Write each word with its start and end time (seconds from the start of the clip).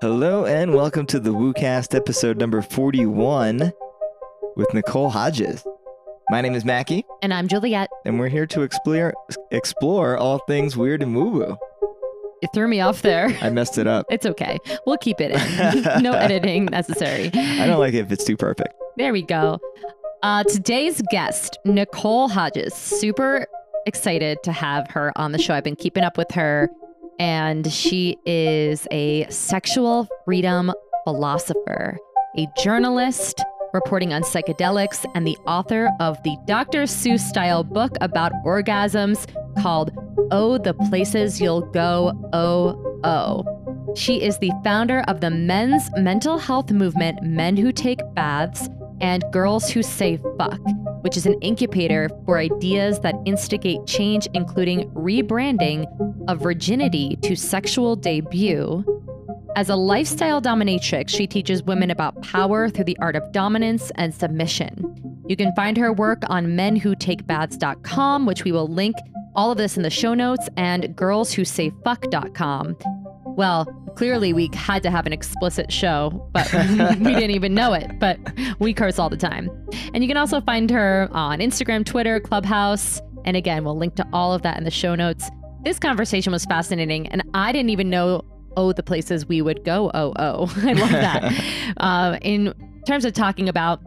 Hello 0.00 0.44
and 0.44 0.74
welcome 0.74 1.06
to 1.06 1.18
the 1.20 1.30
WooCast 1.30 1.94
episode 1.94 2.38
number 2.38 2.62
41 2.62 3.72
with 4.56 4.68
Nicolle 4.74 5.10
Hodges. 5.10 5.66
My 6.30 6.40
name 6.40 6.54
is 6.54 6.64
Mackie, 6.64 7.04
And 7.22 7.32
I'm 7.32 7.48
Juliet. 7.48 7.88
and 8.04 8.18
we're 8.18 8.28
here 8.28 8.46
to 8.46 8.62
explore 8.62 9.14
explore 9.50 10.16
all 10.16 10.38
things 10.40 10.76
weird 10.76 11.02
and 11.02 11.14
woo 11.14 11.28
woo. 11.30 11.56
It 12.42 12.50
threw 12.54 12.68
me 12.68 12.80
off 12.80 13.02
there. 13.02 13.36
I 13.40 13.50
messed 13.50 13.78
it 13.78 13.86
up. 13.86 14.06
It's 14.10 14.26
okay. 14.26 14.58
We'll 14.86 14.98
keep 14.98 15.20
it 15.20 15.32
in. 15.32 15.82
no 16.02 16.12
editing 16.12 16.66
necessary. 16.66 17.30
I 17.34 17.66
don't 17.66 17.78
like 17.80 17.94
it 17.94 17.98
if 18.00 18.12
it's 18.12 18.24
too 18.24 18.36
perfect. 18.36 18.74
There 18.96 19.12
we 19.12 19.22
go. 19.22 19.58
Uh, 20.22 20.42
today's 20.44 21.02
guest, 21.10 21.58
Nicolle 21.64 22.28
Hodges. 22.28 22.74
Super 22.74 23.46
excited 23.86 24.42
to 24.42 24.52
have 24.52 24.88
her 24.90 25.12
on 25.16 25.32
the 25.32 25.38
show. 25.38 25.54
I've 25.54 25.64
been 25.64 25.76
keeping 25.76 26.04
up 26.04 26.18
with 26.18 26.30
her, 26.32 26.68
and 27.18 27.70
she 27.72 28.18
is 28.26 28.86
a 28.90 29.26
sexual 29.30 30.08
freedom 30.24 30.72
philosopher, 31.04 31.98
a 32.36 32.46
journalist 32.58 33.42
reporting 33.72 34.12
on 34.12 34.22
psychedelics, 34.22 35.04
and 35.14 35.26
the 35.26 35.36
author 35.46 35.90
of 36.00 36.22
the 36.22 36.36
Dr. 36.46 36.82
Seuss 36.82 37.20
style 37.20 37.62
book 37.62 37.92
about 38.00 38.32
orgasms 38.44 39.26
called 39.60 39.90
Oh, 40.30 40.58
the 40.58 40.74
Places 40.74 41.40
You'll 41.40 41.62
Go, 41.62 42.12
Oh, 42.32 43.00
Oh. 43.04 43.44
She 43.94 44.22
is 44.22 44.38
the 44.38 44.52
founder 44.64 45.04
of 45.08 45.20
the 45.20 45.30
men's 45.30 45.88
mental 45.96 46.38
health 46.38 46.70
movement, 46.70 47.22
Men 47.22 47.56
Who 47.56 47.72
Take 47.72 48.00
Baths, 48.14 48.68
and 49.00 49.22
Girls 49.32 49.70
Who 49.70 49.82
Say 49.82 50.18
Fuck, 50.38 50.60
which 51.06 51.16
is 51.16 51.24
an 51.24 51.34
incubator 51.34 52.10
for 52.24 52.36
ideas 52.36 52.98
that 52.98 53.14
instigate 53.26 53.86
change, 53.86 54.26
including 54.34 54.90
rebranding 54.90 55.86
of 56.26 56.40
virginity 56.40 57.14
to 57.22 57.36
sexual 57.36 57.94
debut. 57.94 58.84
As 59.54 59.68
a 59.68 59.76
lifestyle 59.76 60.42
dominatrix, 60.42 61.10
she 61.10 61.28
teaches 61.28 61.62
women 61.62 61.92
about 61.92 62.20
power 62.22 62.68
through 62.68 62.86
the 62.86 62.98
art 63.00 63.14
of 63.14 63.30
dominance 63.30 63.92
and 63.94 64.12
submission. 64.12 65.22
You 65.28 65.36
can 65.36 65.54
find 65.54 65.76
her 65.76 65.92
work 65.92 66.24
on 66.28 66.48
menwhotakebaths.com, 66.48 68.26
which 68.26 68.42
we 68.42 68.50
will 68.50 68.66
link 68.66 68.96
all 69.36 69.52
of 69.52 69.58
this 69.58 69.76
in 69.76 69.84
the 69.84 69.90
show 69.90 70.12
notes, 70.12 70.48
and 70.56 70.86
girlswhosayfuck.com. 70.96 73.05
Well, 73.36 73.66
clearly 73.96 74.32
we 74.32 74.48
had 74.54 74.82
to 74.82 74.90
have 74.90 75.06
an 75.06 75.12
explicit 75.12 75.70
show, 75.70 76.28
but 76.32 76.50
we 77.00 77.14
didn't 77.14 77.32
even 77.32 77.54
know 77.54 77.74
it. 77.74 77.98
But 78.00 78.18
we 78.58 78.72
curse 78.72 78.98
all 78.98 79.10
the 79.10 79.16
time. 79.16 79.50
And 79.92 80.02
you 80.02 80.08
can 80.08 80.16
also 80.16 80.40
find 80.40 80.70
her 80.70 81.08
on 81.12 81.40
Instagram, 81.40 81.84
Twitter, 81.84 82.18
Clubhouse. 82.18 83.00
And 83.26 83.36
again, 83.36 83.64
we'll 83.64 83.76
link 83.76 83.94
to 83.96 84.06
all 84.12 84.32
of 84.32 84.42
that 84.42 84.56
in 84.56 84.64
the 84.64 84.70
show 84.70 84.94
notes. 84.94 85.28
This 85.64 85.78
conversation 85.78 86.32
was 86.32 86.44
fascinating, 86.44 87.08
and 87.08 87.22
I 87.34 87.52
didn't 87.52 87.70
even 87.70 87.90
know, 87.90 88.22
oh, 88.56 88.72
the 88.72 88.84
places 88.84 89.26
we 89.26 89.42
would 89.42 89.64
go. 89.64 89.90
Oh, 89.92 90.12
oh. 90.16 90.52
I 90.62 90.72
love 90.72 90.90
that. 90.90 91.74
uh, 91.78 92.18
in 92.22 92.54
terms 92.86 93.04
of 93.04 93.12
talking 93.12 93.48
about 93.48 93.80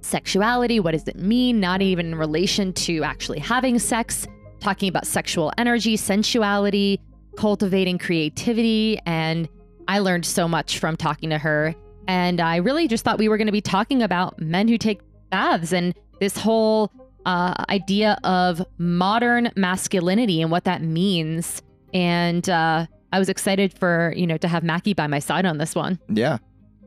sexuality, 0.00 0.80
what 0.80 0.92
does 0.92 1.06
it 1.06 1.16
mean? 1.16 1.60
Not 1.60 1.82
even 1.82 2.06
in 2.06 2.14
relation 2.16 2.72
to 2.72 3.04
actually 3.04 3.38
having 3.38 3.78
sex, 3.78 4.26
talking 4.58 4.88
about 4.88 5.06
sexual 5.06 5.52
energy, 5.58 5.96
sensuality, 5.96 6.98
cultivating 7.36 7.98
creativity. 7.98 8.98
And 9.06 9.48
I 9.88 9.98
learned 9.98 10.26
so 10.26 10.48
much 10.48 10.78
from 10.78 10.96
talking 10.96 11.30
to 11.30 11.38
her. 11.38 11.74
And 12.08 12.40
I 12.40 12.56
really 12.56 12.88
just 12.88 13.04
thought 13.04 13.18
we 13.18 13.28
were 13.28 13.36
going 13.36 13.46
to 13.46 13.52
be 13.52 13.60
talking 13.60 14.02
about 14.02 14.40
men 14.40 14.68
who 14.68 14.78
take 14.78 15.00
baths 15.30 15.72
and 15.72 15.94
this 16.20 16.36
whole 16.36 16.92
uh, 17.26 17.64
idea 17.68 18.18
of 18.24 18.64
modern 18.78 19.50
masculinity 19.56 20.42
and 20.42 20.50
what 20.50 20.64
that 20.64 20.82
means. 20.82 21.62
And 21.94 22.48
uh, 22.48 22.86
I 23.12 23.18
was 23.18 23.28
excited 23.28 23.78
for, 23.78 24.12
you 24.16 24.26
know, 24.26 24.36
to 24.38 24.48
have 24.48 24.62
Mackie 24.62 24.94
by 24.94 25.06
my 25.06 25.18
side 25.18 25.46
on 25.46 25.58
this 25.58 25.74
one. 25.74 25.98
Yeah. 26.08 26.38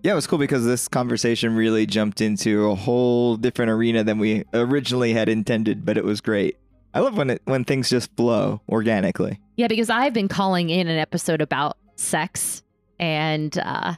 Yeah, 0.03 0.11
it 0.11 0.15
was 0.15 0.27
cool 0.27 0.37
because 0.37 0.65
this 0.65 0.87
conversation 0.87 1.55
really 1.55 1.87
jumped 1.87 2.21
into 2.21 2.69
a 2.69 2.75
whole 2.75 3.37
different 3.37 3.71
arena 3.71 4.03
than 4.03 4.19
we 4.19 4.43
originally 4.53 5.13
had 5.13 5.29
intended, 5.29 5.83
but 5.83 5.97
it 5.97 6.03
was 6.03 6.21
great. 6.21 6.57
I 6.95 7.01
love 7.01 7.17
when 7.17 7.29
it 7.29 7.41
when 7.43 7.65
things 7.65 7.89
just 7.89 8.15
blow 8.15 8.61
organically. 8.69 9.39
Yeah, 9.57 9.67
because 9.67 9.89
I've 9.89 10.13
been 10.13 10.29
calling 10.29 10.69
in 10.69 10.87
an 10.87 10.97
episode 10.97 11.41
about 11.41 11.77
sex, 11.97 12.63
and 12.97 13.55
uh, 13.57 13.95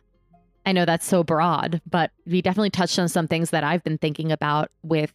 I 0.66 0.72
know 0.72 0.84
that's 0.84 1.06
so 1.06 1.24
broad, 1.24 1.80
but 1.88 2.10
we 2.26 2.42
definitely 2.42 2.72
touched 2.72 2.98
on 2.98 3.08
some 3.08 3.28
things 3.28 3.52
that 3.52 3.64
I've 3.64 3.84
been 3.84 4.00
thinking 4.00 4.32
about 4.32 4.72
with 4.82 5.14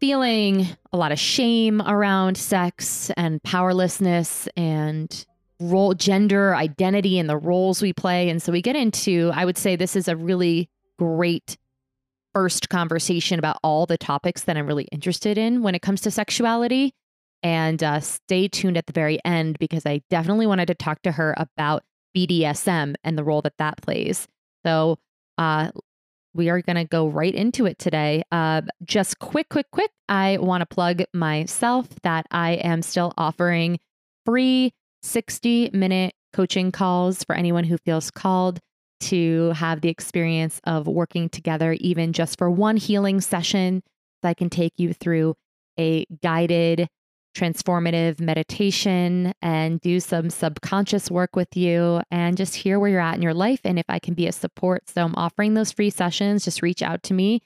feeling 0.00 0.66
a 0.92 0.96
lot 0.96 1.12
of 1.12 1.20
shame 1.20 1.80
around 1.82 2.36
sex 2.36 3.12
and 3.16 3.40
powerlessness 3.44 4.48
and 4.56 5.24
role 5.60 5.94
gender 5.94 6.56
identity 6.56 7.20
and 7.20 7.30
the 7.30 7.36
roles 7.36 7.80
we 7.80 7.92
play 7.92 8.28
and 8.28 8.42
so 8.42 8.50
we 8.50 8.60
get 8.60 8.74
into 8.74 9.30
i 9.32 9.44
would 9.44 9.56
say 9.56 9.76
this 9.76 9.94
is 9.94 10.08
a 10.08 10.16
really 10.16 10.68
great 10.98 11.56
first 12.34 12.68
conversation 12.68 13.38
about 13.38 13.58
all 13.62 13.86
the 13.86 13.98
topics 13.98 14.44
that 14.44 14.56
i'm 14.56 14.66
really 14.66 14.88
interested 14.92 15.38
in 15.38 15.62
when 15.62 15.74
it 15.74 15.82
comes 15.82 16.00
to 16.00 16.10
sexuality 16.10 16.94
and 17.42 17.82
uh, 17.82 18.00
stay 18.00 18.48
tuned 18.48 18.76
at 18.76 18.86
the 18.86 18.92
very 18.92 19.18
end 19.24 19.58
because 19.58 19.84
I 19.84 20.02
definitely 20.10 20.46
wanted 20.46 20.66
to 20.66 20.74
talk 20.74 21.02
to 21.02 21.12
her 21.12 21.34
about 21.36 21.82
BDSM 22.16 22.94
and 23.02 23.18
the 23.18 23.24
role 23.24 23.42
that 23.42 23.56
that 23.58 23.82
plays. 23.82 24.28
So 24.64 24.98
uh, 25.38 25.72
we 26.34 26.48
are 26.50 26.62
going 26.62 26.76
to 26.76 26.84
go 26.84 27.08
right 27.08 27.34
into 27.34 27.66
it 27.66 27.78
today. 27.78 28.22
Uh, 28.30 28.62
just 28.84 29.18
quick, 29.18 29.48
quick, 29.48 29.66
quick. 29.72 29.90
I 30.08 30.38
want 30.38 30.60
to 30.60 30.66
plug 30.66 31.02
myself 31.12 31.88
that 32.02 32.26
I 32.30 32.52
am 32.52 32.82
still 32.82 33.12
offering 33.16 33.80
free 34.24 34.72
60 35.02 35.70
minute 35.72 36.14
coaching 36.32 36.70
calls 36.70 37.24
for 37.24 37.34
anyone 37.34 37.64
who 37.64 37.76
feels 37.78 38.10
called 38.10 38.60
to 39.02 39.50
have 39.50 39.80
the 39.80 39.88
experience 39.88 40.60
of 40.64 40.86
working 40.86 41.28
together, 41.28 41.76
even 41.80 42.12
just 42.12 42.38
for 42.38 42.50
one 42.50 42.76
healing 42.76 43.20
session. 43.20 43.82
So 44.22 44.28
I 44.28 44.34
can 44.34 44.50
take 44.50 44.74
you 44.76 44.92
through 44.92 45.34
a 45.78 46.04
guided 46.22 46.88
transformative 47.34 48.20
meditation 48.20 49.32
and 49.40 49.80
do 49.80 50.00
some 50.00 50.28
subconscious 50.30 51.10
work 51.10 51.34
with 51.34 51.56
you 51.56 52.02
and 52.10 52.36
just 52.36 52.54
hear 52.54 52.78
where 52.78 52.90
you're 52.90 53.00
at 53.00 53.16
in 53.16 53.22
your 53.22 53.34
life 53.34 53.60
and 53.64 53.78
if 53.78 53.86
I 53.88 53.98
can 53.98 54.14
be 54.14 54.26
a 54.26 54.32
support. 54.32 54.88
So 54.88 55.02
I'm 55.02 55.14
offering 55.16 55.54
those 55.54 55.72
free 55.72 55.90
sessions. 55.90 56.44
Just 56.44 56.62
reach 56.62 56.82
out 56.82 57.02
to 57.04 57.14
me 57.14 57.40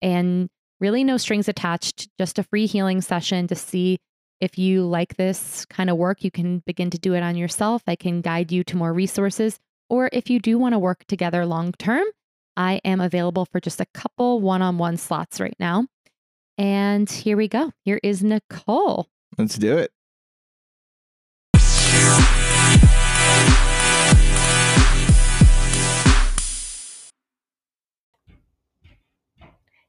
and 0.00 0.48
really 0.80 1.04
no 1.04 1.16
strings 1.16 1.48
attached, 1.48 2.08
just 2.18 2.38
a 2.38 2.44
free 2.44 2.66
healing 2.66 3.00
session 3.00 3.46
to 3.48 3.54
see 3.54 3.98
if 4.40 4.58
you 4.58 4.84
like 4.84 5.16
this 5.16 5.64
kind 5.66 5.90
of 5.90 5.96
work. 5.96 6.24
You 6.24 6.30
can 6.30 6.62
begin 6.66 6.90
to 6.90 6.98
do 6.98 7.14
it 7.14 7.22
on 7.22 7.36
yourself. 7.36 7.82
I 7.86 7.96
can 7.96 8.20
guide 8.20 8.52
you 8.52 8.64
to 8.64 8.76
more 8.76 8.92
resources. 8.92 9.58
Or 9.92 10.08
if 10.10 10.30
you 10.30 10.40
do 10.40 10.56
want 10.56 10.72
to 10.72 10.78
work 10.78 11.04
together 11.06 11.44
long 11.44 11.72
term, 11.72 12.06
I 12.56 12.80
am 12.82 13.02
available 13.02 13.44
for 13.44 13.60
just 13.60 13.78
a 13.78 13.84
couple 13.92 14.40
one 14.40 14.62
on 14.62 14.78
one 14.78 14.96
slots 14.96 15.38
right 15.38 15.54
now. 15.60 15.86
And 16.56 17.10
here 17.10 17.36
we 17.36 17.46
go. 17.46 17.72
Here 17.84 18.00
is 18.02 18.22
Nicolle. 18.22 19.10
Let's 19.36 19.58
do 19.58 19.76
it. 19.76 19.92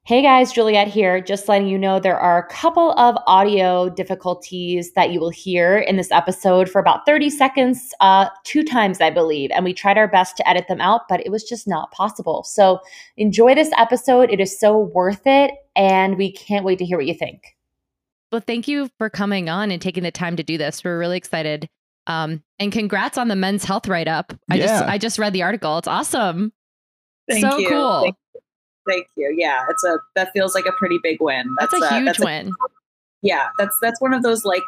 Hey 0.06 0.22
guys, 0.22 0.52
Juliet 0.52 0.90
here. 0.90 1.22
Just 1.22 1.48
letting 1.48 1.70
you 1.70 1.78
know 1.78 1.98
there 1.98 2.20
are 2.20 2.38
a 2.38 2.48
couple 2.50 2.92
of 3.00 3.16
audio 3.26 3.88
difficulties 3.88 4.92
that 4.94 5.12
you 5.12 5.20
will 5.22 5.30
hear 5.30 5.78
in 5.78 5.96
this 5.96 6.12
episode 6.12 6.70
for 6.70 6.80
about 6.80 7.06
30 7.06 7.30
seconds, 7.30 7.94
uh, 8.02 8.28
two 8.44 8.66
times, 8.66 9.00
I 9.00 9.10
believe. 9.12 9.50
And 9.52 9.64
we 9.64 9.74
tried 9.74 9.98
our 9.98 10.10
best 10.10 10.36
to 10.38 10.50
edit 10.50 10.68
them 10.68 10.82
out, 10.82 11.04
but 11.08 11.26
it 11.26 11.32
was 11.32 11.46
just 11.46 11.70
not 11.70 11.90
possible. 11.94 12.44
So 12.44 12.82
enjoy 13.16 13.56
this 13.56 13.72
episode. 13.78 14.30
It 14.30 14.42
is 14.42 14.60
so 14.60 14.78
worth 14.78 15.22
it. 15.26 15.52
And 15.78 16.18
we 16.18 16.34
can't 16.34 16.66
wait 16.66 16.80
to 16.80 16.86
hear 16.86 16.98
what 16.98 17.06
you 17.08 17.14
think. 17.14 17.56
Well, 18.30 18.42
thank 18.46 18.68
you 18.68 18.90
for 18.98 19.10
coming 19.10 19.48
on 19.48 19.72
and 19.72 19.82
taking 19.82 20.04
the 20.04 20.12
time 20.12 20.36
to 20.36 20.44
do 20.44 20.58
this. 20.58 20.84
We're 20.84 21.00
really 21.00 21.18
excited. 21.18 21.70
Um, 22.08 22.44
and 22.60 22.74
congrats 22.74 23.18
on 23.18 23.30
the 23.30 23.38
men's 23.38 23.64
health 23.64 23.88
write 23.88 24.10
up. 24.10 24.34
I 24.52 24.56
Yeah. 24.56 24.66
just 24.66 24.84
I 24.84 24.98
just 24.98 25.18
read 25.18 25.32
the 25.32 25.44
article. 25.44 25.78
It's 25.78 25.88
awesome. 25.88 26.52
Thank 27.30 27.46
so 27.50 27.58
you. 27.58 27.70
cool. 27.70 28.02
Thank, 28.02 28.16
thank 28.88 29.08
you. 29.16 29.34
Yeah, 29.38 29.66
it's 29.70 29.84
a 29.84 29.98
that 30.16 30.32
feels 30.34 30.56
like 30.56 30.66
a 30.66 30.72
pretty 30.74 31.00
big 31.02 31.18
win. 31.22 31.54
That's, 31.60 31.74
a 31.74 31.78
uh, 31.78 31.90
huge 31.96 32.06
that's 32.06 32.22
a- 32.22 32.26
win. 32.26 32.52
yeah, 33.22 33.48
that's 33.58 33.78
that's 33.82 34.00
one 34.02 34.14
of 34.14 34.24
those 34.24 34.46
like 34.46 34.64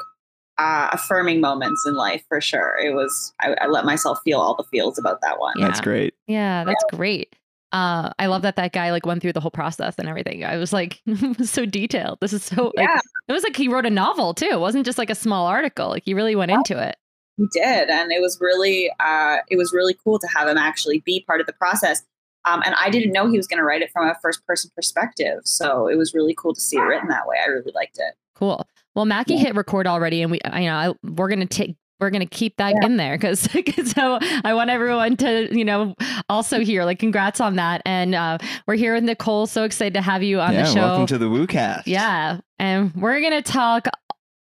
uh, 0.58 0.90
affirming 0.94 1.42
moments 1.42 1.84
in 1.86 1.96
life 1.96 2.24
for 2.30 2.40
sure. 2.42 2.78
It 2.78 2.94
was 2.94 3.34
I, 3.42 3.56
I 3.62 3.68
let 3.68 3.86
myself 3.86 4.20
feel 4.24 4.40
all 4.40 4.56
the 4.56 4.64
feels 4.66 4.98
about 4.98 5.22
that 5.22 5.40
one. 5.40 5.54
Yeah. 5.58 5.68
That's 5.68 5.82
great. 5.82 6.14
Yeah, 6.28 6.64
that's 6.64 6.84
great. 6.92 7.36
Uh, 7.72 8.12
I 8.20 8.28
love 8.28 8.42
that 8.44 8.56
that 8.56 8.72
guy 8.72 8.92
like 8.92 9.06
went 9.06 9.22
through 9.22 9.34
the 9.34 9.42
whole 9.42 9.52
process 9.52 9.96
and 9.98 10.08
everything. 10.08 10.46
I 10.46 10.56
was 10.56 10.72
like, 10.72 11.02
was 11.38 11.50
so 11.50 11.66
detailed. 11.66 12.20
This 12.22 12.32
is 12.32 12.44
so 12.44 12.72
like, 12.78 12.88
Yeah, 12.88 13.00
it 13.28 13.34
was 13.34 13.44
like 13.44 13.56
he 13.56 13.68
wrote 13.68 13.86
a 13.86 13.90
novel 13.90 14.34
too. 14.34 14.46
It 14.46 14.60
wasn't 14.60 14.86
just 14.86 14.98
like 14.98 15.10
a 15.10 15.16
small 15.16 15.46
article. 15.46 15.90
Like 15.90 16.04
he 16.06 16.14
really 16.14 16.36
went 16.36 16.52
into 16.52 16.82
it. 16.82 16.96
he 17.38 17.48
did, 17.52 17.90
and 17.90 18.14
it 18.14 18.22
was 18.22 18.38
really 18.40 18.90
uh, 19.02 19.38
it 19.50 19.58
was 19.58 19.74
really 19.74 19.96
cool 20.06 20.20
to 20.20 20.28
have 20.28 20.48
him 20.48 20.58
actually 20.58 21.00
be 21.00 21.22
part 21.28 21.42
of 21.42 21.48
the 21.48 21.54
process. 21.54 22.04
Um, 22.46 22.62
and 22.66 22.76
I 22.80 22.90
didn't 22.90 23.12
know 23.12 23.30
he 23.30 23.38
was 23.38 23.48
going 23.48 23.58
to 23.60 23.64
write 23.64 23.82
it 23.82 23.90
from 23.92 24.08
a 24.08 24.16
first 24.22 24.46
person 24.46 24.72
perspective, 24.76 25.40
so 25.46 25.88
it 25.88 25.98
was 25.98 26.14
really 26.14 26.34
cool 26.38 26.54
to 26.54 26.62
see 26.62 26.78
it 26.78 26.82
written 26.82 27.10
that 27.10 27.28
way. 27.28 27.38
I 27.44 27.48
really 27.48 27.72
liked 27.74 27.98
it. 27.98 28.14
Cool. 28.36 28.66
Well, 28.96 29.06
Mackie 29.06 29.38
hit 29.38 29.56
record 29.56 29.88
already, 29.88 30.22
and 30.22 30.32
we, 30.32 30.40
you 30.54 30.68
know, 30.68 30.76
I, 30.76 30.94
we're 31.04 31.30
gonna 31.30 31.46
take. 31.46 31.76
We're 32.02 32.10
gonna 32.10 32.26
keep 32.26 32.58
that 32.58 32.74
Yeah. 32.82 32.86
in 32.88 32.98
there 32.98 33.18
because 33.18 33.40
so 33.96 34.20
I 34.44 34.54
want 34.54 34.70
everyone 34.70 35.16
to 35.18 35.48
you 35.58 35.64
know 35.64 35.96
also 36.28 36.60
hear 36.60 36.84
like 36.84 37.00
congrats 37.00 37.40
on 37.40 37.56
that 37.56 37.82
and 37.86 38.14
uh, 38.14 38.38
we're 38.68 38.76
here 38.76 38.94
with 38.96 39.06
Nicolle 39.06 39.48
so 39.48 39.64
excited 39.64 39.94
to 39.94 40.02
have 40.02 40.22
you 40.22 40.42
on 40.42 40.54
yeah, 40.54 40.64
the 40.64 40.74
show 40.74 40.82
welcome 40.82 41.08
to 41.08 41.18
the 41.18 41.28
WooCast. 41.30 41.84
yeah 41.86 42.42
and 42.60 42.94
we're 42.96 43.22
gonna 43.22 43.42
talk 43.42 43.88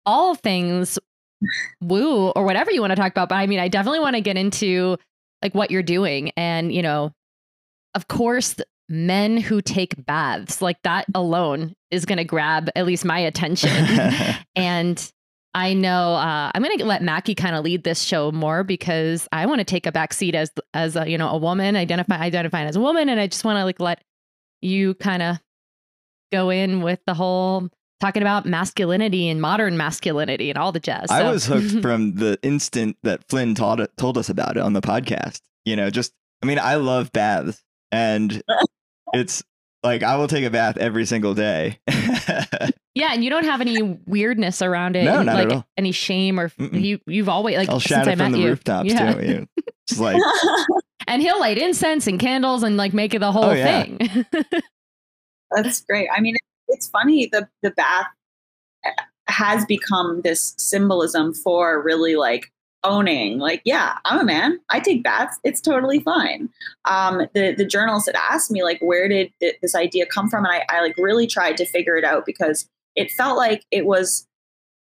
all 0.07 0.37
things 0.37 0.97
woo 1.81 2.29
or 2.31 2.45
whatever 2.45 2.71
you 2.71 2.81
want 2.81 2.93
to 2.93 2.97
talk 2.97 3.11
about 3.11 3.29
but 3.29 3.35
I 3.35 3.47
mean 3.49 3.59
I 3.59 3.67
definitely 3.69 4.01
want 4.01 4.15
to 4.15 4.23
get 4.23 4.37
into 4.37 4.97
like 5.43 5.53
what 5.55 5.71
you're 5.73 5.83
doing 5.83 6.31
and 6.37 6.73
you 6.73 6.83
know 6.83 7.13
of 7.95 8.09
course 8.09 8.57
men 8.89 9.37
who 9.37 9.61
take 9.63 10.05
baths 10.05 10.61
like 10.61 10.81
that 10.83 11.07
alone 11.15 11.75
is 11.91 12.05
gonna 12.05 12.25
grab 12.25 12.69
at 12.75 12.87
least 12.87 13.05
my 13.05 13.19
attention 13.19 13.71
and 14.57 15.13
I 15.55 15.75
know 15.75 16.15
uh, 16.15 16.51
I'm 16.55 16.63
going 16.63 16.79
to 16.79 16.85
let 16.85 17.03
Mackie 17.03 17.35
kind 17.35 17.57
of 17.57 17.65
lead 17.65 17.83
this 17.83 18.03
show 18.03 18.31
more 18.31 18.63
because 18.63 19.27
I 19.33 19.47
want 19.47 19.59
to 19.59 19.65
take 19.65 19.85
a 19.87 19.93
back 19.93 20.13
seat 20.13 20.35
as 20.35 20.51
as 20.75 20.95
a, 20.95 21.09
you 21.11 21.19
know 21.19 21.29
a 21.29 21.39
woman, 21.39 21.75
identify 21.75 22.19
identifying 22.19 22.69
as 22.69 22.77
a 22.77 22.81
woman, 22.81 23.09
and 23.09 23.19
I 23.19 23.27
just 23.27 23.45
want 23.45 23.59
to 23.59 23.65
like 23.65 23.81
let 23.81 24.03
you 24.61 24.95
kind 24.95 25.23
of 25.23 25.39
go 26.31 26.51
in 26.51 26.83
with 26.83 27.01
the 27.07 27.15
whole 27.15 27.69
talking 28.01 28.23
about 28.23 28.47
masculinity 28.47 29.29
and 29.29 29.41
modern 29.41 29.77
masculinity 29.77 30.51
and 30.51 30.59
all 30.59 30.73
the 30.73 30.81
jazz. 30.81 31.11
I 31.11 31.31
was 31.31 31.47
hooked 31.47 31.83
from 31.83 32.15
the 32.15 32.39
instant 32.43 32.97
that 33.03 33.29
Flynn 33.29 33.55
taught 33.55 33.81
told 33.97 34.19
us 34.19 34.29
about 34.29 34.57
it 34.57 34.63
on 34.63 34.73
the 34.73 34.81
podcast. 34.81 35.41
You 35.65 35.75
know, 35.75 35.91
just 35.91 36.13
I 36.43 36.47
mean, 36.47 36.61
I 36.61 36.77
love 36.77 37.11
baths, 37.13 37.63
and 37.93 38.43
it's 39.15 39.43
like 39.83 40.03
I 40.03 40.17
will 40.17 40.29
take 40.29 40.45
a 40.45 40.51
bath 40.51 40.77
every 40.77 41.07
single 41.07 41.35
day. 41.35 41.79
yeah, 42.95 43.13
and 43.13 43.25
you 43.25 43.31
don't 43.31 43.45
have 43.45 43.61
any 43.61 43.83
weirdness 44.07 44.63
around 44.63 44.97
it, 44.97 45.05
No, 45.05 45.19
and, 45.19 45.27
not 45.27 45.39
at 45.39 45.49
like 45.49 45.57
all. 45.57 45.67
any 45.77 45.93
shame 45.93 46.39
or 46.39 46.51
Mm-mm. 46.51 46.81
you 46.81 47.01
you've 47.07 47.29
always 47.29 47.57
like 47.57 47.69
I'll 47.69 47.81
since 47.81 47.89
shout 47.89 48.09
I 48.09 48.13
it 48.13 48.17
from 48.19 48.33
met 48.33 48.37
the 48.37 48.43
you. 48.43 48.49
rooftops 48.49 48.91
Yeah. 48.93 49.15
too. 49.15 49.27
You 49.27 49.47
just 49.89 50.01
like 50.01 50.21
and 51.07 51.23
he'll 51.23 51.41
light 51.41 51.59
incense 51.59 52.07
and 52.07 52.21
candles 52.21 52.63
and 52.63 52.77
like 52.77 52.93
make 52.93 53.15
it 53.15 53.21
the 53.21 53.33
whole 53.33 53.45
Oh, 53.45 53.53
yeah. 53.53 53.83
thing. 53.85 54.27
That's 55.51 55.81
great. 55.81 56.09
I 56.15 56.21
mean, 56.21 56.37
it's 56.69 56.89
funny. 56.89 57.29
The 57.33 57.49
the 57.63 57.71
bath 57.73 58.07
eh, 58.85 58.91
has 59.29 59.65
become 59.67 60.21
this 60.23 60.55
symbolism 60.59 61.35
for 61.35 61.83
really 61.83 62.17
like 62.17 62.53
owning. 62.85 63.39
Like, 63.39 63.63
yeah, 63.65 63.99
I'm 64.05 64.21
a 64.21 64.25
man. 64.25 64.61
I 64.71 64.81
take 64.81 65.03
baths. 65.03 65.39
It's 65.45 65.61
totally 65.61 66.01
fine. 66.01 66.49
Um, 66.85 67.27
the 67.35 67.55
the 67.57 67.65
journalist 67.65 68.07
had 68.07 68.17
asked 68.17 68.51
me 68.51 68.63
like, 68.63 68.81
where 68.81 69.09
did 69.09 69.33
th- 69.41 69.57
this 69.63 69.75
idea 69.75 70.07
come 70.07 70.29
from? 70.29 70.45
And 70.45 70.55
I, 70.55 70.65
I 70.69 70.81
like 70.81 70.97
really 70.97 71.27
tried 71.27 71.57
to 71.59 71.67
figure 71.67 71.97
it 71.97 72.05
out 72.05 72.27
because 72.27 72.69
it 72.97 73.11
felt 73.11 73.37
like 73.37 73.65
it 73.71 73.87
was. 73.87 74.27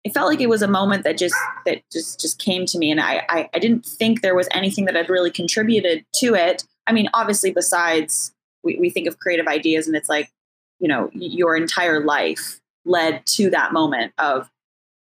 It 0.03 0.13
felt 0.13 0.29
like 0.29 0.39
it 0.39 0.47
was 0.47 0.61
a 0.61 0.69
moment 0.69 1.03
that 1.03 1.17
just 1.17 1.35
that 1.65 1.81
just 1.91 2.21
just 2.21 2.39
came 2.39 2.65
to 2.67 2.77
me, 2.77 2.91
and 2.91 3.01
I, 3.01 3.23
I 3.29 3.49
I 3.53 3.59
didn't 3.59 3.85
think 3.85 4.21
there 4.21 4.35
was 4.35 4.47
anything 4.51 4.85
that 4.85 4.95
had 4.95 5.09
really 5.09 5.31
contributed 5.31 6.05
to 6.17 6.33
it. 6.33 6.63
I 6.85 6.93
mean, 6.93 7.09
obviously, 7.13 7.51
besides 7.51 8.31
we, 8.63 8.77
we 8.79 8.89
think 8.89 9.07
of 9.07 9.19
creative 9.19 9.47
ideas, 9.47 9.85
and 9.85 9.97
it's 9.97 10.07
like 10.07 10.31
you 10.79 10.88
know 10.88 11.09
your 11.13 11.57
entire 11.57 12.05
life 12.05 12.61
led 12.85 13.25
to 13.25 13.50
that 13.50 13.73
moment 13.73 14.13
of 14.17 14.50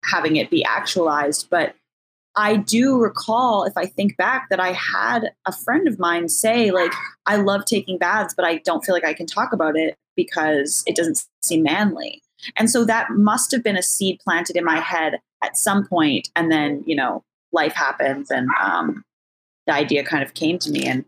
having 0.04 0.36
it 0.36 0.50
be 0.50 0.64
actualized 0.64 1.48
but 1.50 1.74
i 2.38 2.56
do 2.56 2.96
recall 2.98 3.64
if 3.64 3.76
i 3.76 3.84
think 3.84 4.16
back 4.16 4.48
that 4.48 4.60
i 4.60 4.72
had 4.72 5.30
a 5.46 5.52
friend 5.52 5.86
of 5.86 5.98
mine 5.98 6.28
say 6.28 6.70
like 6.70 6.92
i 7.26 7.36
love 7.36 7.64
taking 7.66 7.98
baths 7.98 8.32
but 8.34 8.44
i 8.44 8.56
don't 8.58 8.84
feel 8.84 8.94
like 8.94 9.04
i 9.04 9.12
can 9.12 9.26
talk 9.26 9.52
about 9.52 9.76
it 9.76 9.94
because 10.16 10.82
it 10.86 10.96
doesn't 10.96 11.24
seem 11.42 11.62
manly 11.62 12.22
and 12.56 12.70
so 12.70 12.84
that 12.84 13.10
must 13.10 13.50
have 13.50 13.62
been 13.62 13.76
a 13.76 13.82
seed 13.82 14.18
planted 14.20 14.56
in 14.56 14.64
my 14.64 14.78
head 14.80 15.20
at 15.44 15.56
some 15.56 15.86
point 15.86 16.28
and 16.36 16.50
then 16.50 16.82
you 16.86 16.96
know 16.96 17.22
life 17.52 17.74
happens 17.74 18.30
and 18.30 18.48
um, 18.60 19.02
the 19.66 19.72
idea 19.74 20.04
kind 20.04 20.22
of 20.22 20.34
came 20.34 20.58
to 20.58 20.70
me 20.70 20.86
and 20.86 21.04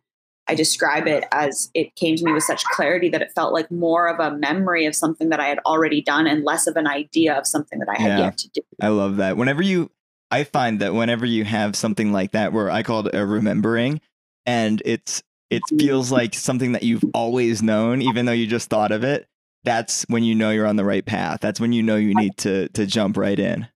I 0.49 0.55
describe 0.55 1.07
it 1.07 1.25
as 1.31 1.71
it 1.75 1.95
came 1.95 2.17
to 2.17 2.25
me 2.25 2.33
with 2.33 2.43
such 2.43 2.65
clarity 2.65 3.09
that 3.11 3.23
it 3.23 3.31
felt 3.37 3.53
like 3.53 3.71
more 3.71 4.09
of 4.09 4.19
a 4.19 4.37
memory 4.37 4.85
of 4.85 4.97
something 4.97 5.29
that 5.29 5.39
I 5.39 5.47
had 5.47 5.61
already 5.61 6.03
done 6.03 6.27
and 6.27 6.43
less 6.45 6.67
of 6.67 6.75
an 6.77 6.89
idea 6.89 7.39
of 7.39 7.47
something 7.47 7.79
that 7.79 7.89
I 7.89 8.01
had 8.01 8.09
Yeah. 8.09 8.19
yet 8.19 8.39
to 8.39 8.49
do. 8.49 8.61
I 8.83 8.89
love 8.89 9.19
that. 9.19 9.37
Whenever 9.37 9.63
you, 9.63 9.93
I 10.31 10.45
find 10.45 10.81
that 10.81 10.95
whenever 10.95 11.27
you 11.27 11.45
have 11.45 11.77
something 11.77 12.13
like 12.13 12.33
that, 12.33 12.53
where 12.53 12.71
I 12.71 12.83
call 12.83 13.07
it 13.07 13.15
a 13.15 13.27
remembering, 13.27 14.01
and 14.47 14.83
it's 14.85 15.23
it 15.51 15.69
Mm-hmm. 15.73 15.79
feels 15.79 16.13
like 16.13 16.35
something 16.35 16.73
that 16.73 16.85
you've 16.85 17.05
always 17.15 17.63
known, 17.63 18.03
even 18.03 18.27
though 18.27 18.33
you 18.33 18.47
just 18.47 18.71
thought 18.71 18.93
of 18.93 19.05
it. 19.05 19.27
That's 19.65 20.05
when 20.09 20.25
you 20.25 20.35
know 20.35 20.51
you're 20.51 20.67
on 20.67 20.77
the 20.77 20.85
right 20.85 21.05
path. 21.05 21.41
That's 21.41 21.61
when 21.61 21.73
you 21.73 21.83
know 21.83 21.97
you 21.97 22.15
need 22.15 22.37
to 22.39 22.69
to 22.71 22.87
jump 22.87 23.17
right 23.17 23.39
in. 23.39 23.69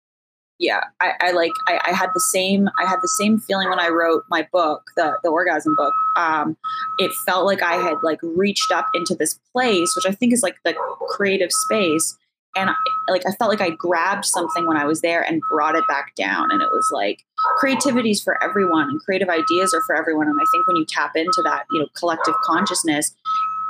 Yeah, 0.61 0.81
I, 1.01 1.13
I 1.21 1.31
like 1.33 1.51
I, 1.67 1.81
I 1.89 1.93
had 1.93 2.11
the 2.15 2.21
same 2.21 2.69
I 2.81 2.87
had 2.89 3.01
the 3.03 3.09
same 3.21 3.39
feeling 3.41 3.69
when 3.69 3.81
I 3.81 3.89
wrote 3.89 4.23
my 4.31 4.47
book, 4.53 4.85
the 4.97 5.19
the 5.25 5.29
orgasm 5.29 5.75
book. 5.77 5.93
Um, 6.17 6.57
it 6.99 7.11
felt 7.27 7.45
like 7.45 7.61
I 7.63 7.75
had 7.75 7.97
like 8.05 8.21
reached 8.23 8.71
up 8.71 8.87
into 8.95 9.17
this 9.17 9.39
place, 9.53 9.95
which 9.97 10.07
I 10.07 10.13
think 10.13 10.33
is 10.33 10.43
like 10.45 10.57
the 10.65 10.75
creative 11.09 11.51
space, 11.51 12.17
and 12.57 12.71
I, 12.71 12.75
like 13.09 13.23
I 13.27 13.33
felt 13.33 13.51
like 13.51 13.61
I 13.61 13.71
grabbed 13.71 14.25
something 14.25 14.67
when 14.67 14.77
I 14.77 14.85
was 14.85 15.01
there 15.01 15.23
and 15.23 15.41
brought 15.51 15.75
it 15.77 15.85
back 15.89 16.15
down, 16.17 16.51
and 16.51 16.63
it 16.63 16.69
was 16.73 16.89
like 16.93 17.25
creativity 17.57 18.11
is 18.11 18.23
for 18.23 18.43
everyone 18.43 18.89
and 18.89 19.01
creative 19.01 19.29
ideas 19.29 19.75
are 19.75 19.83
for 19.83 19.97
everyone, 19.97 20.29
and 20.29 20.39
I 20.41 20.45
think 20.53 20.67
when 20.67 20.77
you 20.77 20.87
tap 20.89 21.13
into 21.15 21.43
that, 21.45 21.65
you 21.71 21.81
know, 21.81 21.87
collective 21.97 22.35
consciousness, 22.45 23.15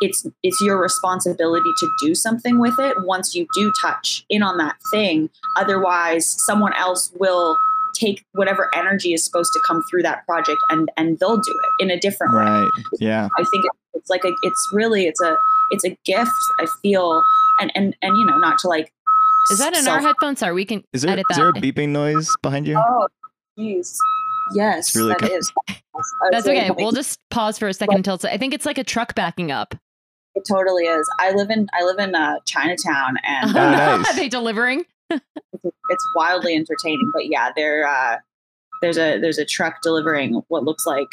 it's 0.01 0.27
it's 0.43 0.61
your 0.61 0.81
responsibility 0.81 1.71
to 1.79 1.91
do 2.03 2.15
something 2.15 2.59
with 2.59 2.79
it 2.79 2.97
once 3.05 3.35
you 3.35 3.47
do 3.55 3.73
touch 3.81 4.25
in 4.29 4.43
on 4.43 4.59
that 4.59 4.75
thing 4.91 5.31
otherwise 5.57 6.27
someone 6.45 6.73
else 6.75 7.13
will 7.21 7.57
take 7.95 8.25
whatever 8.33 8.71
energy 8.75 9.15
is 9.15 9.25
supposed 9.25 9.53
to 9.53 9.61
come 9.65 9.83
through 9.89 10.03
that 10.03 10.27
project 10.27 10.59
and 10.71 10.91
and 10.97 11.19
they'll 11.21 11.37
do 11.37 11.55
it 11.79 11.83
in 11.85 11.91
a 11.93 11.99
different 12.01 12.35
way 12.35 12.41
Right. 12.41 12.71
Yeah. 12.99 13.29
i 13.39 13.45
think 13.53 13.65
it's 13.95 14.11
like 14.11 14.25
a 14.25 14.33
it's 14.43 14.69
really 14.73 15.07
it's 15.07 15.21
a 15.21 15.37
it's 15.71 15.85
a 15.85 15.97
gift 16.05 16.33
i 16.59 16.67
feel 16.83 17.23
and 17.61 17.73
and 17.75 17.97
and 18.03 18.17
you 18.17 18.25
know 18.27 18.39
not 18.39 18.59
to 18.61 18.69
like 18.69 18.93
Is 19.51 19.59
that 19.59 19.77
in 19.77 19.83
self- 19.83 19.97
our 19.97 20.03
headphones? 20.03 20.39
Sorry, 20.41 20.53
we 20.55 20.65
can 20.65 20.83
Is 20.93 21.03
there 21.03 21.13
edit 21.13 21.27
is 21.31 21.37
that. 21.37 21.43
there 21.43 21.49
a 21.51 21.53
beeping 21.55 21.91
noise 21.91 22.29
behind 22.43 22.67
you? 22.67 22.77
oh 22.79 23.07
jeez 23.59 23.95
yes 24.55 24.89
It's 24.89 24.97
really 24.97 25.11
that 25.11 25.21
good. 25.21 25.31
is 25.33 25.53
That's 26.31 26.47
okay. 26.47 26.71
We'll 26.71 26.93
just 26.93 27.19
pause 27.31 27.59
for 27.59 27.69
a 27.69 27.75
second 27.75 27.97
until 27.97 28.15
it's, 28.17 28.25
I 28.25 28.37
think 28.37 28.53
it's 28.55 28.67
like 28.67 28.79
a 28.79 28.85
truck 28.85 29.15
backing 29.15 29.51
up. 29.53 29.75
it 30.35 30.43
totally 30.51 30.85
is 30.85 31.09
i 31.21 31.31
live 31.33 31.51
in 31.51 31.69
i 31.73 31.85
live 31.85 31.99
in 31.99 32.15
uh, 32.15 32.37
chinatown 32.47 33.17
and 33.25 33.51
Oh, 33.51 33.53
nice. 33.71 34.11
Are 34.11 34.17
they 34.17 34.29
delivering? 34.29 34.85
it's 35.11 36.09
wildly 36.17 36.55
entertaining. 36.57 37.11
But 37.15 37.27
yeah, 37.29 37.51
there 37.55 37.87
uh, 37.87 38.17
there's 38.83 38.99
a 38.99 39.19
there's 39.21 39.39
a 39.39 39.45
truck 39.45 39.77
delivering 39.83 40.43
what 40.49 40.65
looks 40.65 40.85
like 40.87 41.09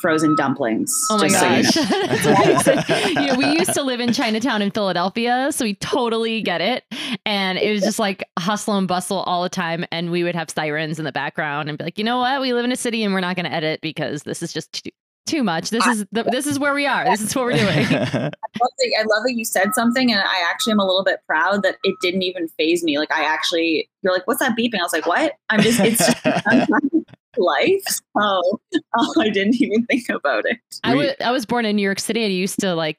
frozen 0.00 0.34
dumplings. 0.36 0.92
Oh 1.10 1.18
my 1.18 1.28
just 1.28 1.72
so 1.72 1.80
you 1.80 1.96
know. 1.96 2.06
gosh. 2.12 2.64
That's 2.64 2.88
you 3.08 3.26
know, 3.26 3.34
we 3.36 3.58
used 3.58 3.74
to 3.74 3.82
live 3.82 4.00
in 4.00 4.12
Chinatown 4.12 4.62
in 4.62 4.70
Philadelphia, 4.70 5.50
so 5.52 5.64
we 5.64 5.74
totally 5.76 6.42
get 6.42 6.60
it. 6.60 6.84
And 7.24 7.58
it 7.58 7.72
was 7.72 7.82
just 7.82 7.98
like 7.98 8.24
hustle 8.38 8.76
and 8.76 8.88
bustle 8.88 9.18
all 9.18 9.42
the 9.42 9.48
time. 9.48 9.84
And 9.92 10.10
we 10.10 10.24
would 10.24 10.34
have 10.34 10.50
sirens 10.50 10.98
in 10.98 11.04
the 11.04 11.12
background 11.12 11.68
and 11.68 11.78
be 11.78 11.84
like, 11.84 11.98
you 11.98 12.04
know 12.04 12.18
what? 12.18 12.40
We 12.40 12.52
live 12.52 12.64
in 12.64 12.72
a 12.72 12.76
city 12.76 13.04
and 13.04 13.14
we're 13.14 13.20
not 13.20 13.36
going 13.36 13.46
to 13.46 13.52
edit 13.52 13.80
because 13.80 14.24
this 14.24 14.42
is 14.42 14.52
just 14.52 14.84
too, 14.84 14.90
too 15.26 15.42
much. 15.42 15.70
This 15.70 15.86
is 15.86 16.06
the, 16.12 16.24
this 16.24 16.46
is 16.46 16.58
where 16.58 16.74
we 16.74 16.86
are. 16.86 17.04
This 17.04 17.20
is 17.20 17.34
what 17.34 17.46
we're 17.46 17.56
doing. 17.56 17.66
I 17.86 18.08
love, 18.10 18.30
that, 18.78 18.94
I 18.98 19.02
love 19.02 19.22
that 19.24 19.34
you 19.34 19.44
said 19.44 19.74
something, 19.74 20.12
and 20.12 20.20
I 20.20 20.50
actually 20.50 20.72
am 20.72 20.80
a 20.80 20.84
little 20.84 21.04
bit 21.04 21.20
proud 21.26 21.62
that 21.62 21.76
it 21.82 21.94
didn't 22.02 22.22
even 22.22 22.48
faze 22.48 22.84
me. 22.84 22.98
Like 22.98 23.12
I 23.12 23.24
actually, 23.24 23.88
you're 24.02 24.12
like, 24.12 24.26
"What's 24.26 24.40
that 24.40 24.56
beeping?" 24.56 24.80
I 24.80 24.82
was 24.82 24.92
like, 24.92 25.06
"What?" 25.06 25.32
I'm 25.50 25.60
just, 25.60 25.80
it's 25.80 25.98
just 25.98 26.26
life. 27.38 27.82
So 27.86 28.00
oh, 28.96 29.14
I 29.20 29.30
didn't 29.30 29.60
even 29.60 29.84
think 29.86 30.08
about 30.08 30.44
it. 30.46 30.58
I 30.82 30.94
was 30.94 31.12
I 31.20 31.30
was 31.30 31.46
born 31.46 31.64
in 31.64 31.76
New 31.76 31.82
York 31.82 32.00
City 32.00 32.22
and 32.24 32.30
I 32.30 32.34
used 32.34 32.60
to 32.60 32.74
like 32.74 32.98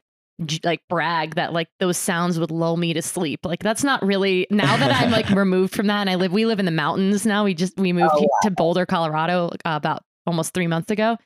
like 0.65 0.81
brag 0.89 1.35
that 1.35 1.53
like 1.53 1.69
those 1.79 1.97
sounds 1.97 2.37
would 2.39 2.51
lull 2.51 2.75
me 2.77 2.93
to 2.93 3.01
sleep. 3.01 3.45
Like 3.45 3.59
that's 3.63 3.83
not 3.83 4.03
really 4.05 4.47
now 4.51 4.75
that 4.77 4.91
I'm 5.01 5.11
like 5.11 5.29
removed 5.35 5.73
from 5.73 5.87
that 5.87 6.01
and 6.01 6.09
I 6.09 6.15
live 6.15 6.31
we 6.33 6.45
live 6.45 6.59
in 6.59 6.65
the 6.65 6.71
mountains 6.71 7.25
now. 7.25 7.43
We 7.45 7.53
just 7.53 7.77
we 7.77 7.93
moved 7.93 8.11
Oh, 8.13 8.19
he- 8.19 8.27
to 8.43 8.51
Boulder, 8.51 8.85
Colorado 8.85 9.47
uh, 9.65 9.75
about 9.75 10.03
almost 10.27 10.53
3 10.53 10.67
months 10.67 10.91
ago. 10.91 11.17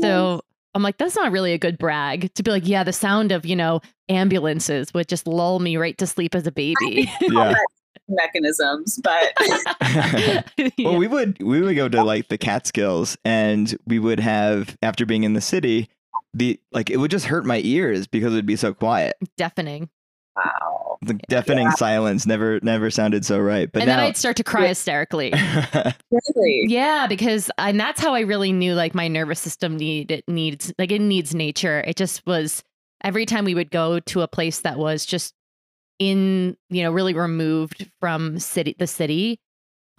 So 0.00 0.40
I'm 0.74 0.82
like 0.82 0.98
that's 0.98 1.14
not 1.16 1.32
really 1.32 1.52
a 1.52 1.58
good 1.58 1.78
brag 1.78 2.34
to 2.34 2.42
be 2.42 2.50
like 2.50 2.66
yeah, 2.66 2.82
the 2.84 2.92
sound 2.92 3.30
of, 3.32 3.46
you 3.46 3.56
know, 3.56 3.80
ambulances 4.08 4.92
would 4.92 5.08
just 5.08 5.26
lull 5.26 5.58
me 5.58 5.76
right 5.76 5.96
to 5.98 6.06
sleep 6.06 6.34
as 6.34 6.46
a 6.46 6.52
baby. 6.52 7.10
yeah. 7.20 7.54
Mechanisms, 8.08 9.00
but 9.02 9.32
Yeah. 9.80 10.42
Well, 10.78 10.96
we 10.96 11.06
would 11.06 11.42
we 11.42 11.60
would 11.60 11.76
go 11.76 11.88
to 11.88 12.02
like 12.04 12.28
the 12.28 12.38
Catskills, 12.38 13.16
and 13.24 13.76
we 13.86 13.98
would 13.98 14.20
have 14.20 14.76
after 14.82 15.06
being 15.06 15.24
in 15.24 15.34
the 15.34 15.40
city, 15.40 15.88
the 16.34 16.58
like 16.72 16.90
it 16.90 16.98
would 16.98 17.10
just 17.10 17.26
hurt 17.26 17.44
my 17.44 17.60
ears 17.64 18.06
because 18.06 18.32
it 18.32 18.36
would 18.36 18.46
be 18.46 18.56
so 18.56 18.74
quiet. 18.74 19.16
deafening. 19.36 19.88
wow. 20.36 20.98
The 21.02 21.14
deafening 21.28 21.70
silence 21.72 22.26
never 22.26 22.58
never 22.62 22.90
sounded 22.90 23.24
so 23.24 23.38
right. 23.38 23.70
But 23.70 23.82
and 23.82 23.90
then 23.90 23.98
now, 23.98 24.04
I'd 24.04 24.16
start 24.16 24.36
to 24.38 24.44
cry 24.44 24.66
hysterically. 24.68 25.32
Really? 26.10 26.64
Yeah, 26.68 27.06
because 27.06 27.50
uh, 27.50 27.66
and 27.68 27.80
that's 27.80 28.00
how 28.00 28.14
I 28.14 28.20
really 28.20 28.52
knew 28.52 28.74
like 28.74 28.94
my 28.94 29.08
nervous 29.08 29.40
system 29.40 29.76
need 29.76 30.10
it 30.10 30.24
needs 30.28 30.72
like 30.78 30.90
it 30.90 31.00
needs 31.00 31.34
nature. 31.34 31.80
It 31.86 31.96
just 31.96 32.24
was 32.26 32.62
every 33.04 33.26
time 33.26 33.44
we 33.44 33.54
would 33.54 33.70
go 33.70 34.00
to 34.00 34.22
a 34.22 34.28
place 34.28 34.60
that 34.60 34.78
was 34.78 35.04
just 35.04 35.34
in 35.98 36.56
you 36.68 36.82
know 36.82 36.92
really 36.92 37.14
removed 37.14 37.90
from 38.00 38.38
city 38.38 38.74
the 38.78 38.86
city 38.86 39.40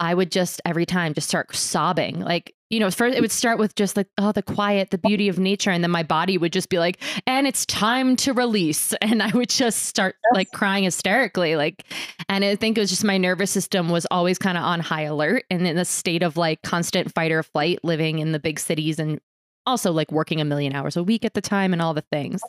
I 0.00 0.14
would 0.14 0.30
just 0.30 0.60
every 0.64 0.86
time 0.86 1.14
just 1.14 1.28
start 1.28 1.54
sobbing. 1.54 2.20
Like, 2.20 2.54
you 2.70 2.78
know, 2.78 2.90
first 2.90 3.16
it 3.16 3.20
would 3.20 3.32
start 3.32 3.58
with 3.58 3.74
just 3.74 3.96
like, 3.96 4.06
oh, 4.18 4.30
the 4.30 4.42
quiet, 4.42 4.90
the 4.90 4.98
beauty 4.98 5.28
of 5.28 5.38
nature. 5.38 5.70
And 5.70 5.82
then 5.82 5.90
my 5.90 6.02
body 6.02 6.38
would 6.38 6.52
just 6.52 6.68
be 6.68 6.78
like, 6.78 7.02
and 7.26 7.46
it's 7.46 7.66
time 7.66 8.14
to 8.16 8.32
release. 8.32 8.94
And 9.02 9.22
I 9.22 9.30
would 9.30 9.48
just 9.48 9.84
start 9.84 10.16
like 10.34 10.50
crying 10.52 10.84
hysterically. 10.84 11.56
Like, 11.56 11.84
and 12.28 12.44
I 12.44 12.56
think 12.56 12.76
it 12.76 12.80
was 12.80 12.90
just 12.90 13.04
my 13.04 13.16
nervous 13.16 13.50
system 13.50 13.88
was 13.88 14.06
always 14.10 14.38
kind 14.38 14.58
of 14.58 14.64
on 14.64 14.80
high 14.80 15.02
alert 15.02 15.44
and 15.50 15.66
in 15.66 15.78
a 15.78 15.84
state 15.84 16.22
of 16.22 16.36
like 16.36 16.62
constant 16.62 17.12
fight 17.14 17.32
or 17.32 17.42
flight 17.42 17.80
living 17.82 18.18
in 18.18 18.32
the 18.32 18.38
big 18.38 18.60
cities 18.60 18.98
and 18.98 19.18
also 19.66 19.92
like 19.92 20.12
working 20.12 20.40
a 20.40 20.44
million 20.44 20.74
hours 20.74 20.96
a 20.96 21.02
week 21.02 21.24
at 21.24 21.34
the 21.34 21.40
time 21.40 21.72
and 21.72 21.80
all 21.80 21.94
the 21.94 22.04
things. 22.12 22.42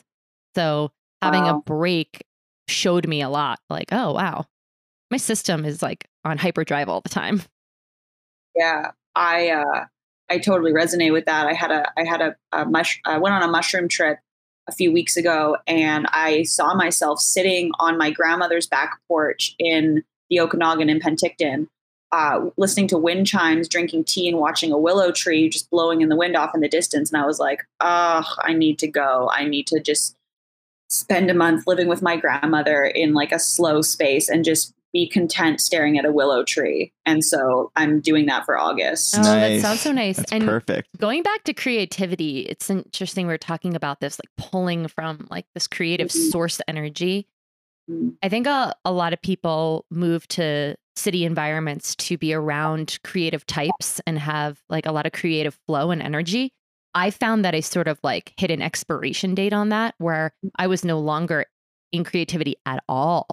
So 0.54 0.92
having 1.22 1.44
wow. 1.44 1.58
a 1.58 1.62
break 1.62 2.24
showed 2.70 3.06
me 3.06 3.22
a 3.22 3.28
lot 3.28 3.58
like, 3.68 3.88
oh, 3.92 4.12
wow, 4.12 4.46
my 5.10 5.16
system 5.16 5.64
is 5.64 5.82
like 5.82 6.08
on 6.24 6.38
hyperdrive 6.38 6.88
all 6.88 7.00
the 7.00 7.08
time. 7.08 7.42
Yeah, 8.56 8.90
I 9.14 9.50
uh, 9.50 9.84
I 10.30 10.38
totally 10.38 10.72
resonate 10.72 11.12
with 11.12 11.26
that. 11.26 11.46
I 11.46 11.52
had 11.52 11.70
a 11.70 11.90
I 11.98 12.04
had 12.04 12.20
a, 12.20 12.36
a 12.52 12.64
mush 12.64 13.00
I 13.04 13.18
went 13.18 13.34
on 13.34 13.42
a 13.42 13.48
mushroom 13.48 13.88
trip 13.88 14.18
a 14.68 14.72
few 14.72 14.92
weeks 14.92 15.16
ago, 15.16 15.56
and 15.66 16.06
I 16.12 16.44
saw 16.44 16.74
myself 16.74 17.20
sitting 17.20 17.72
on 17.78 17.98
my 17.98 18.10
grandmother's 18.10 18.66
back 18.66 18.98
porch 19.08 19.54
in 19.58 20.02
the 20.28 20.40
Okanagan 20.40 20.88
in 20.88 21.00
Penticton, 21.00 21.66
uh, 22.12 22.50
listening 22.56 22.86
to 22.88 22.98
wind 22.98 23.26
chimes, 23.26 23.68
drinking 23.68 24.04
tea, 24.04 24.28
and 24.28 24.38
watching 24.38 24.70
a 24.70 24.78
willow 24.78 25.10
tree 25.10 25.48
just 25.48 25.70
blowing 25.70 26.02
in 26.02 26.08
the 26.08 26.16
wind 26.16 26.36
off 26.36 26.54
in 26.54 26.60
the 26.60 26.68
distance. 26.68 27.10
And 27.10 27.20
I 27.20 27.26
was 27.26 27.40
like, 27.40 27.64
oh, 27.80 28.24
I 28.42 28.52
need 28.52 28.78
to 28.80 28.86
go. 28.86 29.28
I 29.32 29.44
need 29.44 29.66
to 29.68 29.80
just 29.80 30.16
spend 30.90 31.30
a 31.30 31.34
month 31.34 31.66
living 31.66 31.88
with 31.88 32.02
my 32.02 32.16
grandmother 32.16 32.84
in 32.84 33.14
like 33.14 33.32
a 33.32 33.38
slow 33.38 33.80
space 33.80 34.28
and 34.28 34.44
just 34.44 34.74
be 34.92 35.08
content 35.08 35.60
staring 35.60 35.98
at 35.98 36.04
a 36.04 36.10
willow 36.10 36.42
tree. 36.44 36.92
And 37.06 37.24
so 37.24 37.70
I'm 37.76 38.00
doing 38.00 38.26
that 38.26 38.44
for 38.44 38.58
August. 38.58 39.16
Oh, 39.16 39.22
nice. 39.22 39.62
that 39.62 39.68
sounds 39.68 39.80
so 39.80 39.92
nice. 39.92 40.16
That's 40.16 40.32
and 40.32 40.44
perfect. 40.44 40.88
Going 40.98 41.22
back 41.22 41.44
to 41.44 41.54
creativity, 41.54 42.40
it's 42.40 42.68
interesting 42.68 43.28
we 43.28 43.34
are 43.34 43.38
talking 43.38 43.76
about 43.76 44.00
this, 44.00 44.18
like 44.18 44.50
pulling 44.50 44.88
from 44.88 45.28
like 45.30 45.46
this 45.54 45.68
creative 45.68 46.08
mm-hmm. 46.08 46.30
source 46.30 46.60
energy. 46.66 47.28
Mm-hmm. 47.88 48.10
I 48.22 48.28
think 48.28 48.48
a, 48.48 48.74
a 48.84 48.92
lot 48.92 49.12
of 49.12 49.22
people 49.22 49.86
move 49.90 50.26
to 50.28 50.76
city 50.96 51.24
environments 51.24 51.94
to 51.94 52.18
be 52.18 52.34
around 52.34 52.98
creative 53.04 53.46
types 53.46 54.00
and 54.06 54.18
have 54.18 54.60
like 54.68 54.86
a 54.86 54.92
lot 54.92 55.06
of 55.06 55.12
creative 55.12 55.58
flow 55.66 55.92
and 55.92 56.02
energy. 56.02 56.52
I 56.94 57.10
found 57.10 57.44
that 57.44 57.54
I 57.54 57.60
sort 57.60 57.88
of 57.88 57.98
like 58.02 58.32
hit 58.36 58.50
an 58.50 58.62
expiration 58.62 59.34
date 59.34 59.52
on 59.52 59.68
that 59.70 59.94
where 59.98 60.32
mm. 60.44 60.50
I 60.56 60.66
was 60.66 60.84
no 60.84 60.98
longer 60.98 61.46
in 61.92 62.04
creativity 62.04 62.56
at 62.66 62.82
all. 62.88 63.26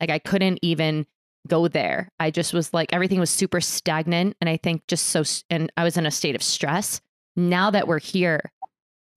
Like 0.00 0.10
I 0.10 0.18
couldn't 0.18 0.58
even 0.62 1.06
go 1.48 1.68
there. 1.68 2.10
I 2.20 2.30
just 2.30 2.52
was 2.52 2.72
like, 2.72 2.92
everything 2.92 3.20
was 3.20 3.30
super 3.30 3.60
stagnant. 3.60 4.36
And 4.40 4.48
I 4.48 4.56
think 4.56 4.86
just 4.86 5.08
so, 5.08 5.24
and 5.50 5.72
I 5.76 5.84
was 5.84 5.96
in 5.96 6.06
a 6.06 6.10
state 6.10 6.34
of 6.34 6.42
stress. 6.42 7.00
Now 7.36 7.70
that 7.70 7.88
we're 7.88 7.98
here, 7.98 8.52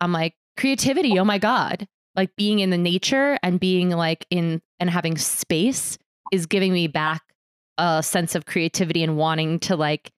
I'm 0.02 0.12
like, 0.12 0.36
creativity, 0.58 1.20
oh 1.20 1.26
my 1.26 1.38
God. 1.38 1.88
Like 2.16 2.36
being 2.36 2.60
in 2.60 2.70
the 2.70 2.78
nature 2.78 3.38
and 3.44 3.60
being 3.60 3.90
like 3.90 4.26
in 4.30 4.62
and 4.80 4.90
having 4.90 5.18
space 5.18 5.98
is 6.32 6.46
giving 6.46 6.72
me 6.74 6.88
back 6.88 7.22
a 7.78 8.02
sense 8.02 8.36
of 8.36 8.46
creativity 8.46 9.04
and 9.04 9.18
wanting 9.18 9.60
to 9.60 9.76
like 9.76 10.12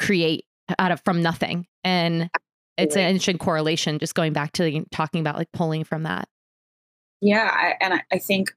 create 0.00 0.46
out 0.78 0.90
of 0.90 1.02
from 1.04 1.22
nothing. 1.22 1.66
And 1.82 2.30
it's 2.76 2.96
an 2.96 3.02
interesting 3.02 3.38
correlation, 3.38 3.98
just 3.98 4.14
going 4.14 4.32
back 4.32 4.52
to 4.52 4.84
talking 4.90 5.20
about 5.20 5.36
like 5.36 5.50
pulling 5.52 5.84
from 5.84 6.02
that. 6.04 6.28
Yeah. 7.20 7.50
I, 7.52 7.74
and 7.80 7.94
I, 7.94 8.02
I 8.12 8.18
think 8.18 8.54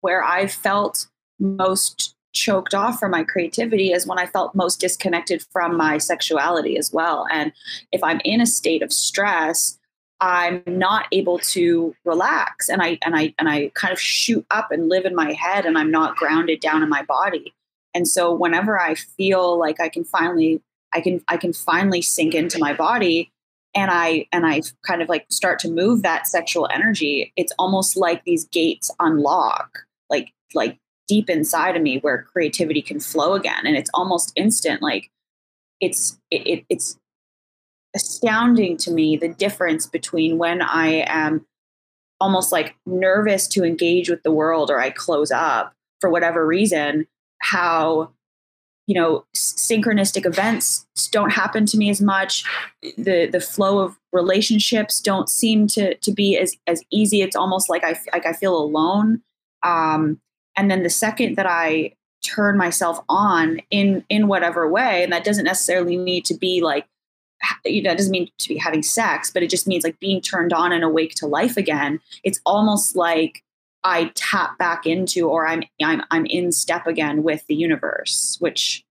where 0.00 0.24
I 0.24 0.46
felt 0.46 1.06
most 1.38 2.14
choked 2.32 2.74
off 2.74 2.98
from 2.98 3.10
my 3.10 3.22
creativity 3.22 3.92
is 3.92 4.06
when 4.06 4.18
I 4.18 4.26
felt 4.26 4.54
most 4.54 4.80
disconnected 4.80 5.44
from 5.52 5.76
my 5.76 5.98
sexuality 5.98 6.78
as 6.78 6.92
well. 6.92 7.26
And 7.30 7.52
if 7.92 8.02
I'm 8.02 8.20
in 8.24 8.40
a 8.40 8.46
state 8.46 8.82
of 8.82 8.92
stress, 8.92 9.78
I'm 10.20 10.62
not 10.66 11.06
able 11.12 11.38
to 11.38 11.94
relax 12.04 12.68
and 12.68 12.80
I 12.80 12.98
and 13.04 13.16
I 13.16 13.34
and 13.38 13.48
I 13.48 13.72
kind 13.74 13.92
of 13.92 14.00
shoot 14.00 14.46
up 14.52 14.70
and 14.70 14.88
live 14.88 15.04
in 15.04 15.16
my 15.16 15.32
head 15.32 15.66
and 15.66 15.76
I'm 15.76 15.90
not 15.90 16.16
grounded 16.16 16.60
down 16.60 16.82
in 16.82 16.88
my 16.88 17.02
body. 17.02 17.52
And 17.92 18.06
so 18.06 18.32
whenever 18.32 18.80
I 18.80 18.94
feel 18.94 19.58
like 19.58 19.80
I 19.80 19.88
can 19.88 20.04
finally 20.04 20.62
I 20.92 21.00
can 21.00 21.22
I 21.26 21.36
can 21.36 21.52
finally 21.52 22.02
sink 22.02 22.34
into 22.34 22.58
my 22.60 22.72
body 22.72 23.32
and 23.74 23.90
I 23.90 24.26
and 24.32 24.46
I 24.46 24.62
kind 24.86 25.02
of 25.02 25.08
like 25.08 25.26
start 25.30 25.58
to 25.60 25.70
move 25.70 26.02
that 26.02 26.26
sexual 26.26 26.68
energy, 26.72 27.32
it's 27.36 27.52
almost 27.58 27.96
like 27.96 28.24
these 28.24 28.46
gates 28.46 28.90
unlock 29.00 29.78
like 30.10 30.32
like 30.54 30.78
deep 31.08 31.28
inside 31.28 31.76
of 31.76 31.82
me 31.82 31.98
where 31.98 32.22
creativity 32.22 32.82
can 32.82 33.00
flow 33.00 33.34
again. 33.34 33.64
And 33.64 33.76
it's 33.76 33.90
almost 33.94 34.32
instant 34.36 34.82
like 34.82 35.10
it's 35.82 36.18
it, 36.30 36.46
it, 36.46 36.64
it's 36.70 36.98
astounding 37.94 38.78
to 38.78 38.90
me 38.90 39.18
the 39.18 39.28
difference 39.28 39.86
between 39.86 40.38
when 40.38 40.62
i 40.62 41.04
am 41.06 41.44
almost 42.20 42.50
like 42.50 42.74
nervous 42.86 43.46
to 43.46 43.64
engage 43.64 44.08
with 44.08 44.22
the 44.22 44.32
world 44.32 44.70
or 44.70 44.80
i 44.80 44.88
close 44.88 45.30
up 45.30 45.74
for 46.00 46.08
whatever 46.08 46.46
reason 46.46 47.06
how 47.42 48.10
you 48.86 48.94
know 48.94 49.24
synchronistic 49.34 50.26
events 50.26 50.86
don't 51.10 51.30
happen 51.30 51.66
to 51.66 51.76
me 51.76 51.90
as 51.90 52.00
much. 52.00 52.44
The 52.96 53.26
the 53.26 53.40
flow 53.40 53.78
of 53.78 53.96
relationships 54.12 55.00
don't 55.00 55.28
seem 55.28 55.66
to 55.68 55.94
to 55.94 56.12
be 56.12 56.36
as 56.36 56.56
as 56.66 56.82
easy. 56.90 57.22
It's 57.22 57.36
almost 57.36 57.70
like 57.70 57.84
i 57.84 57.98
like 58.12 58.26
i 58.26 58.32
feel 58.32 58.56
alone. 58.56 59.22
Um, 59.62 60.20
and 60.56 60.70
then 60.70 60.82
the 60.82 60.90
second 60.90 61.36
that 61.36 61.46
I 61.46 61.92
turn 62.24 62.56
myself 62.56 63.00
on 63.08 63.60
in 63.70 64.04
in 64.08 64.28
whatever 64.28 64.68
way, 64.68 65.02
and 65.02 65.12
that 65.12 65.24
doesn't 65.24 65.44
necessarily 65.44 65.96
need 65.96 66.24
to 66.26 66.34
be 66.34 66.60
like 66.60 66.86
you 67.64 67.82
know, 67.82 67.90
it 67.90 67.98
doesn't 67.98 68.12
mean 68.12 68.28
to 68.38 68.48
be 68.48 68.56
having 68.56 68.82
sex, 68.82 69.30
but 69.30 69.42
it 69.42 69.50
just 69.50 69.66
means 69.66 69.84
like 69.84 69.98
being 69.98 70.20
turned 70.20 70.52
on 70.52 70.72
and 70.72 70.84
awake 70.84 71.14
to 71.16 71.26
life 71.26 71.56
again. 71.56 72.00
It's 72.22 72.40
almost 72.46 72.94
like 72.94 73.42
I 73.84 74.12
tap 74.14 74.58
back 74.58 74.86
into, 74.86 75.28
or 75.28 75.46
I'm 75.46 75.64
I'm 75.82 76.02
I'm 76.10 76.26
in 76.26 76.52
step 76.52 76.86
again 76.86 77.22
with 77.22 77.46
the 77.46 77.54
universe, 77.54 78.36
which, 78.40 78.84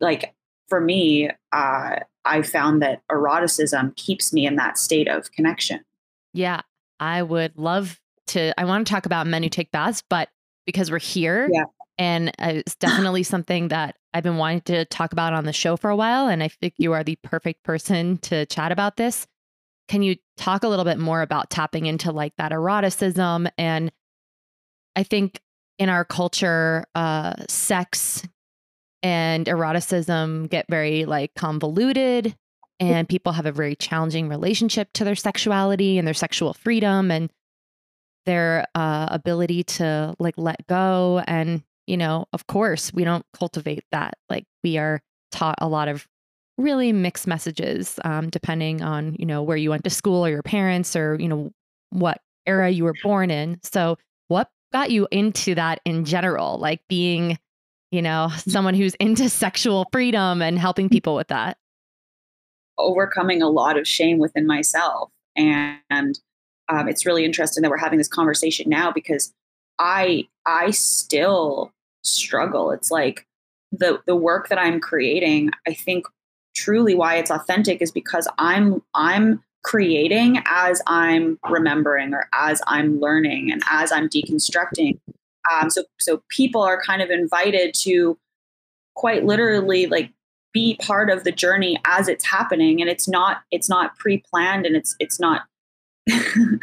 like 0.00 0.34
for 0.68 0.80
me, 0.80 1.30
uh, 1.52 1.96
I 2.24 2.42
found 2.42 2.82
that 2.82 3.02
eroticism 3.10 3.92
keeps 3.96 4.32
me 4.32 4.46
in 4.46 4.56
that 4.56 4.78
state 4.78 5.08
of 5.08 5.30
connection. 5.32 5.84
Yeah, 6.32 6.62
I 7.00 7.22
would 7.22 7.56
love 7.56 8.00
to 8.28 8.58
I 8.58 8.64
want 8.64 8.86
to 8.86 8.92
talk 8.92 9.06
about 9.06 9.26
men 9.26 9.42
who 9.42 9.48
take 9.48 9.70
baths, 9.70 10.02
but 10.08 10.28
because 10.66 10.90
we're 10.90 10.98
here 10.98 11.48
yeah. 11.52 11.64
and 11.96 12.28
uh, 12.40 12.52
it's 12.54 12.74
definitely 12.74 13.22
something 13.22 13.68
that 13.68 13.96
I've 14.12 14.24
been 14.24 14.36
wanting 14.36 14.62
to 14.62 14.84
talk 14.86 15.12
about 15.12 15.32
on 15.32 15.44
the 15.44 15.52
show 15.52 15.76
for 15.76 15.90
a 15.90 15.96
while 15.96 16.28
and 16.28 16.42
I 16.42 16.48
think 16.48 16.74
you 16.76 16.92
are 16.92 17.04
the 17.04 17.16
perfect 17.22 17.62
person 17.62 18.18
to 18.18 18.44
chat 18.46 18.72
about 18.72 18.96
this. 18.96 19.26
Can 19.88 20.02
you 20.02 20.16
talk 20.36 20.64
a 20.64 20.68
little 20.68 20.84
bit 20.84 20.98
more 20.98 21.22
about 21.22 21.50
tapping 21.50 21.86
into 21.86 22.12
like 22.12 22.34
that 22.38 22.52
eroticism? 22.52 23.48
And 23.56 23.92
I 24.94 25.02
think 25.02 25.40
in 25.78 25.88
our 25.88 26.04
culture 26.04 26.86
uh 26.94 27.34
sex 27.48 28.22
and 29.02 29.46
eroticism 29.46 30.46
get 30.46 30.66
very 30.68 31.04
like 31.04 31.34
convoluted 31.34 32.34
and 32.80 33.08
people 33.08 33.32
have 33.32 33.46
a 33.46 33.52
very 33.52 33.76
challenging 33.76 34.28
relationship 34.28 34.88
to 34.94 35.04
their 35.04 35.14
sexuality 35.14 35.98
and 35.98 36.06
their 36.06 36.14
sexual 36.14 36.52
freedom 36.54 37.10
and 37.10 37.30
their 38.26 38.66
uh, 38.74 39.06
ability 39.10 39.62
to 39.62 40.14
like 40.18 40.34
let 40.36 40.66
go. 40.66 41.22
And 41.26 41.62
you 41.86 41.96
know 41.96 42.26
of 42.32 42.46
course 42.46 42.92
we 42.92 43.04
don't 43.04 43.24
cultivate 43.32 43.84
that. 43.92 44.14
Like 44.28 44.44
we 44.64 44.78
are 44.78 45.00
taught 45.30 45.58
a 45.60 45.68
lot 45.68 45.88
of 45.88 46.08
really 46.58 46.92
mixed 46.92 47.26
messages 47.26 47.98
um, 48.04 48.30
depending 48.30 48.82
on 48.82 49.14
you 49.18 49.26
know 49.26 49.42
where 49.42 49.56
you 49.56 49.70
went 49.70 49.84
to 49.84 49.90
school 49.90 50.24
or 50.24 50.30
your 50.30 50.42
parents 50.42 50.96
or 50.96 51.16
you 51.16 51.28
know 51.28 51.50
what 51.90 52.20
era 52.46 52.70
you 52.70 52.84
were 52.84 52.94
born 53.02 53.30
in. 53.30 53.58
So 53.62 53.98
what 54.28 54.48
got 54.72 54.90
you 54.90 55.08
into 55.10 55.54
that 55.54 55.80
in 55.84 56.04
general? 56.04 56.58
Like 56.58 56.80
being 56.88 57.38
you 57.90 58.02
know 58.02 58.30
someone 58.36 58.74
who's 58.74 58.94
into 58.96 59.28
sexual 59.28 59.86
freedom 59.92 60.42
and 60.42 60.58
helping 60.58 60.88
people 60.88 61.14
with 61.14 61.28
that? 61.28 61.58
Overcoming 62.78 63.42
a 63.42 63.48
lot 63.48 63.78
of 63.78 63.88
shame 63.88 64.18
within 64.18 64.46
myself. 64.46 65.10
And 65.36 66.18
um, 66.68 66.88
it's 66.88 67.06
really 67.06 67.24
interesting 67.24 67.62
that 67.62 67.70
we're 67.70 67.76
having 67.76 67.98
this 67.98 68.08
conversation 68.08 68.68
now 68.68 68.90
because 68.90 69.32
I 69.78 70.24
I 70.46 70.70
still 70.70 71.72
struggle. 72.02 72.70
It's 72.70 72.90
like 72.90 73.26
the 73.72 74.00
the 74.06 74.16
work 74.16 74.48
that 74.48 74.58
I'm 74.58 74.80
creating. 74.80 75.50
I 75.66 75.74
think 75.74 76.06
truly 76.56 76.94
why 76.94 77.16
it's 77.16 77.30
authentic 77.30 77.80
is 77.82 77.92
because 77.92 78.26
I'm 78.38 78.82
I'm 78.94 79.42
creating 79.62 80.42
as 80.46 80.80
I'm 80.86 81.38
remembering 81.48 82.14
or 82.14 82.28
as 82.32 82.62
I'm 82.66 83.00
learning 83.00 83.50
and 83.52 83.62
as 83.70 83.92
I'm 83.92 84.08
deconstructing. 84.08 84.98
Um, 85.52 85.70
so 85.70 85.84
so 86.00 86.22
people 86.28 86.62
are 86.62 86.80
kind 86.80 87.02
of 87.02 87.10
invited 87.10 87.74
to 87.82 88.18
quite 88.94 89.24
literally 89.24 89.86
like 89.86 90.10
be 90.52 90.76
part 90.80 91.10
of 91.10 91.24
the 91.24 91.32
journey 91.32 91.78
as 91.84 92.08
it's 92.08 92.24
happening 92.24 92.80
and 92.80 92.88
it's 92.88 93.06
not 93.06 93.42
it's 93.50 93.68
not 93.68 93.96
pre-planned 93.98 94.64
and 94.64 94.74
it's 94.74 94.96
it's 94.98 95.20
not 95.20 95.42
it, 96.06 96.60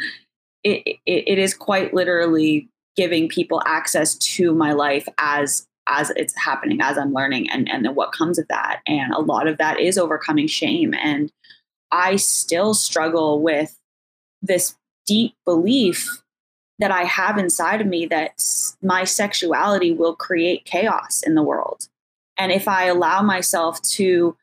it, 0.64 0.98
it 1.06 1.38
is 1.38 1.54
quite 1.54 1.94
literally 1.94 2.68
giving 2.96 3.28
people 3.28 3.62
access 3.66 4.16
to 4.16 4.52
my 4.52 4.72
life 4.72 5.06
as 5.18 5.66
as 5.86 6.10
it's 6.16 6.36
happening, 6.36 6.80
as 6.80 6.98
I'm 6.98 7.12
learning, 7.12 7.50
and 7.50 7.68
and 7.70 7.94
what 7.96 8.12
comes 8.12 8.38
of 8.38 8.48
that. 8.48 8.80
And 8.86 9.12
a 9.12 9.20
lot 9.20 9.46
of 9.46 9.58
that 9.58 9.78
is 9.78 9.98
overcoming 9.98 10.46
shame. 10.46 10.94
And 10.94 11.32
I 11.90 12.16
still 12.16 12.74
struggle 12.74 13.42
with 13.42 13.78
this 14.42 14.76
deep 15.06 15.34
belief 15.44 16.22
that 16.78 16.90
I 16.90 17.04
have 17.04 17.38
inside 17.38 17.80
of 17.80 17.86
me 17.86 18.06
that 18.06 18.42
my 18.82 19.04
sexuality 19.04 19.92
will 19.92 20.16
create 20.16 20.64
chaos 20.64 21.22
in 21.22 21.34
the 21.34 21.42
world. 21.42 21.88
And 22.36 22.50
if 22.50 22.66
I 22.66 22.86
allow 22.86 23.22
myself 23.22 23.80
to 23.92 24.36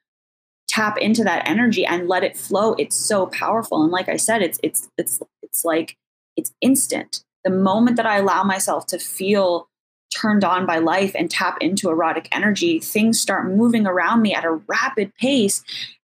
tap 0.69 0.97
into 0.97 1.23
that 1.25 1.47
energy 1.47 1.85
and 1.85 2.07
let 2.07 2.23
it 2.23 2.37
flow, 2.37 2.73
it's 2.73 2.95
so 2.95 3.27
powerful. 3.27 3.83
And 3.83 3.91
like 3.91 4.07
I 4.07 4.15
said, 4.15 4.41
it's 4.41 4.59
it's 4.63 4.89
it's 4.97 5.19
it's 5.43 5.65
like 5.65 5.97
it's 6.37 6.53
instant. 6.61 7.23
The 7.43 7.51
moment 7.51 7.97
that 7.97 8.05
I 8.05 8.17
allow 8.17 8.43
myself 8.43 8.85
to 8.87 8.99
feel 8.99 9.67
turned 10.13 10.43
on 10.43 10.65
by 10.65 10.77
life 10.77 11.11
and 11.15 11.31
tap 11.31 11.57
into 11.61 11.89
erotic 11.89 12.27
energy, 12.31 12.79
things 12.79 13.19
start 13.19 13.49
moving 13.49 13.87
around 13.87 14.21
me 14.21 14.33
at 14.33 14.45
a 14.45 14.59
rapid 14.67 15.13
pace. 15.15 15.63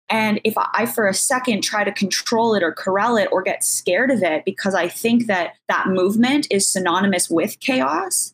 And 0.09 0.39
if 0.43 0.53
I, 0.57 0.85
for 0.85 1.07
a 1.07 1.13
second, 1.13 1.61
try 1.61 1.83
to 1.83 1.91
control 1.91 2.55
it 2.55 2.63
or 2.63 2.71
corral 2.71 3.17
it 3.17 3.27
or 3.31 3.41
get 3.41 3.63
scared 3.63 4.09
of 4.09 4.23
it 4.23 4.45
because 4.45 4.73
I 4.73 4.87
think 4.87 5.27
that 5.27 5.55
that 5.67 5.87
movement 5.87 6.47
is 6.49 6.65
synonymous 6.65 7.29
with 7.29 7.59
chaos, 7.59 8.33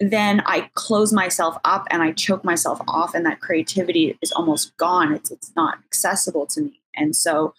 then 0.00 0.42
I 0.46 0.70
close 0.74 1.12
myself 1.12 1.58
up 1.64 1.86
and 1.90 2.02
I 2.02 2.12
choke 2.12 2.44
myself 2.44 2.80
off, 2.88 3.14
and 3.14 3.24
that 3.26 3.40
creativity 3.40 4.18
is 4.20 4.32
almost 4.32 4.76
gone. 4.76 5.12
It's, 5.12 5.30
it's 5.30 5.52
not 5.54 5.78
accessible 5.84 6.46
to 6.46 6.62
me. 6.62 6.80
And 6.96 7.14
so, 7.14 7.54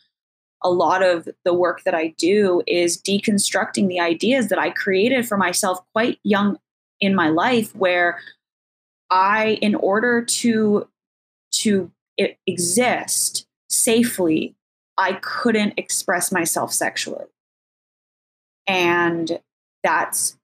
a 0.66 0.70
lot 0.70 1.04
of 1.04 1.28
the 1.44 1.54
work 1.54 1.84
that 1.84 1.94
I 1.94 2.14
do 2.18 2.64
is 2.66 3.02
deconstructing 3.02 3.90
the 3.90 4.00
ideas 4.00 4.48
that 4.48 4.60
I 4.60 4.70
created 4.70 5.28
for 5.28 5.36
myself 5.38 5.80
quite 5.92 6.20
young 6.24 6.58
in 7.04 7.16
my 7.16 7.30
life, 7.30 7.76
where 7.76 8.20
I, 9.10 9.60
in 9.62 9.76
order 9.76 10.24
to 10.24 10.88
to 11.52 11.92
exist 12.48 13.46
safely, 13.70 14.56
I 14.98 15.14
couldn't 15.14 15.74
express 15.78 16.32
myself 16.32 16.74
sexually. 16.74 17.26
And 18.68 19.40
that's 19.84 20.38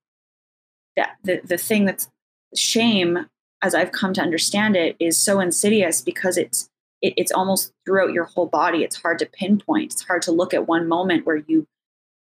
that 0.96 1.16
the, 1.24 1.42
the 1.44 1.58
thing 1.58 1.86
that's 1.86 2.10
shame, 2.56 3.28
as 3.62 3.74
I've 3.74 3.92
come 3.92 4.14
to 4.14 4.22
understand 4.22 4.76
it, 4.76 4.96
is 5.00 5.18
so 5.18 5.40
insidious 5.40 6.02
because 6.02 6.38
it's 6.38 6.70
it, 7.02 7.14
it's 7.16 7.32
almost 7.32 7.72
throughout 7.86 8.12
your 8.14 8.26
whole 8.26 8.48
body. 8.48 8.84
It's 8.84 9.02
hard 9.02 9.20
to 9.20 9.26
pinpoint. 9.26 9.94
It's 9.94 10.06
hard 10.06 10.22
to 10.24 10.32
look 10.32 10.54
at 10.54 10.68
one 10.68 10.88
moment 10.88 11.26
where 11.26 11.44
you 11.48 11.68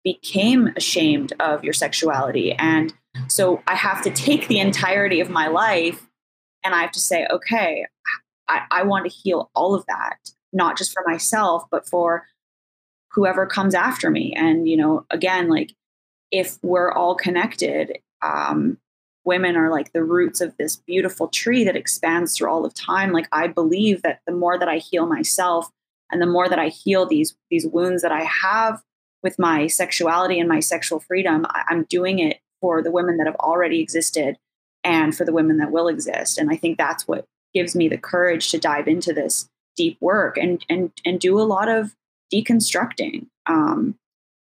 became 0.02 0.68
ashamed 0.76 1.32
of 1.40 1.64
your 1.64 1.72
sexuality. 1.72 2.52
And 2.52 2.94
so 3.28 3.62
I 3.66 3.74
have 3.74 4.02
to 4.02 4.10
take 4.10 4.48
the 4.48 4.58
entirety 4.58 5.20
of 5.20 5.30
my 5.30 5.46
life 5.46 6.08
and 6.64 6.74
I 6.74 6.80
have 6.80 6.92
to 6.92 7.00
say, 7.00 7.26
okay, 7.30 7.86
I, 8.48 8.62
I 8.70 8.82
want 8.82 9.04
to 9.04 9.16
heal 9.16 9.50
all 9.54 9.74
of 9.74 9.84
that, 9.86 10.18
not 10.52 10.76
just 10.76 10.92
for 10.92 11.02
myself, 11.06 11.64
but 11.70 11.86
for 11.88 12.26
whoever 13.12 13.46
comes 13.46 13.74
after 13.74 14.10
me. 14.10 14.34
And, 14.36 14.68
you 14.68 14.76
know, 14.76 15.06
again, 15.10 15.48
like 15.48 15.74
if 16.30 16.58
we're 16.62 16.92
all 16.92 17.14
connected, 17.14 17.98
um, 18.22 18.78
women 19.24 19.56
are 19.56 19.70
like 19.70 19.92
the 19.92 20.04
roots 20.04 20.40
of 20.40 20.56
this 20.58 20.76
beautiful 20.76 21.28
tree 21.28 21.64
that 21.64 21.76
expands 21.76 22.36
through 22.36 22.50
all 22.50 22.64
of 22.64 22.74
time. 22.74 23.12
Like 23.12 23.28
I 23.32 23.46
believe 23.46 24.02
that 24.02 24.20
the 24.26 24.32
more 24.32 24.58
that 24.58 24.68
I 24.68 24.78
heal 24.78 25.06
myself 25.06 25.70
and 26.10 26.20
the 26.20 26.26
more 26.26 26.48
that 26.48 26.58
I 26.58 26.68
heal 26.68 27.06
these 27.06 27.34
these 27.50 27.66
wounds 27.66 28.02
that 28.02 28.12
I 28.12 28.24
have 28.24 28.82
with 29.22 29.38
my 29.38 29.66
sexuality 29.66 30.38
and 30.38 30.48
my 30.48 30.60
sexual 30.60 31.00
freedom, 31.00 31.46
I, 31.48 31.64
I'm 31.68 31.84
doing 31.84 32.18
it 32.18 32.40
for 32.64 32.80
the 32.80 32.90
women 32.90 33.18
that 33.18 33.26
have 33.26 33.36
already 33.36 33.78
existed 33.78 34.38
and 34.84 35.14
for 35.14 35.26
the 35.26 35.34
women 35.34 35.58
that 35.58 35.70
will 35.70 35.86
exist. 35.86 36.38
And 36.38 36.50
I 36.50 36.56
think 36.56 36.78
that's 36.78 37.06
what 37.06 37.26
gives 37.52 37.76
me 37.76 37.88
the 37.88 37.98
courage 37.98 38.50
to 38.52 38.58
dive 38.58 38.88
into 38.88 39.12
this 39.12 39.50
deep 39.76 39.98
work 40.00 40.38
and 40.38 40.64
and 40.70 40.90
and 41.04 41.20
do 41.20 41.38
a 41.38 41.42
lot 41.42 41.68
of 41.68 41.94
deconstructing. 42.32 43.26
Um, 43.44 43.96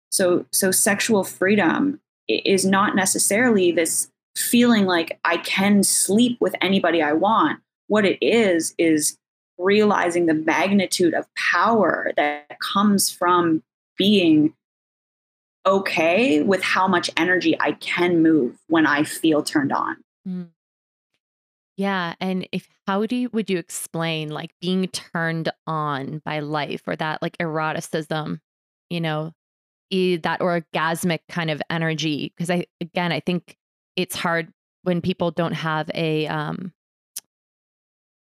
so 0.10 0.48
so 0.52 0.72
sexual 0.72 1.24
freedom 1.24 2.02
is 2.28 2.66
not 2.66 2.96
necessarily 2.96 3.72
this 3.72 4.10
feeling 4.36 4.88
like 4.88 5.20
I 5.24 5.38
can 5.38 5.84
sleep 5.84 6.42
with 6.42 6.56
anybody 6.60 7.04
I 7.04 7.14
want. 7.14 7.60
What 7.86 8.04
it 8.04 8.18
is 8.20 8.74
is 8.80 9.16
realizing 9.60 10.26
the 10.26 10.34
magnitude 10.34 11.14
of 11.14 11.28
power 11.36 12.14
that 12.18 12.58
comes 12.74 13.12
from 13.12 13.62
being 13.96 14.56
okay 15.68 16.42
with 16.42 16.64
how 16.64 16.88
much 16.88 17.10
energy 17.18 17.56
I 17.60 17.74
can 17.74 18.24
move 18.24 18.58
when 18.68 18.88
I 18.88 19.04
feel 19.04 19.44
turned 19.44 19.74
on. 19.74 19.98
Mm. 20.28 20.48
Yeah, 21.76 22.16
and 22.20 22.48
if 22.52 22.68
how 22.88 23.06
do 23.06 23.16
you 23.16 23.30
would 23.34 23.52
you 23.52 23.60
explain 23.60 24.30
like 24.30 24.52
being 24.62 24.88
turned 24.88 25.50
on 25.68 26.24
by 26.26 26.40
life 26.40 26.82
or 26.88 26.96
that 26.96 27.22
like 27.22 27.38
eroticism, 27.40 28.40
you 28.90 29.00
know, 29.00 29.34
that 29.92 30.40
orgasmic 30.40 31.20
kind 31.30 31.52
of 31.52 31.62
energy 31.70 32.34
because 32.36 32.50
I 32.50 32.66
again, 32.82 33.12
I 33.12 33.20
think 33.20 33.56
it's 33.96 34.16
hard 34.16 34.52
when 34.84 35.02
people 35.02 35.30
don't 35.30 35.54
have 35.54 35.92
a 35.94 36.28
um 36.28 36.74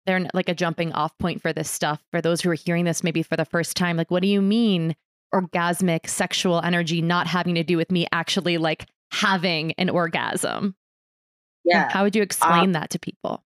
they're 0.05 0.27
like 0.33 0.49
a 0.49 0.53
jumping 0.53 0.93
off 0.93 1.17
point 1.17 1.41
for 1.41 1.51
this 1.51 1.69
stuff. 1.69 2.03
For 2.11 2.21
those 2.21 2.41
who 2.41 2.49
are 2.51 2.55
hearing 2.55 2.85
this 2.85 3.03
maybe 3.03 3.23
for 3.23 3.35
the 3.35 3.45
first 3.45 3.75
time, 3.75 3.97
like 3.97 4.11
what 4.11 4.21
do 4.21 4.27
you 4.27 4.41
mean 4.41 4.95
orgasmic 5.33 6.07
sexual 6.07 6.61
energy 6.61 7.01
not 7.01 7.27
having 7.27 7.55
to 7.55 7.63
do 7.63 7.77
with 7.77 7.91
me 7.91 8.07
actually 8.11 8.57
like 8.57 8.87
having 9.11 9.73
an 9.73 9.89
orgasm? 9.89 10.75
Yeah. 11.63 11.89
How 11.91 12.03
would 12.03 12.15
you 12.15 12.21
explain 12.21 12.65
um, 12.65 12.71
that 12.73 12.89
to 12.91 12.99
people? 12.99 13.43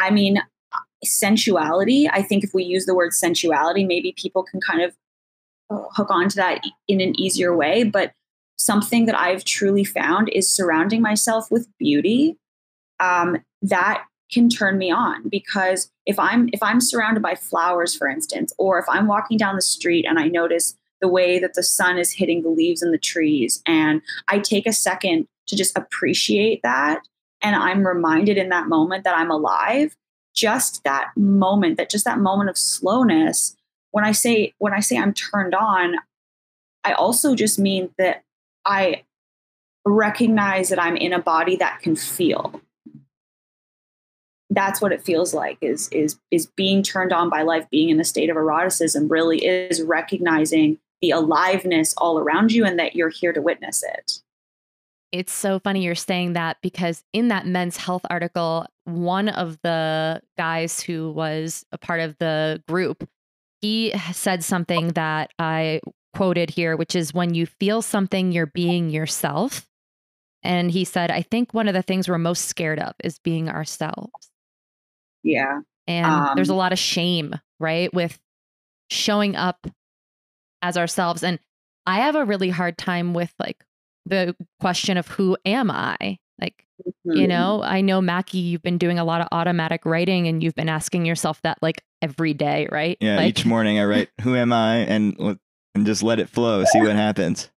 I 0.00 0.10
mean, 0.10 0.42
sensuality, 1.04 2.08
I 2.10 2.22
think 2.22 2.44
if 2.44 2.52
we 2.54 2.64
use 2.64 2.86
the 2.86 2.94
word 2.94 3.12
sensuality, 3.12 3.84
maybe 3.84 4.14
people 4.16 4.42
can 4.42 4.60
kind 4.60 4.82
of 4.82 4.94
uh, 5.70 5.88
hook 5.92 6.10
onto 6.10 6.36
that 6.36 6.62
in 6.88 7.00
an 7.00 7.18
easier 7.18 7.56
way. 7.56 7.84
But 7.84 8.12
something 8.58 9.06
that 9.06 9.18
I've 9.18 9.44
truly 9.44 9.84
found 9.84 10.28
is 10.30 10.52
surrounding 10.52 11.02
myself 11.02 11.50
with 11.50 11.68
beauty. 11.78 12.36
Um, 13.00 13.38
that 13.62 14.04
can 14.32 14.48
turn 14.48 14.78
me 14.78 14.90
on 14.90 15.28
because 15.28 15.90
if 16.06 16.18
I'm 16.18 16.48
if 16.52 16.62
I'm 16.62 16.80
surrounded 16.80 17.22
by 17.22 17.34
flowers, 17.34 17.94
for 17.94 18.08
instance, 18.08 18.52
or 18.58 18.78
if 18.78 18.86
I'm 18.88 19.06
walking 19.06 19.36
down 19.36 19.56
the 19.56 19.62
street 19.62 20.06
and 20.08 20.18
I 20.18 20.28
notice 20.28 20.76
the 21.02 21.08
way 21.08 21.38
that 21.38 21.52
the 21.52 21.62
sun 21.62 21.98
is 21.98 22.12
hitting 22.12 22.42
the 22.42 22.48
leaves 22.48 22.80
and 22.80 22.94
the 22.94 22.98
trees, 22.98 23.62
and 23.66 24.00
I 24.28 24.38
take 24.38 24.66
a 24.66 24.72
second 24.72 25.28
to 25.48 25.56
just 25.56 25.76
appreciate 25.76 26.62
that. 26.62 27.06
And 27.42 27.56
I'm 27.56 27.86
reminded 27.86 28.38
in 28.38 28.48
that 28.50 28.68
moment 28.68 29.04
that 29.04 29.16
I'm 29.16 29.30
alive, 29.30 29.96
just 30.34 30.84
that 30.84 31.10
moment, 31.16 31.76
that 31.76 31.90
just 31.90 32.04
that 32.04 32.20
moment 32.20 32.48
of 32.48 32.56
slowness, 32.56 33.56
when 33.90 34.04
I 34.04 34.12
say 34.12 34.54
when 34.58 34.72
I 34.72 34.80
say 34.80 34.96
I'm 34.96 35.12
turned 35.12 35.54
on, 35.54 35.96
I 36.84 36.92
also 36.92 37.34
just 37.34 37.58
mean 37.58 37.90
that 37.98 38.22
I 38.64 39.02
recognize 39.84 40.68
that 40.68 40.82
I'm 40.82 40.96
in 40.96 41.12
a 41.12 41.20
body 41.20 41.56
that 41.56 41.80
can 41.80 41.96
feel. 41.96 42.60
That's 44.50 44.80
what 44.80 44.92
it 44.92 45.02
feels 45.02 45.34
like 45.34 45.58
is 45.60 45.88
is 45.88 46.18
is 46.30 46.46
being 46.46 46.82
turned 46.82 47.12
on 47.12 47.28
by 47.28 47.42
life, 47.42 47.68
being 47.70 47.88
in 47.88 48.00
a 48.00 48.04
state 48.04 48.30
of 48.30 48.36
eroticism 48.36 49.08
really 49.08 49.44
is 49.44 49.82
recognizing 49.82 50.78
the 51.02 51.10
aliveness 51.10 51.94
all 51.98 52.18
around 52.18 52.52
you 52.52 52.64
and 52.64 52.78
that 52.78 52.94
you're 52.94 53.10
here 53.10 53.32
to 53.32 53.42
witness 53.42 53.82
it. 53.82 54.20
It's 55.10 55.32
so 55.32 55.58
funny 55.58 55.82
you're 55.84 55.94
saying 55.94 56.32
that 56.32 56.56
because 56.62 57.04
in 57.12 57.28
that 57.28 57.44
men's 57.44 57.76
health 57.76 58.06
article, 58.08 58.64
one 58.84 59.28
of 59.28 59.58
the 59.62 60.22
guys 60.38 60.80
who 60.80 61.10
was 61.10 61.66
a 61.70 61.76
part 61.76 62.00
of 62.00 62.16
the 62.18 62.62
group, 62.66 63.06
he 63.60 63.92
said 64.12 64.42
something 64.42 64.88
that 64.88 65.32
I 65.38 65.80
quoted 66.14 66.50
here, 66.50 66.76
which 66.76 66.96
is 66.96 67.12
when 67.12 67.34
you 67.34 67.44
feel 67.46 67.82
something, 67.82 68.32
you're 68.32 68.46
being 68.46 68.88
yourself. 68.88 69.68
And 70.42 70.70
he 70.70 70.84
said, 70.84 71.10
I 71.10 71.22
think 71.22 71.52
one 71.52 71.68
of 71.68 71.74
the 71.74 71.82
things 71.82 72.08
we're 72.08 72.18
most 72.18 72.46
scared 72.46 72.78
of 72.78 72.94
is 73.04 73.18
being 73.18 73.48
ourselves. 73.48 74.30
Yeah. 75.22 75.60
And 75.86 76.06
um, 76.06 76.30
there's 76.36 76.48
a 76.48 76.54
lot 76.54 76.72
of 76.72 76.78
shame, 76.78 77.34
right? 77.60 77.92
With 77.92 78.18
showing 78.90 79.36
up 79.36 79.66
as 80.62 80.76
ourselves. 80.76 81.22
And 81.22 81.38
I 81.86 81.96
have 81.96 82.14
a 82.14 82.24
really 82.24 82.50
hard 82.50 82.78
time 82.78 83.12
with 83.14 83.32
like 83.38 83.64
the 84.06 84.34
question 84.60 84.96
of 84.96 85.08
who 85.08 85.36
am 85.44 85.70
I? 85.70 86.18
Like, 86.40 86.64
mm-hmm. 86.86 87.18
you 87.18 87.28
know, 87.28 87.62
I 87.62 87.80
know 87.80 88.00
Mackie, 88.00 88.38
you've 88.38 88.62
been 88.62 88.78
doing 88.78 88.98
a 88.98 89.04
lot 89.04 89.20
of 89.20 89.28
automatic 89.32 89.84
writing 89.84 90.28
and 90.28 90.42
you've 90.42 90.54
been 90.54 90.68
asking 90.68 91.04
yourself 91.04 91.40
that 91.42 91.58
like 91.62 91.82
every 92.00 92.34
day, 92.34 92.68
right? 92.70 92.96
Yeah, 93.00 93.16
like, 93.16 93.28
each 93.28 93.44
morning 93.44 93.78
I 93.78 93.84
write 93.84 94.08
who 94.22 94.34
am 94.34 94.52
I 94.52 94.78
and 94.78 95.38
and 95.74 95.86
just 95.86 96.02
let 96.02 96.18
it 96.18 96.28
flow, 96.28 96.64
see 96.64 96.80
what 96.80 96.96
happens. 96.96 97.50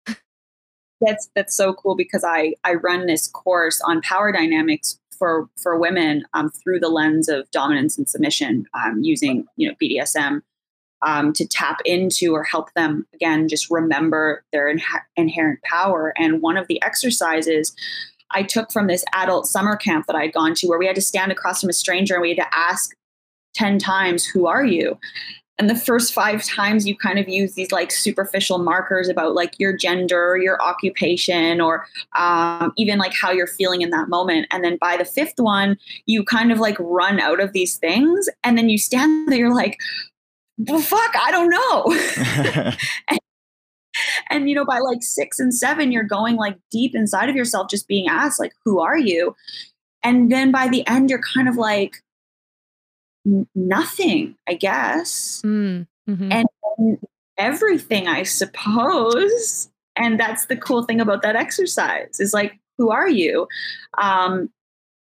That's 1.01 1.29
that's 1.35 1.57
so 1.57 1.75
cool 1.75 1.97
because 1.97 2.25
I 2.25 2.55
I 2.65 2.75
run 2.75 3.07
this 3.07 3.27
course 3.29 3.81
on 3.85 4.01
power 4.03 4.33
dynamics 4.33 4.99
for 5.19 5.49
for 5.61 5.79
women 5.79 6.25
um, 6.35 6.51
through 6.51 6.81
the 6.81 6.89
lens 6.89 7.29
of 7.29 7.51
dominance 7.51 7.99
and 7.99 8.09
submission 8.09 8.67
um, 8.75 9.01
using 9.03 9.47
you 9.57 9.69
know 9.69 9.75
BDSM 9.83 10.41
um, 11.05 11.33
to 11.35 11.47
tap 11.47 11.81
into 11.85 12.33
or 12.33 12.43
help 12.43 12.73
them 12.75 13.07
again 13.15 13.49
just 13.49 13.71
remember 13.71 14.45
their 14.53 14.75
inherent 15.17 15.63
power. 15.63 16.13
And 16.17 16.43
one 16.43 16.57
of 16.57 16.67
the 16.69 16.83
exercises 16.83 17.75
I 18.31 18.43
took 18.43 18.73
from 18.73 18.87
this 18.87 19.05
adult 19.13 19.47
summer 19.47 19.77
camp 19.77 20.07
that 20.07 20.17
I'd 20.17 20.33
gone 20.33 20.55
to 20.57 20.67
where 20.67 20.79
we 20.79 20.87
had 20.87 20.97
to 20.97 21.03
stand 21.03 21.31
across 21.31 21.61
from 21.61 21.71
a 21.71 21.75
stranger 21.75 22.15
and 22.15 22.23
we 22.23 22.35
had 22.35 22.39
to 22.39 22.59
ask 22.59 22.95
10 23.55 23.79
times, 23.79 24.25
Who 24.25 24.47
are 24.47 24.65
you? 24.65 24.99
and 25.59 25.71
the 25.71 25.77
first 25.77 26.13
five 26.13 26.43
times 26.43 26.87
you 26.87 26.97
kind 26.97 27.19
of 27.19 27.29
use 27.29 27.55
these 27.55 27.71
like 27.71 27.93
superficial 27.93 28.59
markers 28.59 29.09
about 29.09 29.35
like 29.35 29.55
your 29.59 29.77
gender 29.77 30.37
your 30.37 30.61
occupation 30.63 31.61
or 31.61 31.87
um, 32.19 32.73
even 32.77 32.99
like 32.99 33.15
how 33.15 33.31
you're 33.31 33.47
feeling 33.47 33.83
in 33.83 33.91
that 33.91 34.09
moment. 34.09 34.47
And 34.51 34.65
then 34.65 34.79
by 34.81 34.97
the 34.97 35.05
fifth 35.05 35.35
one 35.37 35.77
you 36.07 36.25
kind 36.25 36.51
of 36.51 36.59
like 36.59 36.77
run 36.81 37.21
out 37.21 37.41
of 37.41 37.53
these 37.53 37.77
things. 37.77 38.29
And 38.43 38.59
then 38.59 38.69
you 38.69 38.79
stand 38.79 39.31
there 39.31 39.39
you're 39.39 39.55
like 39.55 39.79
well 40.59 40.81
fuck 40.81 41.15
i 41.21 41.31
don't 41.31 41.51
know 41.51 42.77
and, 43.09 43.21
and 44.31 44.49
you 44.49 44.55
know 44.55 44.65
by 44.65 44.79
like 44.79 45.03
six 45.03 45.39
and 45.39 45.55
seven 45.55 45.93
you're 45.93 46.05
going 46.05 46.37
like 46.37 46.57
deep 46.71 46.95
inside 46.95 47.29
of 47.29 47.37
yourself 47.37 47.69
just 47.69 47.89
being 47.89 48.09
asked 48.09 48.41
like 48.41 48.53
who 48.65 48.81
are 48.81 48.99
you 48.99 49.35
and 50.03 50.31
then 50.31 50.51
by 50.51 50.69
the 50.69 50.87
end 50.87 51.11
you're 51.11 51.23
kind 51.23 51.49
of 51.49 51.57
like 51.57 52.03
nothing, 53.55 54.37
I 54.49 54.55
guess. 54.55 55.43
Mm, 55.45 55.87
mm-hmm. 56.09 56.33
and, 56.33 56.47
and 56.79 56.99
everything, 57.39 58.09
I 58.09 58.23
suppose. 58.23 59.71
And 59.97 60.19
that's 60.19 60.47
the 60.47 60.57
cool 60.57 60.85
thing 60.85 61.01
about 61.01 61.23
that 61.23 61.37
exercise 61.37 62.21
is 62.21 62.35
like, 62.35 62.59
who 62.79 62.91
are 62.91 63.09
you? 63.09 63.47
Um, 63.99 64.51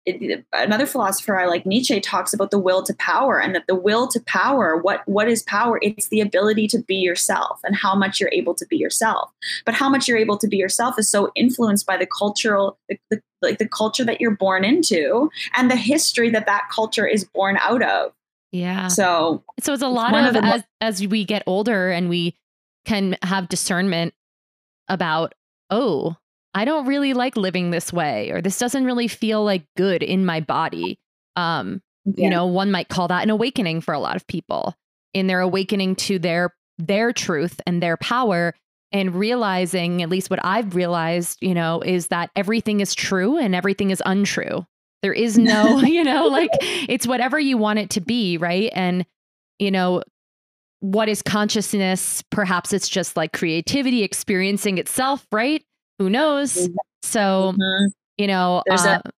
it, 0.05 0.45
another 0.53 0.85
philosopher 0.85 1.37
I 1.37 1.45
like, 1.45 1.65
Nietzsche, 1.65 1.99
talks 1.99 2.33
about 2.33 2.51
the 2.51 2.59
will 2.59 2.83
to 2.83 2.93
power, 2.95 3.39
and 3.39 3.53
that 3.55 3.67
the 3.67 3.75
will 3.75 4.07
to 4.09 4.19
power, 4.21 4.77
what 4.77 5.01
what 5.07 5.27
is 5.27 5.43
power? 5.43 5.79
It's 5.81 6.07
the 6.09 6.21
ability 6.21 6.67
to 6.69 6.79
be 6.79 6.95
yourself, 6.95 7.59
and 7.63 7.75
how 7.75 7.95
much 7.95 8.19
you're 8.19 8.31
able 8.31 8.55
to 8.55 8.65
be 8.65 8.77
yourself. 8.77 9.31
But 9.65 9.75
how 9.75 9.89
much 9.89 10.07
you're 10.07 10.17
able 10.17 10.37
to 10.37 10.47
be 10.47 10.57
yourself 10.57 10.97
is 10.97 11.09
so 11.09 11.31
influenced 11.35 11.85
by 11.85 11.97
the 11.97 12.07
cultural, 12.07 12.77
the, 12.87 12.97
the, 13.09 13.21
like 13.41 13.57
the 13.57 13.67
culture 13.67 14.03
that 14.05 14.19
you're 14.19 14.35
born 14.35 14.63
into, 14.63 15.29
and 15.55 15.69
the 15.69 15.75
history 15.75 16.29
that 16.31 16.45
that 16.45 16.63
culture 16.73 17.05
is 17.05 17.23
born 17.23 17.57
out 17.61 17.81
of. 17.81 18.11
Yeah. 18.51 18.87
So, 18.87 19.43
so 19.59 19.73
it's 19.73 19.83
a 19.83 19.87
lot 19.87 20.13
of, 20.15 20.35
of 20.35 20.43
as 20.43 20.63
as 20.81 21.07
we 21.07 21.23
get 21.23 21.43
older 21.45 21.91
and 21.91 22.09
we 22.09 22.35
can 22.85 23.17
have 23.21 23.49
discernment 23.49 24.13
about, 24.87 25.35
oh, 25.69 26.15
I 26.53 26.65
don't 26.65 26.87
really 26.87 27.13
like 27.13 27.37
living 27.37 27.71
this 27.71 27.93
way, 27.93 28.31
or 28.31 28.41
this 28.41 28.57
doesn't 28.57 28.85
really 28.85 29.07
feel 29.07 29.43
like 29.43 29.65
good 29.77 30.03
in 30.03 30.25
my 30.25 30.39
body. 30.39 30.99
Um, 31.35 31.81
yeah. 32.05 32.25
you 32.25 32.29
know, 32.29 32.45
one 32.47 32.71
might 32.71 32.89
call 32.89 33.07
that 33.07 33.23
an 33.23 33.29
awakening 33.29 33.81
for 33.81 33.93
a 33.93 33.99
lot 33.99 34.15
of 34.15 34.25
people 34.27 34.75
in 35.13 35.27
their 35.27 35.41
awakening 35.41 35.95
to 35.95 36.19
their 36.19 36.53
their 36.77 37.11
truth 37.11 37.59
and 37.67 37.83
their 37.83 37.97
power 37.97 38.53
and 38.91 39.13
realizing 39.13 40.01
at 40.01 40.09
least 40.09 40.29
what 40.29 40.43
I've 40.43 40.75
realized, 40.75 41.37
you 41.41 41.53
know, 41.53 41.81
is 41.81 42.07
that 42.07 42.31
everything 42.35 42.79
is 42.79 42.95
true 42.95 43.37
and 43.37 43.53
everything 43.53 43.91
is 43.91 44.01
untrue. 44.05 44.65
There 45.01 45.13
is 45.13 45.37
no, 45.37 45.79
you 45.83 46.03
know, 46.03 46.27
like 46.27 46.49
it's 46.61 47.05
whatever 47.05 47.39
you 47.39 47.57
want 47.57 47.79
it 47.79 47.89
to 47.91 48.01
be, 48.01 48.37
right? 48.37 48.71
And 48.73 49.05
you 49.59 49.71
know, 49.71 50.03
what 50.79 51.09
is 51.09 51.21
consciousness? 51.21 52.23
Perhaps 52.31 52.71
it's 52.71 52.87
just 52.87 53.17
like 53.17 53.33
creativity 53.33 54.03
experiencing 54.03 54.77
itself, 54.77 55.27
right? 55.31 55.63
Who 55.99 56.09
knows? 56.09 56.69
So, 57.03 57.53
mm-hmm. 57.53 57.87
you 58.17 58.27
know, 58.27 58.63
there's 58.65 58.85
uh, 58.85 59.01
a 59.03 59.11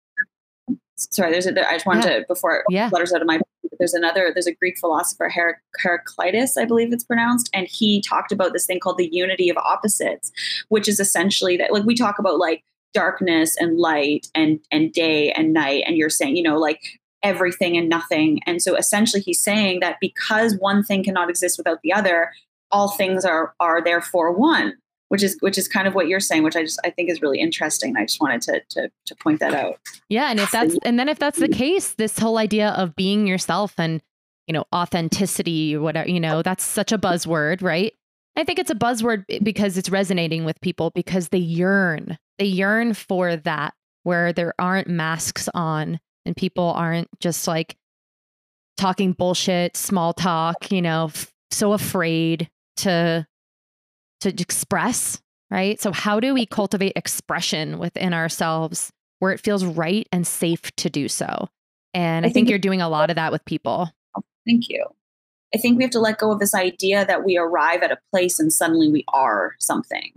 sorry, 0.98 1.32
there's 1.32 1.48
a, 1.48 1.70
I 1.70 1.74
just 1.74 1.86
wanted 1.86 2.06
yeah. 2.06 2.20
to 2.20 2.26
before 2.28 2.64
yeah. 2.70 2.90
letters 2.92 3.14
out 3.14 3.22
of 3.22 3.28
my 3.28 3.40
there's 3.80 3.94
another 3.94 4.32
there's 4.34 4.48
a 4.48 4.54
Greek 4.56 4.78
philosopher 4.80 5.30
Her- 5.30 5.62
Heraclitus, 5.80 6.58
I 6.58 6.66
believe 6.66 6.94
it's 6.94 7.04
pronounced, 7.04 7.50
and 7.54 7.68
he 7.68 8.02
talked 8.02 8.32
about 8.32 8.54
this 8.54 8.66
thing 8.66 8.80
called 8.80 8.98
the 8.98 9.10
unity 9.12 9.50
of 9.50 9.58
opposites, 9.58 10.32
which 10.70 10.88
is 10.88 11.00
essentially 11.00 11.58
that 11.58 11.72
like 11.72 11.84
we 11.84 11.96
talk 11.96 12.20
about 12.20 12.38
like 12.38 12.64
darkness 12.94 13.56
and 13.58 13.78
light 13.78 14.28
and 14.36 14.60
and 14.72 14.92
day 14.92 15.32
and 15.32 15.54
night, 15.54 15.84
and 15.86 15.98
you're 15.98 16.10
saying 16.10 16.36
you 16.36 16.44
know 16.44 16.58
like 16.58 16.82
everything 17.24 17.78
and 17.78 17.90
nothing, 17.90 18.40
and 18.46 18.62
so 18.62 18.76
essentially 18.76 19.22
he's 19.22 19.42
saying 19.42 19.80
that 19.80 19.98
because 20.02 20.56
one 20.58 20.84
thing 20.84 21.04
cannot 21.04 21.30
exist 21.30 21.58
without 21.58 21.80
the 21.84 21.94
other, 21.94 22.32
all 22.72 22.90
things 22.92 23.26
are 23.26 23.54
are 23.60 23.84
therefore 23.84 24.32
one 24.32 24.74
which 25.12 25.24
is 25.24 25.36
which 25.42 25.58
is 25.58 25.68
kind 25.68 25.90
of 25.90 25.94
what 25.94 26.08
you're 26.08 26.22
saying, 26.22 26.42
which 26.42 26.56
I 26.56 26.64
just 26.64 26.80
I 26.86 26.90
think 26.90 27.10
is 27.10 27.22
really 27.22 27.42
interesting. 27.42 27.98
I 27.98 28.06
just 28.06 28.22
wanted 28.22 28.42
to 28.44 28.62
to 28.70 28.92
to 29.08 29.16
point 29.18 29.42
that 29.42 29.54
out. 29.54 29.78
Yeah, 30.08 30.32
and 30.32 30.40
if 30.40 30.52
that's 30.52 30.78
and 30.86 30.98
then 30.98 31.10
if 31.10 31.20
that's 31.20 31.38
the 31.38 31.50
mm-hmm. 31.50 31.58
case, 31.58 31.96
this 31.96 32.18
whole 32.18 32.38
idea 32.38 32.70
of 32.70 32.96
being 32.96 33.28
yourself 33.28 33.74
and 33.78 34.02
you 34.48 34.54
know 34.54 34.64
authenticity 34.74 35.76
whatever, 35.76 36.08
you 36.08 36.22
know, 36.22 36.42
that's 36.42 36.64
such 36.64 36.94
a 36.94 36.98
buzzword, 36.98 37.62
right? 37.62 37.94
I 38.38 38.46
think 38.46 38.58
it's 38.58 38.72
a 38.72 38.76
buzzword 38.76 39.26
because 39.44 39.78
it's 39.78 39.90
resonating 39.90 40.46
with 40.46 40.62
people 40.62 40.92
because 40.96 41.28
they 41.28 41.40
yearn. 41.40 42.18
They 42.40 42.46
yearn 42.46 42.94
for 42.94 43.36
that 43.36 43.74
where 44.04 44.32
there 44.32 44.54
aren't 44.60 44.88
masks 44.88 45.50
on 45.54 46.00
and 46.26 46.38
people 46.38 46.72
aren't 46.72 47.10
just 47.20 47.50
like 47.50 47.76
talking 48.78 49.12
bullshit, 49.12 49.76
small 49.76 50.14
talk, 50.14 50.72
you 50.72 50.82
know, 50.82 51.08
f- 51.08 51.34
so 51.52 51.74
afraid 51.74 52.50
to 52.78 53.28
to 54.22 54.42
express, 54.42 55.22
right? 55.50 55.80
So, 55.82 55.92
how 55.92 56.20
do 56.20 56.34
we 56.34 56.46
cultivate 56.46 56.94
expression 56.96 57.80
within 57.80 58.14
ourselves 58.14 58.92
where 59.20 59.32
it 59.32 59.40
feels 59.40 59.66
right 59.66 60.08
and 60.12 60.26
safe 60.26 60.74
to 60.78 60.90
do 60.90 61.08
so? 61.08 61.50
And 61.94 62.26
I, 62.26 62.30
I 62.30 62.32
think, 62.32 62.34
think 62.34 62.50
you're 62.50 62.60
doing 62.60 62.82
a 62.82 62.90
lot 62.90 63.10
of 63.10 63.16
that 63.18 63.32
with 63.32 63.44
people. 63.46 63.92
Thank 64.46 64.70
you. 64.70 64.86
I 65.54 65.58
think 65.58 65.78
we 65.78 65.84
have 65.84 65.92
to 65.92 66.00
let 66.00 66.18
go 66.18 66.32
of 66.32 66.40
this 66.40 66.56
idea 66.56 67.06
that 67.06 67.26
we 67.26 67.38
arrive 67.38 67.84
at 67.84 67.92
a 67.92 67.98
place 68.10 68.40
and 68.40 68.54
suddenly 68.54 68.90
we 68.90 69.04
are 69.10 69.56
something. 69.60 70.12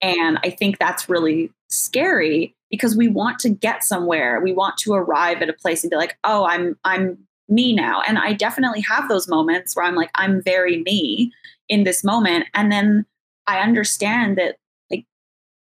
And 0.00 0.38
I 0.44 0.50
think 0.50 0.78
that's 0.78 1.08
really 1.08 1.50
scary 1.68 2.54
because 2.70 2.96
we 2.96 3.08
want 3.08 3.38
to 3.40 3.50
get 3.50 3.84
somewhere. 3.84 4.40
We 4.40 4.52
want 4.52 4.78
to 4.78 4.94
arrive 4.94 5.42
at 5.42 5.48
a 5.48 5.54
place 5.54 5.82
and 5.82 5.90
be 5.90 5.96
like, 5.96 6.16
"Oh, 6.24 6.46
I'm 6.46 6.78
I'm 6.84 7.18
me 7.48 7.74
now." 7.74 8.00
And 8.06 8.16
I 8.18 8.32
definitely 8.32 8.80
have 8.82 9.08
those 9.08 9.28
moments 9.28 9.76
where 9.76 9.84
I'm 9.84 9.96
like, 9.96 10.10
"I'm 10.14 10.42
very 10.42 10.82
me 10.82 11.32
in 11.68 11.84
this 11.84 12.02
moment." 12.02 12.46
And 12.54 12.72
then 12.72 13.04
I 13.50 13.60
understand 13.60 14.38
that 14.38 14.56
like 14.90 15.04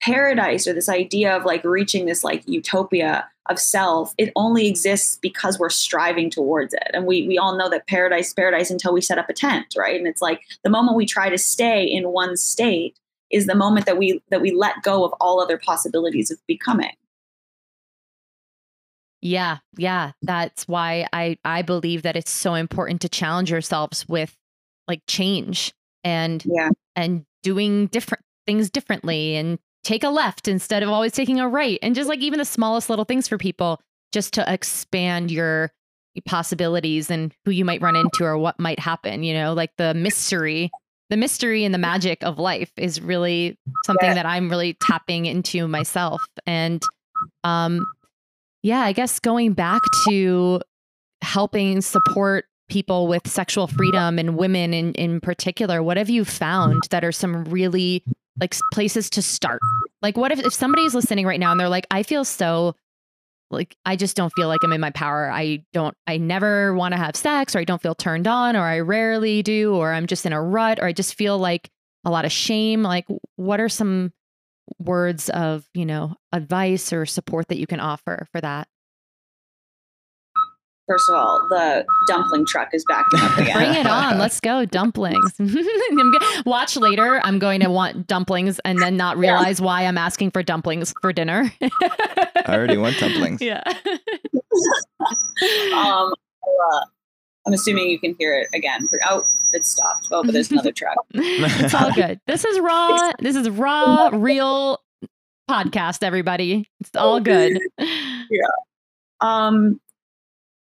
paradise 0.01 0.67
or 0.67 0.73
this 0.73 0.89
idea 0.89 1.37
of 1.37 1.45
like 1.45 1.63
reaching 1.65 2.07
this 2.07 2.25
like 2.25 2.43
utopia 2.47 3.29
of 3.51 3.59
self, 3.59 4.15
it 4.17 4.33
only 4.37 4.67
exists 4.69 5.19
because 5.21 5.59
we're 5.59 5.69
striving 5.69 6.31
towards 6.31 6.73
it. 6.73 6.91
And 6.95 7.05
we 7.05 7.29
we 7.29 7.37
all 7.37 7.59
know 7.59 7.69
that 7.69 7.87
paradise 7.87 8.33
paradise 8.33 8.71
until 8.71 8.95
we 8.95 9.03
set 9.03 9.19
up 9.19 9.29
a 9.29 9.35
tent, 9.35 9.75
right? 9.77 9.99
And 9.99 10.09
it's 10.09 10.23
like 10.23 10.41
the 10.63 10.71
moment 10.71 10.97
we 10.97 11.05
try 11.05 11.29
to 11.29 11.37
stay 11.37 11.85
in 11.85 12.09
one 12.09 12.39
state 12.39 12.99
is 13.31 13.47
the 13.47 13.55
moment 13.55 13.85
that 13.85 13.99
we 13.99 14.23
that 14.31 14.41
we 14.41 14.51
let 14.51 14.83
go 14.83 15.05
of 15.05 15.13
all 15.21 15.41
other 15.41 15.59
possibilities 15.59 16.31
of 16.31 16.39
becoming. 16.47 16.95
Yeah, 19.21 19.59
yeah, 19.77 20.13
that's 20.23 20.67
why 20.67 21.07
I 21.13 21.37
I 21.45 21.61
believe 21.61 22.03
that 22.03 22.17
it's 22.17 22.31
so 22.31 22.55
important 22.55 23.03
to 23.03 23.11
challenge 23.11 23.51
yourselves 23.51 24.09
with 24.09 24.35
like 24.89 25.03
change 25.07 25.75
and 26.03 26.43
yeah. 26.47 26.71
and 26.97 27.27
doing 27.45 27.87
different 27.87 28.25
things 28.47 28.69
differently 28.71 29.37
and 29.37 29.61
take 29.85 30.03
a 30.03 30.09
left 30.09 30.49
instead 30.49 30.83
of 30.83 30.89
always 30.89 31.13
taking 31.13 31.39
a 31.39 31.49
right 31.49 31.79
and 31.83 31.95
just 31.95 32.09
like 32.09 32.21
even 32.21 32.39
the 32.39 32.45
smallest 32.45 32.91
little 32.91 33.05
things 33.05 33.29
for 33.29 33.39
people 33.39 33.81
just 34.13 34.33
to 34.35 34.53
expand 34.53 35.31
your 35.31 35.71
possibilities 36.27 37.11
and 37.11 37.35
who 37.45 37.51
you 37.51 37.65
might 37.65 37.83
run 37.83 37.97
into 37.97 38.25
or 38.25 38.39
what 38.39 38.59
might 38.59 38.79
happen 38.79 39.23
you 39.23 39.35
know 39.35 39.53
like 39.53 39.71
the 39.77 39.93
mystery 39.95 40.71
the 41.11 41.17
mystery 41.17 41.65
and 41.65 41.75
the 41.75 41.79
magic 41.79 42.23
of 42.23 42.39
life 42.39 42.73
is 42.77 43.01
really 43.01 43.59
something 43.85 44.09
yeah. 44.09 44.15
that 44.15 44.27
i'm 44.27 44.49
really 44.49 44.75
tapping 44.75 45.27
into 45.27 45.67
myself 45.67 46.25
and 46.47 46.83
um 47.43 47.85
yeah 48.63 48.81
i 48.81 48.93
guess 48.93 49.19
going 49.19 49.53
back 49.53 49.83
to 50.09 50.61
helping 51.21 51.81
support 51.81 52.47
people 52.69 53.07
with 53.07 53.29
sexual 53.29 53.67
freedom 53.67 54.19
and 54.19 54.37
women 54.37 54.73
in, 54.73 54.93
in 54.95 55.21
particular, 55.21 55.83
what 55.83 55.97
have 55.97 56.11
you 56.11 56.25
found 56.25 56.83
that 56.91 57.05
are 57.05 57.13
some 57.13 57.45
really 57.45 58.03
like 58.41 58.55
places 58.73 59.11
to 59.11 59.23
start? 59.23 59.61
Like, 60.03 60.17
what 60.17 60.33
if, 60.33 60.41
if 60.41 60.55
somebody's 60.55 60.95
listening 60.95 61.27
right 61.27 61.41
now 61.41 61.51
and 61.51 61.61
they're 61.61 61.69
like, 61.69 61.87
I 61.91 62.03
feel 62.03 62.25
so 62.25 62.75
like, 63.51 63.77
I 63.85 63.97
just 63.97 64.17
don't 64.17 64.33
feel 64.35 64.49
like 64.49 64.61
I'm 64.65 64.73
in 64.73 64.81
my 64.81 64.91
power. 64.91 65.31
I 65.31 65.65
don't, 65.73 65.97
I 66.07 66.17
never 66.17 66.75
want 66.75 66.93
to 66.93 66.99
have 66.99 67.15
sex, 67.15 67.55
or 67.55 67.61
I 67.61 67.65
don't 67.65 67.81
feel 67.81 67.95
turned 67.95 68.27
on, 68.27 68.57
or 68.57 68.63
I 68.63 68.81
rarely 68.81 69.43
do, 69.43 69.75
or 69.75 69.93
I'm 69.93 70.07
just 70.07 70.27
in 70.27 70.33
a 70.33 70.43
rut, 70.43 70.81
or 70.81 70.87
I 70.87 70.93
just 70.93 71.15
feel 71.15 71.39
like 71.39 71.71
a 72.05 72.11
lot 72.11 72.25
of 72.25 72.33
shame. 72.33 72.83
Like, 72.83 73.07
what 73.37 73.61
are 73.61 73.69
some 73.69 74.13
words 74.79 75.29
of, 75.31 75.69
you 75.75 75.87
know, 75.87 76.17
advice 76.33 76.93
or 76.93 77.07
support 77.07 77.49
that 77.49 77.59
you 77.59 77.67
can 77.67 77.81
offer 77.81 78.27
for 78.33 78.41
that? 78.41 78.67
First 80.87 81.09
of 81.09 81.15
all, 81.15 81.47
the 81.49 81.87
dumpling 82.07 82.45
truck 82.45 82.69
is 82.75 82.85
backing 82.87 83.19
up 83.21 83.39
again. 83.39 83.57
Bring 83.57 83.75
it 83.75 83.87
on. 83.87 84.19
Let's 84.19 84.39
go. 84.39 84.65
Dumplings. 84.75 85.33
Watch 86.47 86.77
later. 86.77 87.23
I'm 87.25 87.39
going 87.39 87.61
to 87.61 87.71
want 87.71 88.07
dumplings 88.07 88.59
and 88.67 88.79
then 88.79 88.97
not 88.97 89.17
realize 89.17 89.61
yeah. 89.61 89.67
why 89.67 89.87
I'm 89.87 89.97
asking 89.97 90.33
for 90.33 90.43
dumplings 90.43 90.93
for 91.01 91.11
dinner. 91.13 91.51
I 91.63 92.45
already 92.49 92.77
want 92.77 92.99
dumplings. 92.99 93.41
Yeah. 93.41 93.63
um, 95.75 96.13
uh, 96.43 96.81
I'm 97.47 97.55
assuming 97.55 97.89
you 97.89 97.99
can 97.99 98.15
hear 98.19 98.39
it 98.39 98.49
again. 98.55 98.87
Oh, 99.07 99.25
it 99.55 99.65
stopped. 99.65 100.09
Oh, 100.13 100.23
but 100.23 100.33
there's 100.33 100.51
another 100.51 100.73
truck. 100.73 100.97
it's 101.15 101.73
all 101.73 101.93
good. 101.93 102.21
This 102.27 102.45
is 102.45 102.61
raw. 102.61 103.11
This 103.21 103.37
is 103.37 103.49
raw, 103.49 104.11
real 104.13 104.83
podcast, 105.51 106.03
everybody. 106.03 106.69
It's 106.81 106.95
all 106.95 107.21
good. 107.21 107.59
yeah. 107.79 108.47
Um 109.21 109.81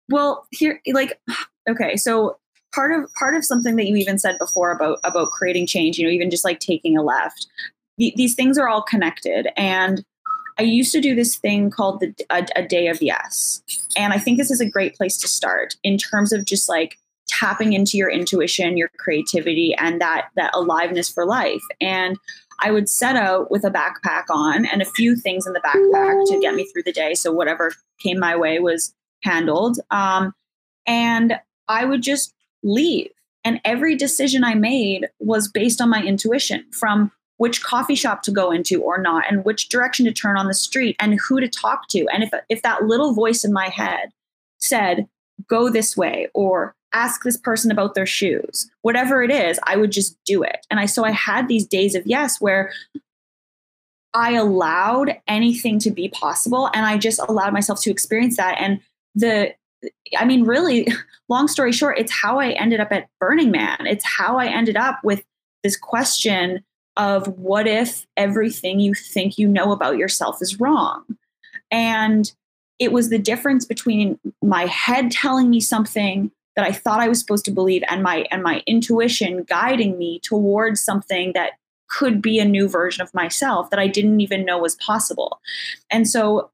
well, 0.09 0.47
here 0.51 0.81
like 0.93 1.19
okay, 1.69 1.95
so 1.95 2.37
part 2.73 2.91
of 2.91 3.11
part 3.13 3.35
of 3.35 3.45
something 3.45 3.75
that 3.77 3.87
you 3.87 3.95
even 3.95 4.19
said 4.19 4.37
before 4.39 4.71
about 4.71 4.99
about 5.03 5.31
creating 5.31 5.67
change, 5.67 5.97
you 5.97 6.05
know, 6.05 6.11
even 6.11 6.29
just 6.29 6.45
like 6.45 6.59
taking 6.59 6.97
a 6.97 7.03
left. 7.03 7.47
The, 7.97 8.13
these 8.17 8.35
things 8.35 8.57
are 8.57 8.67
all 8.67 8.81
connected 8.81 9.47
and 9.55 10.03
I 10.57 10.63
used 10.63 10.91
to 10.93 11.01
do 11.01 11.15
this 11.15 11.35
thing 11.35 11.69
called 11.69 11.99
the 11.99 12.13
a, 12.29 12.45
a 12.55 12.65
day 12.65 12.87
of 12.87 13.01
yes. 13.01 13.61
And 13.97 14.13
I 14.13 14.19
think 14.19 14.37
this 14.37 14.51
is 14.51 14.61
a 14.61 14.69
great 14.69 14.95
place 14.95 15.17
to 15.17 15.27
start 15.27 15.75
in 15.83 15.97
terms 15.97 16.31
of 16.31 16.45
just 16.45 16.69
like 16.69 16.97
tapping 17.27 17.73
into 17.73 17.97
your 17.97 18.09
intuition, 18.09 18.77
your 18.77 18.89
creativity 18.97 19.73
and 19.75 19.99
that 19.99 20.29
that 20.35 20.51
aliveness 20.53 21.09
for 21.09 21.25
life. 21.25 21.63
And 21.81 22.17
I 22.61 22.71
would 22.71 22.87
set 22.87 23.17
out 23.17 23.51
with 23.51 23.65
a 23.65 23.71
backpack 23.71 24.25
on 24.29 24.65
and 24.65 24.81
a 24.81 24.85
few 24.85 25.15
things 25.15 25.45
in 25.45 25.53
the 25.53 25.59
backpack 25.59 26.25
to 26.27 26.39
get 26.39 26.55
me 26.55 26.65
through 26.71 26.83
the 26.83 26.93
day. 26.93 27.13
So 27.15 27.31
whatever 27.31 27.73
came 27.99 28.19
my 28.19 28.35
way 28.35 28.59
was 28.59 28.93
handled. 29.23 29.79
Um, 29.91 30.33
and 30.85 31.39
I 31.67 31.85
would 31.85 32.01
just 32.01 32.33
leave. 32.63 33.09
And 33.43 33.61
every 33.63 33.95
decision 33.95 34.43
I 34.43 34.55
made 34.55 35.07
was 35.19 35.47
based 35.47 35.81
on 35.81 35.89
my 35.89 36.03
intuition 36.03 36.65
from 36.71 37.11
which 37.37 37.63
coffee 37.63 37.95
shop 37.95 38.23
to 38.23 38.31
go 38.31 38.49
into 38.51 38.81
or 38.81 38.97
not, 38.97 39.25
and 39.29 39.43
which 39.43 39.69
direction 39.69 40.05
to 40.05 40.11
turn 40.11 40.37
on 40.37 40.47
the 40.47 40.53
street, 40.53 40.95
and 40.99 41.19
who 41.27 41.39
to 41.39 41.49
talk 41.49 41.87
to. 41.89 42.07
And 42.07 42.23
if, 42.23 42.31
if 42.49 42.61
that 42.61 42.85
little 42.85 43.13
voice 43.13 43.43
in 43.43 43.51
my 43.51 43.67
head 43.67 44.09
said, 44.59 45.07
go 45.47 45.69
this 45.69 45.97
way, 45.97 46.29
or 46.33 46.75
ask 46.93 47.23
this 47.23 47.37
person 47.37 47.71
about 47.71 47.93
their 47.93 48.05
shoes, 48.05 48.71
whatever 48.83 49.21
it 49.21 49.29
is, 49.29 49.59
I 49.63 49.75
would 49.75 49.91
just 49.91 50.17
do 50.25 50.43
it. 50.43 50.65
And 50.71 50.79
I 50.79 50.85
so 50.85 51.03
I 51.03 51.11
had 51.11 51.47
these 51.47 51.67
days 51.67 51.93
of 51.93 52.07
yes 52.07 52.39
where 52.39 52.71
I 54.13 54.31
allowed 54.31 55.17
anything 55.27 55.77
to 55.79 55.91
be 55.91 56.07
possible 56.07 56.69
and 56.73 56.85
I 56.85 56.97
just 56.97 57.19
allowed 57.19 57.51
myself 57.51 57.81
to 57.81 57.91
experience 57.91 58.37
that. 58.37 58.55
And 58.59 58.79
the 59.15 59.53
I 60.17 60.25
mean, 60.25 60.43
really, 60.43 60.87
long 61.29 61.47
story 61.47 61.71
short, 61.71 61.97
it's 61.97 62.11
how 62.11 62.39
I 62.39 62.49
ended 62.51 62.79
up 62.79 62.91
at 62.91 63.07
Burning 63.19 63.51
Man. 63.51 63.85
It's 63.85 64.05
how 64.05 64.37
I 64.37 64.47
ended 64.47 64.77
up 64.77 64.99
with 65.03 65.23
this 65.63 65.77
question 65.77 66.63
of 66.97 67.27
what 67.27 67.67
if 67.67 68.05
everything 68.15 68.79
you 68.79 68.93
think 68.93 69.37
you 69.37 69.47
know 69.47 69.71
about 69.71 69.97
yourself 69.97 70.37
is 70.41 70.59
wrong? 70.59 71.03
And 71.71 72.31
it 72.79 72.91
was 72.91 73.09
the 73.09 73.17
difference 73.17 73.65
between 73.65 74.19
my 74.41 74.65
head 74.65 75.11
telling 75.11 75.49
me 75.49 75.59
something 75.59 76.31
that 76.55 76.65
I 76.65 76.71
thought 76.71 77.01
I 77.01 77.07
was 77.07 77.19
supposed 77.19 77.45
to 77.45 77.51
believe 77.51 77.83
and 77.89 78.01
my 78.01 78.25
and 78.31 78.43
my 78.43 78.63
intuition 78.65 79.43
guiding 79.43 79.97
me 79.97 80.19
towards 80.19 80.81
something 80.81 81.33
that 81.33 81.53
could 81.89 82.21
be 82.21 82.39
a 82.39 82.45
new 82.45 82.67
version 82.67 83.01
of 83.01 83.13
myself 83.13 83.69
that 83.69 83.79
I 83.79 83.87
didn't 83.87 84.21
even 84.21 84.45
know 84.45 84.57
was 84.57 84.75
possible. 84.75 85.39
And 85.91 86.07
so 86.07 86.49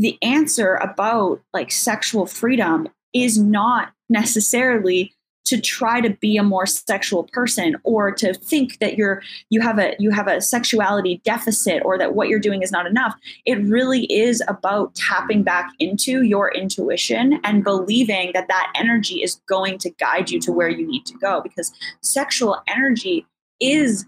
the 0.00 0.16
answer 0.22 0.76
about 0.76 1.42
like 1.52 1.70
sexual 1.70 2.24
freedom 2.26 2.88
is 3.12 3.38
not 3.38 3.92
necessarily 4.08 5.12
to 5.44 5.60
try 5.60 6.00
to 6.00 6.10
be 6.20 6.36
a 6.36 6.42
more 6.42 6.64
sexual 6.64 7.24
person 7.32 7.76
or 7.82 8.12
to 8.12 8.32
think 8.32 8.78
that 8.78 8.96
you're 8.96 9.20
you 9.50 9.60
have 9.60 9.78
a 9.78 9.94
you 9.98 10.10
have 10.10 10.26
a 10.26 10.40
sexuality 10.40 11.20
deficit 11.24 11.82
or 11.84 11.98
that 11.98 12.14
what 12.14 12.28
you're 12.28 12.38
doing 12.38 12.62
is 12.62 12.72
not 12.72 12.86
enough. 12.86 13.14
It 13.44 13.58
really 13.66 14.04
is 14.04 14.42
about 14.48 14.94
tapping 14.94 15.42
back 15.42 15.70
into 15.78 16.22
your 16.22 16.50
intuition 16.52 17.40
and 17.44 17.62
believing 17.62 18.30
that 18.32 18.48
that 18.48 18.72
energy 18.76 19.22
is 19.22 19.40
going 19.46 19.76
to 19.78 19.90
guide 19.90 20.30
you 20.30 20.40
to 20.40 20.52
where 20.52 20.68
you 20.68 20.86
need 20.86 21.04
to 21.06 21.18
go 21.18 21.42
because 21.42 21.72
sexual 22.00 22.62
energy 22.68 23.26
is 23.60 24.06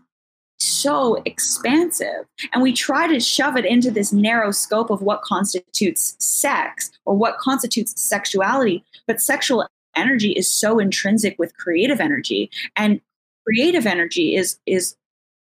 so 0.63 1.23
expansive. 1.25 2.27
And 2.53 2.63
we 2.63 2.73
try 2.73 3.07
to 3.07 3.21
shove 3.21 3.57
it 3.57 3.65
into 3.65 3.91
this 3.91 4.13
narrow 4.13 4.51
scope 4.51 4.91
of 4.91 5.03
what 5.03 5.23
constitutes 5.23 6.17
sex 6.19 6.91
or 7.05 7.15
what 7.17 7.39
constitutes 7.39 8.01
sexuality 8.01 8.85
but 9.07 9.21
sexual 9.21 9.67
energy 9.97 10.33
is 10.33 10.49
so 10.49 10.79
intrinsic 10.79 11.39
with 11.39 11.57
creative 11.57 12.01
energy. 12.01 12.51
And 12.77 13.01
creative 13.47 13.87
energy 13.87 14.37
is 14.37 14.59
is 14.67 14.97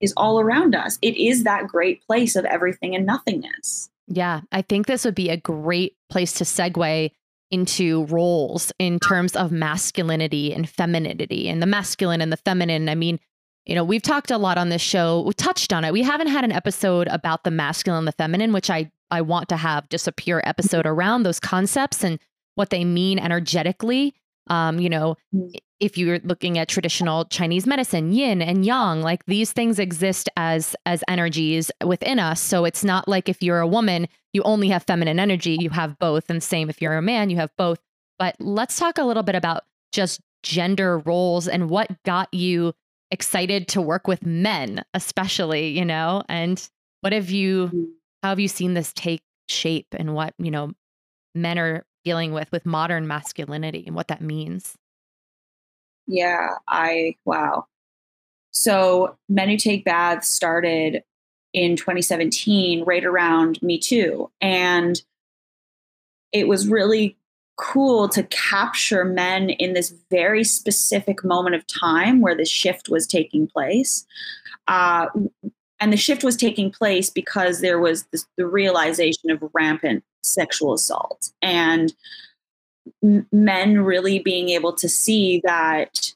is 0.00 0.12
all 0.16 0.40
around 0.40 0.74
us. 0.74 0.98
It 1.00 1.16
is 1.16 1.44
that 1.44 1.68
great 1.68 2.04
place 2.06 2.34
of 2.34 2.44
everything 2.44 2.94
and 2.94 3.06
nothingness. 3.06 3.90
Yeah 4.08 4.40
i 4.50 4.62
think 4.62 4.86
this 4.86 5.04
would 5.04 5.14
be 5.14 5.30
a 5.30 5.36
great 5.36 5.96
place 6.10 6.32
to 6.34 6.44
segue 6.44 7.10
into 7.50 8.04
roles 8.06 8.72
in 8.78 8.98
terms 8.98 9.36
of 9.36 9.52
masculinity 9.52 10.54
and 10.54 10.68
femininity. 10.68 11.48
And 11.48 11.60
the 11.60 11.66
masculine 11.66 12.20
and 12.20 12.32
the 12.32 12.36
feminine 12.38 12.88
i 12.88 12.94
mean 12.94 13.20
you 13.66 13.74
know 13.74 13.84
we've 13.84 14.02
talked 14.02 14.30
a 14.30 14.38
lot 14.38 14.58
on 14.58 14.68
this 14.68 14.82
show 14.82 15.22
we 15.22 15.32
touched 15.34 15.72
on 15.72 15.84
it 15.84 15.92
we 15.92 16.02
haven't 16.02 16.28
had 16.28 16.44
an 16.44 16.52
episode 16.52 17.08
about 17.08 17.44
the 17.44 17.50
masculine 17.50 17.98
and 17.98 18.08
the 18.08 18.12
feminine 18.12 18.52
which 18.52 18.70
i 18.70 18.90
i 19.10 19.20
want 19.20 19.48
to 19.48 19.56
have 19.56 19.88
just 19.88 20.08
a 20.08 20.12
pure 20.12 20.42
episode 20.44 20.86
around 20.86 21.22
those 21.22 21.40
concepts 21.40 22.02
and 22.04 22.18
what 22.54 22.70
they 22.70 22.84
mean 22.84 23.18
energetically 23.18 24.14
um, 24.48 24.80
you 24.80 24.88
know, 24.88 25.16
mm. 25.34 25.52
if 25.80 25.96
you're 25.96 26.18
looking 26.20 26.58
at 26.58 26.68
traditional 26.68 27.24
Chinese 27.26 27.66
medicine, 27.66 28.12
yin 28.12 28.42
and 28.42 28.64
yang, 28.64 29.02
like 29.02 29.24
these 29.26 29.52
things 29.52 29.78
exist 29.78 30.28
as 30.36 30.74
as 30.84 31.04
energies 31.08 31.70
within 31.84 32.18
us. 32.18 32.40
So 32.40 32.64
it's 32.64 32.84
not 32.84 33.08
like 33.08 33.28
if 33.28 33.42
you're 33.42 33.60
a 33.60 33.66
woman, 33.66 34.08
you 34.32 34.42
only 34.42 34.68
have 34.68 34.82
feminine 34.84 35.20
energy, 35.20 35.56
you 35.60 35.70
have 35.70 35.98
both. 35.98 36.28
And 36.28 36.42
same 36.42 36.68
if 36.68 36.82
you're 36.82 36.96
a 36.96 37.02
man, 37.02 37.30
you 37.30 37.36
have 37.36 37.50
both. 37.56 37.78
But 38.18 38.36
let's 38.40 38.78
talk 38.78 38.98
a 38.98 39.04
little 39.04 39.22
bit 39.22 39.34
about 39.34 39.62
just 39.92 40.20
gender 40.42 40.98
roles 40.98 41.46
and 41.46 41.70
what 41.70 42.02
got 42.02 42.32
you 42.34 42.72
excited 43.12 43.68
to 43.68 43.80
work 43.80 44.08
with 44.08 44.26
men, 44.26 44.84
especially, 44.94 45.68
you 45.68 45.84
know, 45.84 46.24
and 46.28 46.68
what 47.02 47.12
have 47.12 47.30
you 47.30 47.92
how 48.22 48.30
have 48.30 48.40
you 48.40 48.48
seen 48.48 48.74
this 48.74 48.92
take 48.92 49.22
shape 49.48 49.88
and 49.92 50.14
what, 50.14 50.34
you 50.38 50.50
know, 50.50 50.72
men 51.34 51.58
are 51.58 51.84
dealing 52.04 52.32
with 52.32 52.50
with 52.50 52.66
modern 52.66 53.06
masculinity 53.06 53.84
and 53.86 53.94
what 53.94 54.08
that 54.08 54.20
means. 54.20 54.74
Yeah, 56.06 56.54
I 56.66 57.16
wow. 57.24 57.66
So 58.50 59.16
Men 59.28 59.48
Who 59.50 59.56
Take 59.56 59.84
Baths 59.84 60.28
started 60.28 61.04
in 61.52 61.76
2017, 61.76 62.84
right 62.84 63.04
around 63.04 63.62
Me 63.62 63.78
Too. 63.78 64.30
And 64.40 65.00
it 66.32 66.48
was 66.48 66.66
really 66.66 67.16
cool 67.62 68.08
to 68.08 68.24
capture 68.24 69.04
men 69.04 69.50
in 69.50 69.72
this 69.72 69.94
very 70.10 70.42
specific 70.42 71.22
moment 71.22 71.54
of 71.54 71.64
time 71.68 72.20
where 72.20 72.34
the 72.34 72.44
shift 72.44 72.88
was 72.88 73.06
taking 73.06 73.46
place. 73.46 74.04
Uh, 74.66 75.06
and 75.78 75.92
the 75.92 75.96
shift 75.96 76.24
was 76.24 76.36
taking 76.36 76.72
place 76.72 77.08
because 77.08 77.60
there 77.60 77.78
was 77.78 78.04
this, 78.06 78.26
the 78.36 78.46
realization 78.46 79.30
of 79.30 79.42
rampant 79.54 80.02
sexual 80.24 80.74
assault 80.74 81.30
and 81.40 81.94
m- 83.02 83.26
men 83.32 83.80
really 83.80 84.18
being 84.18 84.48
able 84.48 84.72
to 84.72 84.88
see 84.88 85.40
that 85.44 86.12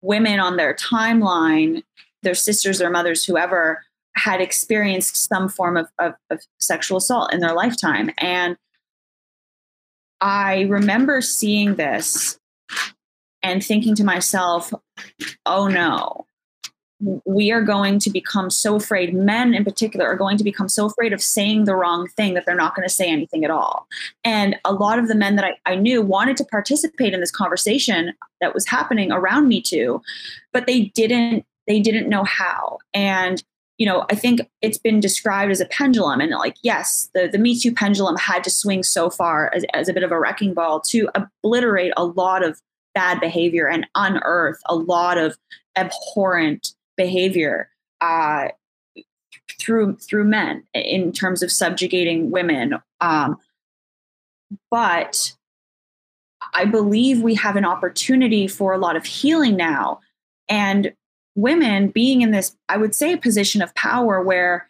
women 0.00 0.40
on 0.40 0.56
their 0.56 0.74
timeline 0.74 1.82
their 2.22 2.34
sisters 2.34 2.78
their 2.78 2.90
mothers 2.90 3.24
whoever 3.24 3.84
had 4.16 4.40
experienced 4.40 5.16
some 5.16 5.48
form 5.48 5.76
of, 5.76 5.88
of, 5.98 6.14
of 6.30 6.40
sexual 6.58 6.96
assault 6.96 7.32
in 7.32 7.40
their 7.40 7.54
lifetime 7.54 8.10
and 8.16 8.56
i 10.22 10.62
remember 10.62 11.20
seeing 11.20 11.74
this 11.74 12.38
and 13.42 13.62
thinking 13.64 13.94
to 13.94 14.04
myself 14.04 14.72
oh 15.44 15.68
no 15.68 16.24
we 17.24 17.50
are 17.50 17.62
going 17.62 17.98
to 17.98 18.10
become 18.10 18.48
so 18.50 18.76
afraid, 18.76 19.14
men 19.14 19.54
in 19.54 19.64
particular 19.64 20.06
are 20.06 20.16
going 20.16 20.36
to 20.38 20.44
become 20.44 20.68
so 20.68 20.86
afraid 20.86 21.12
of 21.12 21.20
saying 21.20 21.64
the 21.64 21.74
wrong 21.74 22.08
thing 22.08 22.34
that 22.34 22.46
they're 22.46 22.54
not 22.54 22.74
going 22.74 22.86
to 22.86 22.94
say 22.94 23.08
anything 23.10 23.44
at 23.44 23.50
all. 23.50 23.86
And 24.24 24.56
a 24.64 24.72
lot 24.72 24.98
of 24.98 25.08
the 25.08 25.14
men 25.14 25.36
that 25.36 25.44
I, 25.44 25.56
I 25.66 25.74
knew 25.74 26.00
wanted 26.00 26.36
to 26.38 26.44
participate 26.44 27.12
in 27.12 27.20
this 27.20 27.30
conversation 27.30 28.12
that 28.40 28.54
was 28.54 28.66
happening 28.66 29.10
around 29.10 29.48
Me 29.48 29.60
Too, 29.60 30.00
but 30.52 30.66
they 30.66 30.92
didn't 30.94 31.44
they 31.66 31.80
didn't 31.80 32.08
know 32.08 32.24
how. 32.24 32.78
And 32.92 33.42
you 33.82 33.88
know, 33.88 34.06
I 34.10 34.14
think 34.14 34.42
it's 34.60 34.78
been 34.78 35.00
described 35.00 35.50
as 35.50 35.60
a 35.60 35.66
pendulum, 35.66 36.20
and 36.20 36.30
like, 36.30 36.54
yes, 36.62 37.10
the 37.14 37.26
the 37.26 37.36
Me 37.36 37.58
Too 37.58 37.74
pendulum 37.74 38.16
had 38.16 38.44
to 38.44 38.50
swing 38.50 38.84
so 38.84 39.10
far 39.10 39.52
as, 39.52 39.64
as 39.74 39.88
a 39.88 39.92
bit 39.92 40.04
of 40.04 40.12
a 40.12 40.20
wrecking 40.20 40.54
ball 40.54 40.80
to 40.82 41.08
obliterate 41.16 41.92
a 41.96 42.04
lot 42.04 42.44
of 42.44 42.60
bad 42.94 43.18
behavior 43.18 43.66
and 43.66 43.84
unearth 43.96 44.60
a 44.66 44.76
lot 44.76 45.18
of 45.18 45.36
abhorrent 45.74 46.74
behavior 46.96 47.70
uh, 48.00 48.50
through 49.58 49.96
through 49.96 50.26
men 50.26 50.62
in 50.74 51.10
terms 51.10 51.42
of 51.42 51.50
subjugating 51.50 52.30
women. 52.30 52.78
Um, 53.00 53.36
but 54.70 55.34
I 56.54 56.66
believe 56.66 57.20
we 57.20 57.34
have 57.34 57.56
an 57.56 57.64
opportunity 57.64 58.46
for 58.46 58.72
a 58.72 58.78
lot 58.78 58.94
of 58.94 59.04
healing 59.04 59.56
now, 59.56 59.98
and 60.48 60.92
women 61.34 61.88
being 61.88 62.22
in 62.22 62.30
this, 62.30 62.56
I 62.68 62.76
would 62.76 62.94
say, 62.94 63.16
position 63.16 63.62
of 63.62 63.74
power 63.74 64.22
where 64.22 64.68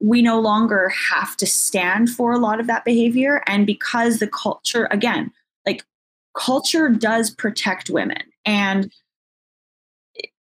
we 0.00 0.22
no 0.22 0.40
longer 0.40 0.90
have 0.90 1.36
to 1.38 1.46
stand 1.46 2.10
for 2.10 2.32
a 2.32 2.38
lot 2.38 2.60
of 2.60 2.66
that 2.66 2.84
behavior, 2.84 3.42
and 3.46 3.66
because 3.66 4.18
the 4.18 4.26
culture, 4.26 4.88
again, 4.90 5.32
like 5.66 5.84
culture 6.34 6.88
does 6.88 7.30
protect 7.30 7.88
women 7.90 8.22
and 8.44 8.92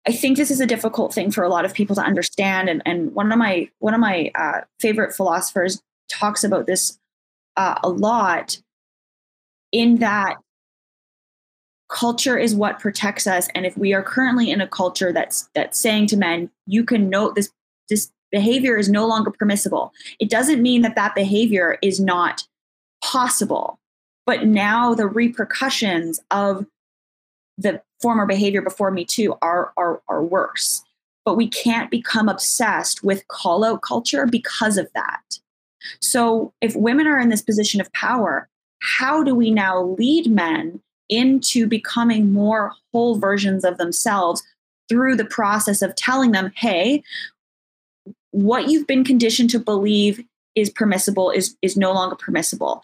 I 0.07 0.13
think 0.13 0.37
this 0.37 0.51
is 0.51 0.61
a 0.61 0.67
difficult 0.67 1.15
thing 1.15 1.31
for 1.31 1.45
a 1.45 1.49
lot 1.49 1.65
of 1.65 1.75
people 1.75 1.95
to 1.97 2.03
understand. 2.03 2.69
And, 2.69 2.83
and 2.85 3.15
one 3.15 3.31
of 3.31 3.39
my 3.39 3.69
one 3.79 3.95
of 3.95 4.01
my 4.01 4.31
uh, 4.35 4.63
favorite 4.81 5.15
philosophers 5.15 5.81
talks 6.11 6.43
about 6.43 6.67
this 6.67 6.99
uh, 7.57 7.79
a 7.83 7.89
lot. 7.89 8.59
In 9.71 9.99
that 9.99 10.37
culture 11.93 12.39
is 12.39 12.55
what 12.55 12.81
protects 12.81 13.27
us, 13.27 13.49
and 13.55 13.67
if 13.67 13.77
we 13.77 13.93
are 13.93 14.03
currently 14.03 14.51
in 14.51 14.61
a 14.61 14.67
culture 14.67 15.13
that's 15.13 15.49
that's 15.55 15.79
saying 15.79 16.07
to 16.09 16.17
men, 16.17 16.51
you 16.67 16.85
can 16.85 17.09
note 17.09 17.35
this 17.35 17.51
this 17.89 18.11
behavior 18.31 18.77
is 18.77 18.89
no 18.89 19.07
longer 19.07 19.31
permissible. 19.31 19.93
It 20.19 20.31
doesn't 20.31 20.63
mean 20.63 20.83
that 20.83 20.97
that 20.97 21.15
behavior 21.15 21.79
is 21.83 22.01
not 22.01 22.45
possible, 23.05 23.79
but 24.25 24.47
now 24.47 24.95
the 24.95 25.07
repercussions 25.07 26.19
of 26.31 26.65
the 27.59 27.83
former 28.01 28.25
behavior 28.25 28.63
before 28.63 28.91
me 28.91 29.05
too 29.05 29.37
are, 29.43 29.73
are, 29.77 30.01
are 30.09 30.25
worse. 30.25 30.83
But 31.27 31.37
we 31.37 31.47
can't 31.47 31.91
become 31.91 32.29
obsessed 32.29 33.05
with 33.05 33.29
call 33.29 33.65
out 33.65 33.83
culture 33.83 34.27
because 34.27 34.79
of 34.79 34.89
that. 34.95 35.39
So 36.01 36.55
if 36.63 36.75
women 36.75 37.07
are 37.07 37.21
in 37.21 37.29
this 37.29 37.43
position 37.43 37.81
of 37.81 37.93
power, 37.93 38.49
how 38.81 39.23
do 39.23 39.35
we 39.35 39.51
now 39.51 39.83
lead 39.99 40.31
men 40.31 40.81
into 41.09 41.67
becoming 41.67 42.33
more 42.33 42.73
whole 42.93 43.19
versions 43.19 43.65
of 43.65 43.79
themselves 43.79 44.43
through 44.89 45.17
the 45.17 45.25
process 45.25 45.83
of 45.83 45.95
telling 45.95 46.33
them, 46.33 46.53
hey, 46.57 47.03
what 48.31 48.69
you've 48.69 48.87
been 48.87 49.05
conditioned 49.05 49.51
to 49.51 49.59
believe 49.59 50.25
is 50.55 50.71
permissible 50.71 51.31
is, 51.31 51.57
is 51.63 51.77
no 51.77 51.93
longer 51.93 52.17
permissible. 52.17 52.83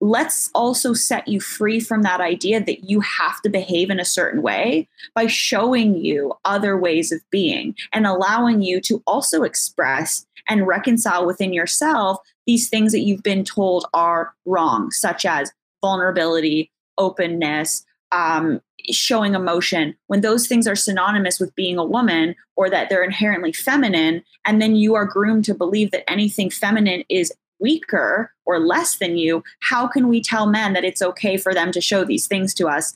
Let's 0.00 0.50
also 0.54 0.92
set 0.92 1.28
you 1.28 1.40
free 1.40 1.80
from 1.80 2.02
that 2.02 2.20
idea 2.20 2.62
that 2.62 2.84
you 2.84 3.00
have 3.00 3.40
to 3.42 3.48
behave 3.48 3.90
in 3.90 4.00
a 4.00 4.04
certain 4.04 4.42
way 4.42 4.88
by 5.14 5.26
showing 5.26 5.96
you 5.96 6.34
other 6.44 6.76
ways 6.76 7.10
of 7.12 7.20
being 7.30 7.74
and 7.92 8.06
allowing 8.06 8.60
you 8.60 8.80
to 8.82 9.02
also 9.06 9.42
express 9.44 10.26
and 10.48 10.66
reconcile 10.66 11.26
within 11.26 11.52
yourself 11.52 12.18
these 12.46 12.68
things 12.68 12.92
that 12.92 13.00
you've 13.00 13.22
been 13.22 13.44
told 13.44 13.86
are 13.94 14.34
wrong, 14.44 14.90
such 14.90 15.24
as 15.24 15.52
vulnerability, 15.80 16.70
openness, 16.98 17.84
um, 18.12 18.60
showing 18.90 19.34
emotion. 19.34 19.96
When 20.06 20.20
those 20.20 20.46
things 20.46 20.66
are 20.66 20.76
synonymous 20.76 21.40
with 21.40 21.54
being 21.54 21.78
a 21.78 21.84
woman 21.84 22.34
or 22.56 22.70
that 22.70 22.88
they're 22.88 23.04
inherently 23.04 23.52
feminine, 23.52 24.22
and 24.44 24.60
then 24.60 24.76
you 24.76 24.94
are 24.94 25.04
groomed 25.04 25.44
to 25.46 25.54
believe 25.54 25.90
that 25.90 26.08
anything 26.10 26.50
feminine 26.50 27.04
is 27.08 27.32
weaker 27.60 28.32
or 28.44 28.58
less 28.58 28.98
than 28.98 29.16
you, 29.16 29.42
how 29.60 29.86
can 29.86 30.08
we 30.08 30.22
tell 30.22 30.46
men 30.46 30.72
that 30.74 30.84
it's 30.84 31.02
okay 31.02 31.36
for 31.36 31.54
them 31.54 31.72
to 31.72 31.80
show 31.80 32.04
these 32.04 32.26
things 32.26 32.54
to 32.54 32.68
us 32.68 32.94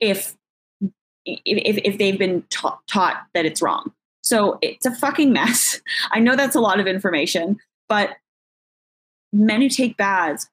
if 0.00 0.36
if, 1.28 1.78
if 1.84 1.98
they've 1.98 2.18
been 2.18 2.44
ta- 2.50 2.78
taught 2.86 3.26
that 3.34 3.44
it's 3.44 3.60
wrong? 3.60 3.92
So 4.22 4.58
it's 4.62 4.86
a 4.86 4.94
fucking 4.94 5.32
mess. 5.32 5.80
I 6.10 6.20
know 6.20 6.36
that's 6.36 6.56
a 6.56 6.60
lot 6.60 6.80
of 6.80 6.86
information, 6.86 7.58
but 7.88 8.16
men 9.32 9.60
who 9.60 9.68
take 9.68 9.96
baths, 9.96 10.48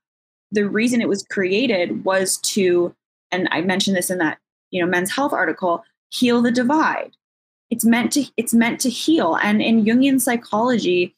the 0.53 0.69
reason 0.69 1.01
it 1.01 1.09
was 1.09 1.23
created 1.23 2.05
was 2.05 2.37
to, 2.37 2.95
and 3.31 3.47
I 3.51 3.61
mentioned 3.61 3.97
this 3.97 4.09
in 4.09 4.19
that 4.19 4.37
you 4.71 4.81
know 4.81 4.87
men's 4.87 5.11
health 5.11 5.33
article, 5.33 5.83
heal 6.09 6.41
the 6.41 6.51
divide. 6.51 7.11
It's 7.69 7.83
meant 7.83 8.11
to 8.13 8.25
it's 8.37 8.53
meant 8.53 8.79
to 8.81 8.89
heal. 8.89 9.35
And 9.41 9.61
in 9.61 9.83
Jungian 9.83 10.21
psychology, 10.21 11.15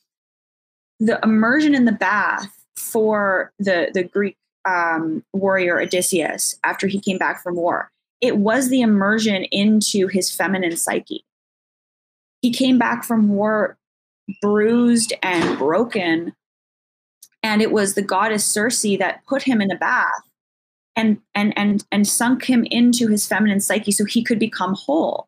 the 0.99 1.19
immersion 1.23 1.75
in 1.75 1.85
the 1.85 1.91
bath 1.91 2.51
for 2.77 3.51
the 3.59 3.89
the 3.93 4.03
Greek 4.03 4.37
um, 4.67 5.23
warrior 5.33 5.79
Odysseus 5.79 6.57
after 6.63 6.87
he 6.87 6.99
came 6.99 7.17
back 7.17 7.43
from 7.43 7.55
war, 7.55 7.91
it 8.21 8.37
was 8.37 8.69
the 8.69 8.81
immersion 8.81 9.43
into 9.51 10.07
his 10.07 10.31
feminine 10.31 10.77
psyche. 10.77 11.25
He 12.41 12.51
came 12.51 12.77
back 12.77 13.03
from 13.03 13.29
war 13.29 13.77
bruised 14.41 15.13
and 15.21 15.57
broken, 15.57 16.33
and 17.45 17.61
it 17.61 17.71
was 17.71 17.93
the 17.93 18.01
goddess 18.01 18.43
Circe 18.43 18.81
that 18.97 19.21
put 19.27 19.43
him 19.43 19.61
in 19.61 19.69
a 19.69 19.77
bath 19.77 20.09
and 20.95 21.19
and 21.35 21.53
and 21.55 21.85
and 21.91 22.07
sunk 22.07 22.45
him 22.45 22.65
into 22.71 23.07
his 23.07 23.27
feminine 23.27 23.59
psyche 23.59 23.91
so 23.91 24.03
he 24.03 24.23
could 24.23 24.39
become 24.39 24.73
whole 24.73 25.27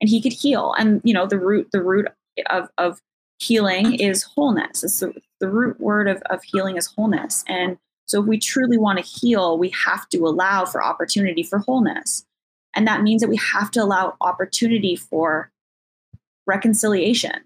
and 0.00 0.08
he 0.08 0.22
could 0.22 0.32
heal. 0.32 0.72
And 0.78 1.00
you 1.02 1.12
know 1.12 1.26
the 1.26 1.40
root 1.40 1.68
the 1.72 1.82
root 1.82 2.06
of 2.48 2.68
of 2.78 3.00
healing 3.40 3.94
is 3.94 4.22
wholeness. 4.22 4.84
It's 4.84 5.00
the, 5.00 5.12
the 5.40 5.48
root 5.48 5.80
word 5.80 6.06
of, 6.06 6.22
of 6.30 6.44
healing 6.44 6.76
is 6.76 6.86
wholeness. 6.86 7.44
And 7.48 7.76
so 8.06 8.20
if 8.20 8.28
we 8.28 8.38
truly 8.38 8.78
want 8.78 9.00
to 9.00 9.04
heal, 9.04 9.58
we 9.58 9.70
have 9.84 10.08
to 10.10 10.18
allow 10.18 10.64
for 10.64 10.82
opportunity 10.82 11.42
for 11.42 11.58
wholeness. 11.58 12.24
And 12.76 12.86
that 12.86 13.02
means 13.02 13.20
that 13.20 13.28
we 13.28 13.40
have 13.52 13.72
to 13.72 13.82
allow 13.82 14.14
opportunity 14.20 14.94
for 14.94 15.50
reconciliation. 16.46 17.40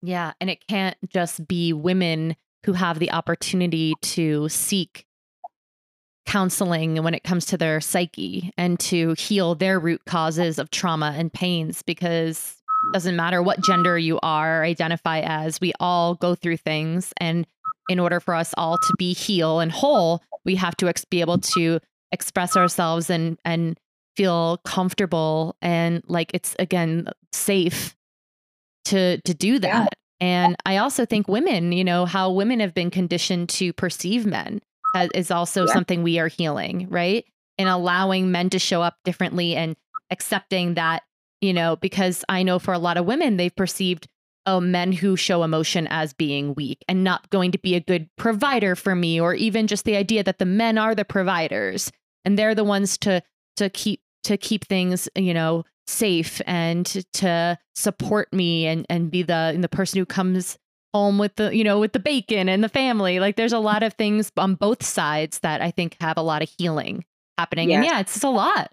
Yeah. 0.00 0.32
And 0.40 0.48
it 0.48 0.64
can't 0.68 0.96
just 1.08 1.46
be 1.48 1.72
women 1.72 2.36
who 2.64 2.72
have 2.72 2.98
the 2.98 3.10
opportunity 3.10 3.94
to 4.02 4.48
seek 4.48 5.06
counseling 6.26 7.02
when 7.02 7.14
it 7.14 7.24
comes 7.24 7.46
to 7.46 7.56
their 7.56 7.80
psyche 7.80 8.52
and 8.56 8.78
to 8.78 9.14
heal 9.14 9.54
their 9.54 9.80
root 9.80 10.04
causes 10.06 10.58
of 10.58 10.70
trauma 10.70 11.14
and 11.16 11.32
pains 11.32 11.82
because 11.82 12.56
doesn't 12.92 13.16
matter 13.16 13.42
what 13.42 13.60
gender 13.62 13.98
you 13.98 14.18
are 14.22 14.64
identify 14.64 15.20
as 15.20 15.60
we 15.60 15.72
all 15.80 16.14
go 16.14 16.34
through 16.34 16.56
things 16.56 17.12
and 17.18 17.46
in 17.88 17.98
order 17.98 18.20
for 18.20 18.34
us 18.34 18.54
all 18.56 18.78
to 18.78 18.94
be 18.98 19.12
heal 19.12 19.58
and 19.58 19.72
whole 19.72 20.22
we 20.44 20.54
have 20.54 20.76
to 20.76 20.88
ex- 20.88 21.04
be 21.04 21.20
able 21.20 21.38
to 21.38 21.80
express 22.12 22.56
ourselves 22.56 23.10
and 23.10 23.38
and 23.44 23.78
feel 24.16 24.58
comfortable 24.64 25.56
and 25.62 26.02
like 26.06 26.30
it's 26.34 26.54
again 26.58 27.08
safe 27.32 27.96
to 28.84 29.20
to 29.22 29.34
do 29.34 29.58
that. 29.58 29.94
And 30.22 30.56
i 30.64 30.78
also 30.78 31.04
think 31.04 31.28
women 31.28 31.72
you 31.72 31.84
know 31.84 32.06
how 32.06 32.30
women 32.30 32.60
have 32.60 32.72
been 32.72 32.90
conditioned 32.90 33.48
to 33.48 33.72
perceive 33.74 34.24
men 34.24 34.60
is 35.14 35.30
also 35.30 35.66
yeah. 35.66 35.72
something 35.72 36.02
we 36.02 36.18
are 36.18 36.28
healing 36.28 36.86
right 36.88 37.26
and 37.58 37.68
allowing 37.68 38.32
men 38.32 38.48
to 38.48 38.58
show 38.58 38.80
up 38.80 38.96
differently 39.04 39.54
and 39.54 39.76
accepting 40.10 40.74
that 40.74 41.02
you 41.42 41.52
know, 41.52 41.76
because 41.76 42.24
I 42.28 42.44
know 42.44 42.58
for 42.58 42.72
a 42.72 42.78
lot 42.78 42.96
of 42.96 43.04
women, 43.04 43.36
they've 43.36 43.54
perceived 43.54 44.08
oh, 44.46 44.60
men 44.60 44.90
who 44.90 45.16
show 45.16 45.42
emotion 45.42 45.86
as 45.88 46.12
being 46.12 46.54
weak 46.54 46.84
and 46.88 47.04
not 47.04 47.28
going 47.30 47.52
to 47.52 47.58
be 47.58 47.74
a 47.74 47.80
good 47.80 48.08
provider 48.16 48.74
for 48.74 48.94
me, 48.94 49.20
or 49.20 49.34
even 49.34 49.66
just 49.66 49.84
the 49.84 49.96
idea 49.96 50.24
that 50.24 50.38
the 50.38 50.44
men 50.44 50.78
are 50.78 50.94
the 50.94 51.04
providers 51.04 51.92
and 52.24 52.38
they're 52.38 52.54
the 52.54 52.64
ones 52.64 52.96
to 52.98 53.22
to 53.56 53.68
keep 53.68 54.00
to 54.24 54.36
keep 54.36 54.64
things, 54.64 55.08
you 55.16 55.34
know, 55.34 55.64
safe 55.86 56.40
and 56.46 56.86
to, 56.86 57.02
to 57.12 57.58
support 57.74 58.32
me 58.32 58.66
and 58.66 58.86
and 58.88 59.10
be 59.10 59.22
the 59.22 59.56
the 59.60 59.68
person 59.68 59.98
who 59.98 60.06
comes 60.06 60.58
home 60.94 61.18
with 61.18 61.34
the 61.36 61.54
you 61.56 61.64
know 61.64 61.80
with 61.80 61.92
the 61.92 61.98
bacon 61.98 62.48
and 62.48 62.62
the 62.62 62.68
family. 62.68 63.20
Like 63.20 63.36
there's 63.36 63.52
a 63.52 63.58
lot 63.58 63.82
of 63.82 63.94
things 63.94 64.32
on 64.36 64.54
both 64.54 64.82
sides 64.82 65.40
that 65.40 65.60
i 65.60 65.70
think 65.70 65.96
have 66.00 66.16
a 66.16 66.22
lot 66.22 66.42
of 66.42 66.50
healing 66.58 67.04
happening. 67.38 67.70
Yes. 67.70 67.76
and 67.76 67.84
yeah. 67.84 68.00
it's 68.00 68.12
just 68.12 68.24
a 68.24 68.30
lot. 68.30 68.72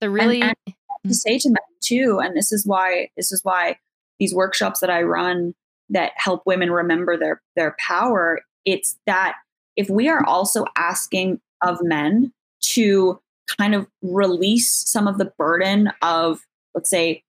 The 0.00 0.10
really 0.10 0.42
and, 0.42 0.54
and 0.66 0.74
to 1.06 1.14
say 1.14 1.38
to 1.38 1.48
men 1.48 1.56
too 1.80 2.20
and 2.22 2.36
this 2.36 2.52
is 2.52 2.66
why 2.66 3.10
this 3.16 3.32
is 3.32 3.44
why 3.44 3.76
these 4.18 4.34
workshops 4.34 4.80
that 4.80 4.90
i 4.90 5.02
run 5.02 5.54
that 5.90 6.12
help 6.16 6.42
women 6.46 6.70
remember 6.70 7.16
their 7.16 7.42
their 7.56 7.76
power 7.78 8.40
it's 8.64 8.98
that 9.06 9.34
if 9.76 9.90
we 9.90 10.08
are 10.08 10.24
also 10.24 10.64
asking 10.76 11.40
of 11.62 11.82
men 11.82 12.32
to 12.60 13.20
kind 13.58 13.74
of 13.74 13.86
release 14.02 14.72
some 14.72 15.06
of 15.06 15.18
the 15.18 15.32
burden 15.36 15.92
of 16.02 16.40
let's 16.74 16.90
say 16.90 17.22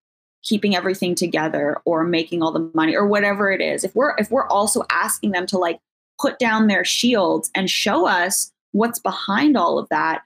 keeping 0.43 0.75
everything 0.75 1.15
together 1.15 1.77
or 1.85 2.03
making 2.03 2.43
all 2.43 2.51
the 2.51 2.71
money 2.73 2.95
or 2.95 3.07
whatever 3.07 3.51
it 3.51 3.61
is 3.61 3.83
if 3.83 3.95
we're 3.95 4.15
if 4.17 4.29
we're 4.31 4.47
also 4.47 4.83
asking 4.89 5.31
them 5.31 5.45
to 5.45 5.57
like 5.57 5.79
put 6.19 6.37
down 6.39 6.67
their 6.67 6.85
shields 6.85 7.49
and 7.55 7.69
show 7.69 8.05
us 8.07 8.51
what's 8.71 8.99
behind 8.99 9.57
all 9.57 9.79
of 9.79 9.87
that 9.89 10.21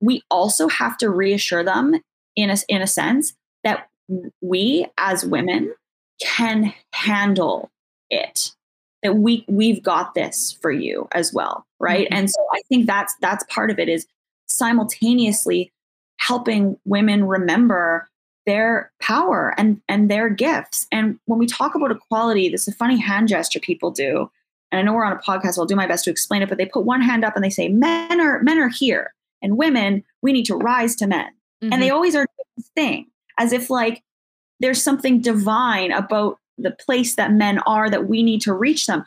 we 0.00 0.22
also 0.30 0.68
have 0.68 0.96
to 0.96 1.10
reassure 1.10 1.62
them 1.62 2.00
in 2.36 2.50
a, 2.50 2.56
in 2.68 2.82
a 2.82 2.86
sense 2.86 3.34
that 3.62 3.88
we 4.40 4.86
as 4.98 5.24
women 5.24 5.72
can 6.20 6.72
handle 6.92 7.70
it 8.10 8.52
that 9.02 9.16
we 9.16 9.44
we've 9.48 9.82
got 9.82 10.14
this 10.14 10.56
for 10.62 10.70
you 10.70 11.08
as 11.12 11.32
well 11.32 11.66
right 11.78 12.06
mm-hmm. 12.06 12.14
and 12.14 12.30
so 12.30 12.46
i 12.52 12.60
think 12.68 12.86
that's 12.86 13.14
that's 13.20 13.44
part 13.48 13.70
of 13.70 13.78
it 13.78 13.88
is 13.88 14.06
simultaneously 14.56 15.72
helping 16.18 16.78
women 16.84 17.24
remember 17.24 18.08
their 18.46 18.92
power 19.00 19.54
and 19.56 19.80
and 19.88 20.10
their 20.10 20.28
gifts 20.28 20.86
and 20.92 21.18
when 21.24 21.38
we 21.38 21.46
talk 21.46 21.74
about 21.74 21.90
equality 21.90 22.48
this 22.48 22.68
is 22.68 22.74
a 22.74 22.76
funny 22.76 22.98
hand 22.98 23.26
gesture 23.26 23.60
people 23.60 23.90
do 23.90 24.30
and 24.70 24.78
i 24.78 24.82
know 24.82 24.92
we're 24.92 25.04
on 25.04 25.12
a 25.12 25.16
podcast 25.16 25.54
so 25.54 25.62
i'll 25.62 25.66
do 25.66 25.74
my 25.74 25.86
best 25.86 26.04
to 26.04 26.10
explain 26.10 26.42
it 26.42 26.48
but 26.48 26.58
they 26.58 26.66
put 26.66 26.84
one 26.84 27.00
hand 27.00 27.24
up 27.24 27.34
and 27.34 27.44
they 27.44 27.50
say 27.50 27.68
men 27.68 28.20
are 28.20 28.42
men 28.42 28.58
are 28.58 28.68
here 28.68 29.14
and 29.40 29.56
women 29.56 30.04
we 30.20 30.30
need 30.30 30.44
to 30.44 30.56
rise 30.56 30.94
to 30.94 31.06
men 31.06 31.30
Mm-hmm. 31.64 31.72
And 31.72 31.82
they 31.82 31.86
mm-hmm. 31.86 31.94
always 31.94 32.14
are 32.14 32.26
this 32.56 32.68
thing 32.74 33.06
as 33.38 33.52
if 33.52 33.70
like 33.70 34.02
there's 34.60 34.82
something 34.82 35.20
divine 35.20 35.92
about 35.92 36.38
the 36.58 36.70
place 36.70 37.16
that 37.16 37.32
men 37.32 37.58
are 37.60 37.90
that 37.90 38.08
we 38.08 38.22
need 38.22 38.40
to 38.42 38.52
reach 38.52 38.86
them. 38.86 39.04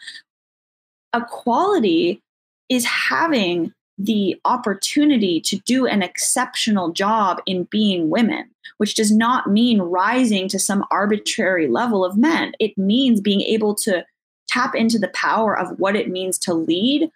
Equality 1.16 2.22
is 2.70 2.84
having 2.86 3.74
the 3.98 4.40
opportunity 4.46 5.42
to 5.42 5.58
do 5.60 5.88
an 5.88 6.04
exceptional 6.04 6.92
job 6.92 7.42
in 7.46 7.64
being 7.66 8.10
women, 8.10 8.50
which 8.78 8.96
does 8.96 9.12
not 9.12 9.50
mean 9.50 9.82
rising 9.82 10.48
to 10.50 10.60
some 10.60 10.86
arbitrary 10.92 11.68
level 11.68 12.06
of 12.06 12.18
men. 12.18 12.54
It 12.60 12.78
means 12.78 13.22
being 13.22 13.42
able 13.42 13.74
to 13.76 14.06
tap 14.48 14.76
into 14.76 15.00
the 15.00 15.10
power 15.10 15.58
of 15.58 15.80
what 15.80 15.96
it 15.96 16.10
means 16.10 16.38
to 16.40 16.54
lead 16.54 17.10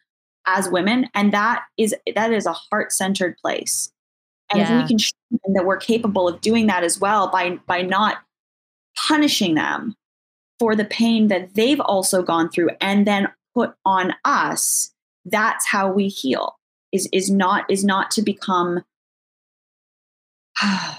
as 0.47 0.69
women 0.69 1.07
and 1.13 1.31
that 1.31 1.63
is 1.77 1.95
that 2.15 2.33
is 2.33 2.45
a 2.45 2.53
heart-centered 2.53 3.37
place 3.37 3.91
and 4.49 4.59
yeah. 4.59 4.75
if 4.75 4.81
we 4.81 4.87
can 4.87 4.97
show 4.97 5.11
them 5.31 5.53
that 5.53 5.65
we're 5.65 5.77
capable 5.77 6.27
of 6.27 6.41
doing 6.41 6.67
that 6.67 6.83
as 6.83 6.99
well 6.99 7.29
by 7.29 7.57
by 7.67 7.81
not 7.81 8.17
punishing 8.97 9.55
them 9.55 9.95
for 10.59 10.75
the 10.75 10.85
pain 10.85 11.27
that 11.27 11.53
they've 11.53 11.79
also 11.81 12.21
gone 12.23 12.49
through 12.49 12.69
and 12.81 13.05
then 13.05 13.27
put 13.53 13.73
on 13.85 14.13
us 14.25 14.91
that's 15.25 15.67
how 15.67 15.91
we 15.91 16.07
heal 16.07 16.57
is 16.91 17.07
is 17.11 17.29
not 17.29 17.69
is 17.69 17.83
not 17.83 18.11
to 18.11 18.21
become 18.21 18.83
i 20.61 20.95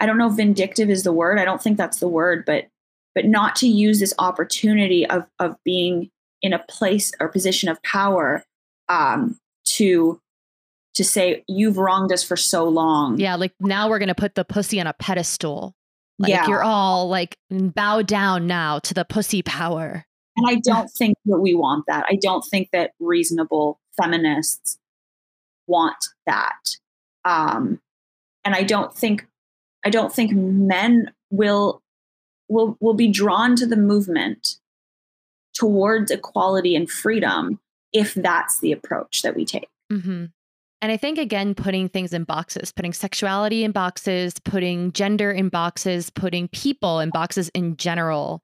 don't 0.00 0.18
know 0.18 0.28
vindictive 0.28 0.90
is 0.90 1.02
the 1.02 1.12
word 1.12 1.38
i 1.38 1.44
don't 1.44 1.62
think 1.62 1.76
that's 1.76 1.98
the 1.98 2.08
word 2.08 2.44
but 2.46 2.68
but 3.14 3.26
not 3.26 3.56
to 3.56 3.66
use 3.66 4.00
this 4.00 4.14
opportunity 4.18 5.06
of 5.06 5.26
of 5.38 5.56
being 5.64 6.10
in 6.42 6.52
a 6.52 6.58
place 6.58 7.12
or 7.20 7.28
position 7.28 7.68
of 7.68 7.82
power 7.82 8.44
um, 8.88 9.38
to 9.64 10.20
to 10.94 11.04
say 11.04 11.42
you've 11.48 11.78
wronged 11.78 12.12
us 12.12 12.22
for 12.22 12.36
so 12.36 12.68
long. 12.68 13.18
Yeah, 13.18 13.36
like 13.36 13.52
now 13.60 13.88
we're 13.88 13.98
gonna 13.98 14.14
put 14.14 14.34
the 14.34 14.44
pussy 14.44 14.80
on 14.80 14.86
a 14.86 14.92
pedestal. 14.92 15.74
Like 16.18 16.30
yeah. 16.30 16.46
you're 16.46 16.62
all 16.62 17.08
like 17.08 17.36
bow 17.50 18.02
down 18.02 18.46
now 18.46 18.78
to 18.80 18.94
the 18.94 19.04
pussy 19.04 19.42
power. 19.42 20.04
And 20.36 20.46
I 20.48 20.60
don't 20.62 20.90
think 20.90 21.16
that 21.26 21.38
we 21.38 21.54
want 21.54 21.84
that. 21.88 22.04
I 22.08 22.16
don't 22.16 22.42
think 22.42 22.68
that 22.72 22.92
reasonable 23.00 23.80
feminists 23.96 24.78
want 25.72 26.04
that. 26.26 26.76
Um, 27.24 27.80
and 28.44 28.54
I 28.54 28.62
don't 28.62 28.94
think 28.94 29.26
I 29.84 29.90
don't 29.90 30.12
think 30.12 30.32
men 30.32 31.10
will 31.30 31.82
will 32.48 32.76
will 32.80 32.94
be 32.94 33.08
drawn 33.08 33.56
to 33.56 33.66
the 33.66 33.76
movement 33.76 34.56
towards 35.54 36.10
equality 36.10 36.76
and 36.76 36.90
freedom 36.90 37.58
if 37.92 38.14
that's 38.14 38.60
the 38.60 38.72
approach 38.72 39.22
that 39.22 39.36
we 39.36 39.44
take. 39.44 39.68
Mm-hmm. 39.92 40.26
And 40.82 40.90
I 40.90 40.96
think, 40.96 41.18
again, 41.18 41.54
putting 41.54 41.88
things 41.88 42.12
in 42.12 42.24
boxes, 42.24 42.72
putting 42.72 42.92
sexuality 42.92 43.62
in 43.62 43.70
boxes, 43.70 44.34
putting 44.44 44.92
gender 44.92 45.30
in 45.30 45.48
boxes, 45.48 46.10
putting 46.10 46.48
people 46.48 46.98
in 46.98 47.10
boxes 47.10 47.50
in 47.50 47.76
general, 47.76 48.42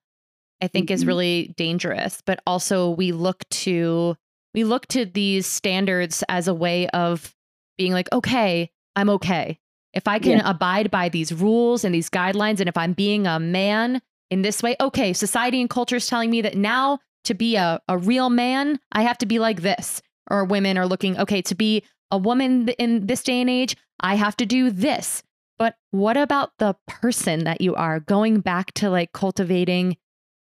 I 0.61 0.67
think 0.67 0.87
mm-hmm. 0.87 0.93
is 0.93 1.05
really 1.05 1.53
dangerous. 1.57 2.21
But 2.25 2.39
also, 2.47 2.91
we 2.91 3.11
look 3.11 3.43
to 3.49 4.15
we 4.53 4.63
look 4.63 4.87
to 4.87 5.05
these 5.05 5.45
standards 5.45 6.23
as 6.29 6.47
a 6.47 6.53
way 6.53 6.87
of 6.89 7.35
being 7.77 7.93
like, 7.93 8.11
okay, 8.11 8.71
I'm 8.95 9.09
okay. 9.09 9.59
If 9.93 10.07
I 10.07 10.19
can 10.19 10.37
yeah. 10.37 10.49
abide 10.49 10.91
by 10.91 11.09
these 11.09 11.33
rules 11.33 11.83
and 11.83 11.95
these 11.95 12.09
guidelines, 12.09 12.59
and 12.59 12.69
if 12.69 12.77
I'm 12.77 12.93
being 12.93 13.25
a 13.25 13.39
man 13.39 14.01
in 14.29 14.41
this 14.43 14.61
way, 14.61 14.75
okay, 14.79 15.13
society 15.13 15.59
and 15.61 15.69
culture 15.69 15.95
is 15.95 16.07
telling 16.07 16.29
me 16.29 16.41
that 16.41 16.55
now 16.55 16.99
to 17.23 17.33
be 17.33 17.55
a, 17.55 17.81
a 17.87 17.97
real 17.97 18.29
man, 18.29 18.79
I 18.91 19.03
have 19.03 19.17
to 19.19 19.25
be 19.25 19.39
like 19.39 19.61
this. 19.61 20.01
Or 20.29 20.45
women 20.45 20.77
are 20.77 20.85
looking, 20.85 21.17
okay, 21.17 21.41
to 21.43 21.55
be 21.55 21.83
a 22.11 22.17
woman 22.17 22.69
in 22.77 23.07
this 23.07 23.23
day 23.23 23.41
and 23.41 23.49
age, 23.49 23.75
I 23.99 24.15
have 24.15 24.37
to 24.37 24.45
do 24.45 24.69
this. 24.69 25.23
But 25.57 25.75
what 25.91 26.17
about 26.17 26.51
the 26.59 26.75
person 26.87 27.43
that 27.45 27.61
you 27.61 27.75
are? 27.75 27.99
Going 27.99 28.39
back 28.39 28.71
to 28.75 28.89
like 28.89 29.11
cultivating 29.11 29.97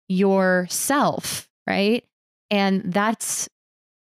yourself, 0.09 1.49
right? 1.67 2.05
And 2.51 2.93
that's 2.93 3.49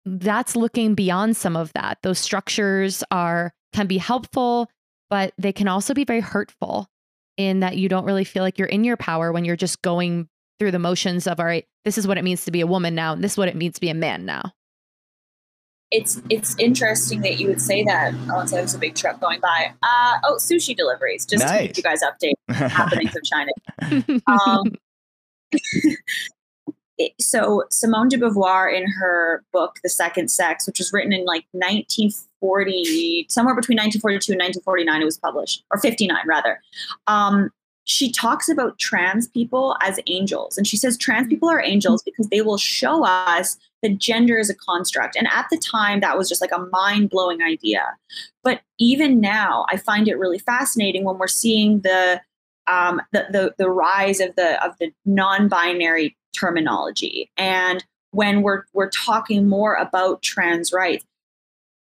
that's 0.04 0.56
looking 0.56 0.94
beyond 0.94 1.36
some 1.36 1.56
of 1.56 1.72
that. 1.74 1.98
Those 2.02 2.18
structures 2.18 3.04
are 3.10 3.52
can 3.72 3.86
be 3.86 3.98
helpful, 3.98 4.68
but 5.10 5.32
they 5.38 5.52
can 5.52 5.68
also 5.68 5.94
be 5.94 6.04
very 6.04 6.20
hurtful 6.20 6.88
in 7.36 7.60
that 7.60 7.76
you 7.76 7.88
don't 7.88 8.04
really 8.04 8.24
feel 8.24 8.42
like 8.42 8.58
you're 8.58 8.68
in 8.68 8.84
your 8.84 8.96
power 8.96 9.32
when 9.32 9.44
you're 9.44 9.56
just 9.56 9.82
going 9.82 10.28
through 10.58 10.70
the 10.70 10.78
motions 10.78 11.26
of 11.26 11.40
all 11.40 11.46
right 11.46 11.66
this 11.84 11.98
is 11.98 12.06
what 12.06 12.18
it 12.18 12.22
means 12.22 12.44
to 12.44 12.50
be 12.50 12.60
a 12.60 12.66
woman 12.66 12.94
now 12.94 13.12
and 13.12 13.24
this 13.24 13.32
is 13.32 13.38
what 13.38 13.48
it 13.48 13.56
means 13.56 13.74
to 13.74 13.80
be 13.80 13.88
a 13.88 13.94
man 13.94 14.24
now 14.24 14.42
it's 15.90 16.22
it's 16.30 16.56
interesting 16.58 17.20
that 17.22 17.38
you 17.38 17.48
would 17.48 17.60
say 17.60 17.82
that 17.84 18.14
oh 18.30 18.44
so 18.46 18.56
there's 18.56 18.74
a 18.74 18.78
big 18.78 18.94
truck 18.94 19.20
going 19.20 19.40
by 19.40 19.72
uh, 19.82 20.18
oh 20.24 20.36
sushi 20.36 20.76
deliveries 20.76 21.26
just 21.26 21.44
nice. 21.44 21.60
to 21.60 21.66
keep 21.68 21.76
you 21.78 21.82
guys 21.82 22.00
update 22.02 22.34
happenings 22.70 23.14
of 23.16 23.22
china 23.24 23.50
um, 24.26 24.72
so 27.18 27.64
simone 27.70 28.08
de 28.08 28.18
beauvoir 28.18 28.72
in 28.72 28.86
her 28.86 29.42
book 29.52 29.78
the 29.82 29.88
second 29.88 30.28
sex 30.30 30.66
which 30.66 30.78
was 30.78 30.92
written 30.92 31.12
in 31.12 31.24
like 31.24 31.44
1940 31.52 33.26
somewhere 33.28 33.54
between 33.54 33.76
1942 33.76 34.32
and 34.32 34.40
1949 34.40 35.02
it 35.02 35.04
was 35.04 35.18
published 35.18 35.64
or 35.70 35.78
59 35.78 36.16
rather 36.26 36.60
um, 37.06 37.50
she 37.84 38.12
talks 38.12 38.48
about 38.48 38.78
trans 38.78 39.26
people 39.28 39.76
as 39.80 39.98
angels. 40.06 40.56
And 40.56 40.66
she 40.66 40.76
says 40.76 40.96
trans 40.96 41.26
people 41.26 41.48
are 41.50 41.62
angels 41.62 42.02
because 42.02 42.28
they 42.28 42.40
will 42.40 42.58
show 42.58 43.04
us 43.04 43.58
that 43.82 43.98
gender 43.98 44.38
is 44.38 44.48
a 44.48 44.54
construct. 44.54 45.16
And 45.16 45.26
at 45.32 45.46
the 45.50 45.58
time, 45.58 46.00
that 46.00 46.16
was 46.16 46.28
just 46.28 46.40
like 46.40 46.52
a 46.52 46.66
mind 46.70 47.10
blowing 47.10 47.42
idea. 47.42 47.82
But 48.44 48.60
even 48.78 49.20
now, 49.20 49.66
I 49.68 49.76
find 49.76 50.06
it 50.06 50.18
really 50.18 50.38
fascinating 50.38 51.04
when 51.04 51.18
we're 51.18 51.26
seeing 51.26 51.80
the 51.80 52.20
um, 52.68 53.02
the, 53.10 53.26
the 53.30 53.54
the 53.58 53.68
rise 53.68 54.20
of 54.20 54.36
the 54.36 54.64
of 54.64 54.78
the 54.78 54.92
non-binary 55.04 56.16
terminology, 56.34 57.30
and 57.36 57.84
when 58.10 58.42
we're 58.42 58.64
we're 58.72 58.90
talking 58.90 59.48
more 59.48 59.74
about 59.74 60.22
trans 60.22 60.72
rights, 60.72 61.04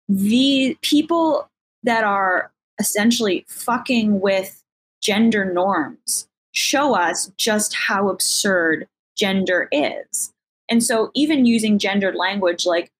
the 0.09 0.77
people 0.83 1.49
that 1.83 2.05
are 2.05 2.51
essentially 2.79 3.45
fucking 3.49 4.21
with 4.21 4.63
gender 5.03 5.45
norms 5.45 6.29
show 6.53 6.95
us 6.95 7.31
just 7.37 7.75
how 7.75 8.09
absurd 8.09 8.87
gender 9.17 9.69
is. 9.73 10.33
And 10.71 10.83
so 10.83 11.11
even 11.15 11.47
using 11.47 11.79
gendered 11.79 12.15
language 12.15 12.67
like 12.67 12.91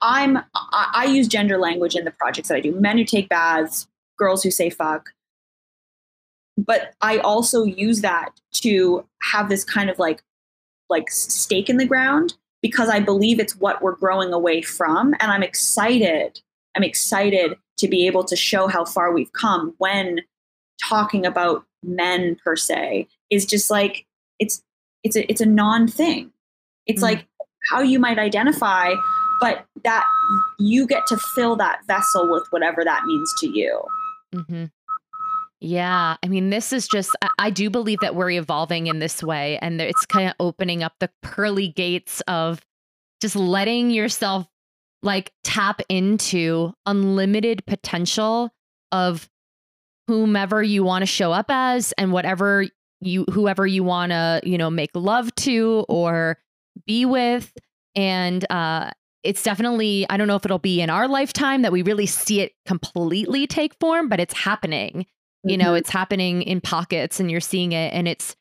I'm 0.00 0.38
I, 0.54 0.90
I 0.94 1.04
use 1.06 1.28
gender 1.28 1.58
language 1.58 1.94
in 1.94 2.04
the 2.04 2.10
projects 2.12 2.48
that 2.48 2.56
I 2.56 2.60
do. 2.60 2.72
Men 2.72 2.98
who 2.98 3.04
take 3.04 3.28
baths, 3.28 3.86
girls 4.18 4.42
who 4.42 4.50
say 4.50 4.70
fuck. 4.70 5.10
But 6.56 6.94
I 7.00 7.18
also 7.18 7.64
use 7.64 8.00
that 8.00 8.30
to 8.54 9.06
have 9.22 9.48
this 9.48 9.64
kind 9.64 9.90
of 9.90 9.98
like 9.98 10.22
like 10.88 11.10
stake 11.10 11.68
in 11.68 11.76
the 11.76 11.86
ground 11.86 12.34
because 12.62 12.88
I 12.88 13.00
believe 13.00 13.38
it's 13.38 13.56
what 13.56 13.82
we're 13.82 13.96
growing 13.96 14.32
away 14.32 14.62
from 14.62 15.14
and 15.20 15.30
I'm 15.30 15.42
excited. 15.42 16.40
I'm 16.76 16.82
excited 16.82 17.56
to 17.78 17.88
be 17.88 18.06
able 18.06 18.24
to 18.24 18.36
show 18.36 18.66
how 18.66 18.84
far 18.84 19.12
we've 19.12 19.32
come 19.32 19.74
when 19.78 20.20
talking 20.82 21.24
about 21.26 21.64
men 21.82 22.36
per 22.44 22.56
se 22.56 23.08
is 23.30 23.46
just 23.46 23.70
like 23.70 24.06
it's 24.38 24.62
it's 25.04 25.16
a 25.16 25.30
it's 25.30 25.40
a 25.40 25.46
non 25.46 25.88
thing. 25.88 26.32
It's 26.86 27.02
mm-hmm. 27.02 27.16
like 27.16 27.26
how 27.70 27.82
you 27.82 27.98
might 27.98 28.18
identify, 28.18 28.92
but 29.40 29.66
that 29.84 30.04
you 30.58 30.86
get 30.86 31.06
to 31.06 31.16
fill 31.16 31.56
that 31.56 31.80
vessel 31.86 32.30
with 32.30 32.46
whatever 32.50 32.84
that 32.84 33.04
means 33.04 33.32
to 33.40 33.48
you. 33.48 33.82
Mm-hmm. 34.34 34.64
Yeah. 35.60 36.16
I 36.22 36.28
mean, 36.28 36.50
this 36.50 36.72
is 36.72 36.86
just, 36.86 37.16
I 37.38 37.50
do 37.50 37.68
believe 37.68 37.98
that 38.00 38.14
we're 38.14 38.30
evolving 38.30 38.86
in 38.86 39.00
this 39.00 39.22
way. 39.22 39.58
And 39.60 39.80
it's 39.80 40.06
kind 40.06 40.28
of 40.28 40.34
opening 40.38 40.84
up 40.84 40.94
the 41.00 41.10
pearly 41.22 41.68
gates 41.68 42.20
of 42.28 42.60
just 43.20 43.34
letting 43.34 43.90
yourself 43.90 44.46
like 45.02 45.32
tap 45.44 45.80
into 45.88 46.72
unlimited 46.86 47.64
potential 47.66 48.50
of 48.92 49.28
whomever 50.06 50.62
you 50.62 50.82
want 50.82 51.02
to 51.02 51.06
show 51.06 51.32
up 51.32 51.46
as 51.48 51.92
and 51.98 52.12
whatever 52.12 52.66
you 53.00 53.24
whoever 53.30 53.66
you 53.66 53.84
want 53.84 54.10
to 54.10 54.40
you 54.42 54.58
know 54.58 54.70
make 54.70 54.90
love 54.94 55.32
to 55.36 55.84
or 55.88 56.38
be 56.86 57.04
with 57.04 57.52
and 57.94 58.50
uh 58.50 58.90
it's 59.22 59.42
definitely 59.42 60.04
i 60.10 60.16
don't 60.16 60.26
know 60.26 60.34
if 60.34 60.44
it'll 60.44 60.58
be 60.58 60.80
in 60.80 60.90
our 60.90 61.06
lifetime 61.06 61.62
that 61.62 61.70
we 61.70 61.82
really 61.82 62.06
see 62.06 62.40
it 62.40 62.52
completely 62.66 63.46
take 63.46 63.72
form 63.78 64.08
but 64.08 64.18
it's 64.18 64.34
happening 64.34 65.06
you 65.44 65.56
mm-hmm. 65.56 65.62
know 65.62 65.74
it's 65.74 65.90
happening 65.90 66.42
in 66.42 66.60
pockets 66.60 67.20
and 67.20 67.30
you're 67.30 67.40
seeing 67.40 67.72
it. 67.72 67.92
And 67.92 68.08
it's 68.08 68.36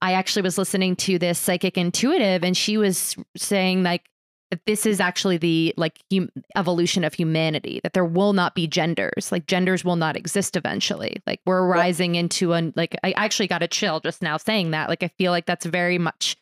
i 0.00 0.12
actually 0.12 0.42
was 0.42 0.58
listening 0.58 0.94
to 0.96 1.18
this 1.18 1.38
psychic 1.38 1.76
intuitive 1.76 2.44
and 2.44 2.56
she 2.56 2.76
was 2.76 3.16
saying 3.36 3.82
like 3.82 4.04
that 4.50 4.64
this 4.64 4.86
is 4.86 5.00
actually 5.00 5.36
the 5.36 5.74
like 5.76 6.00
hum- 6.12 6.30
evolution 6.56 7.04
of 7.04 7.12
humanity 7.12 7.80
that 7.82 7.92
there 7.92 8.04
will 8.04 8.32
not 8.32 8.54
be 8.54 8.66
genders 8.66 9.30
like 9.30 9.46
genders 9.46 9.84
will 9.84 9.96
not 9.96 10.16
exist 10.16 10.56
eventually. 10.56 11.20
Like 11.26 11.40
we're 11.46 11.66
rising 11.66 12.14
into 12.14 12.54
a 12.54 12.72
like 12.76 12.96
i 13.02 13.12
actually 13.12 13.48
got 13.48 13.62
a 13.62 13.68
chill 13.68 14.00
just 14.00 14.22
now 14.22 14.36
saying 14.36 14.70
that. 14.70 14.88
Like 14.88 15.02
i 15.02 15.08
feel 15.18 15.32
like 15.32 15.46
that's 15.46 15.66
very 15.66 15.98
much 15.98 16.36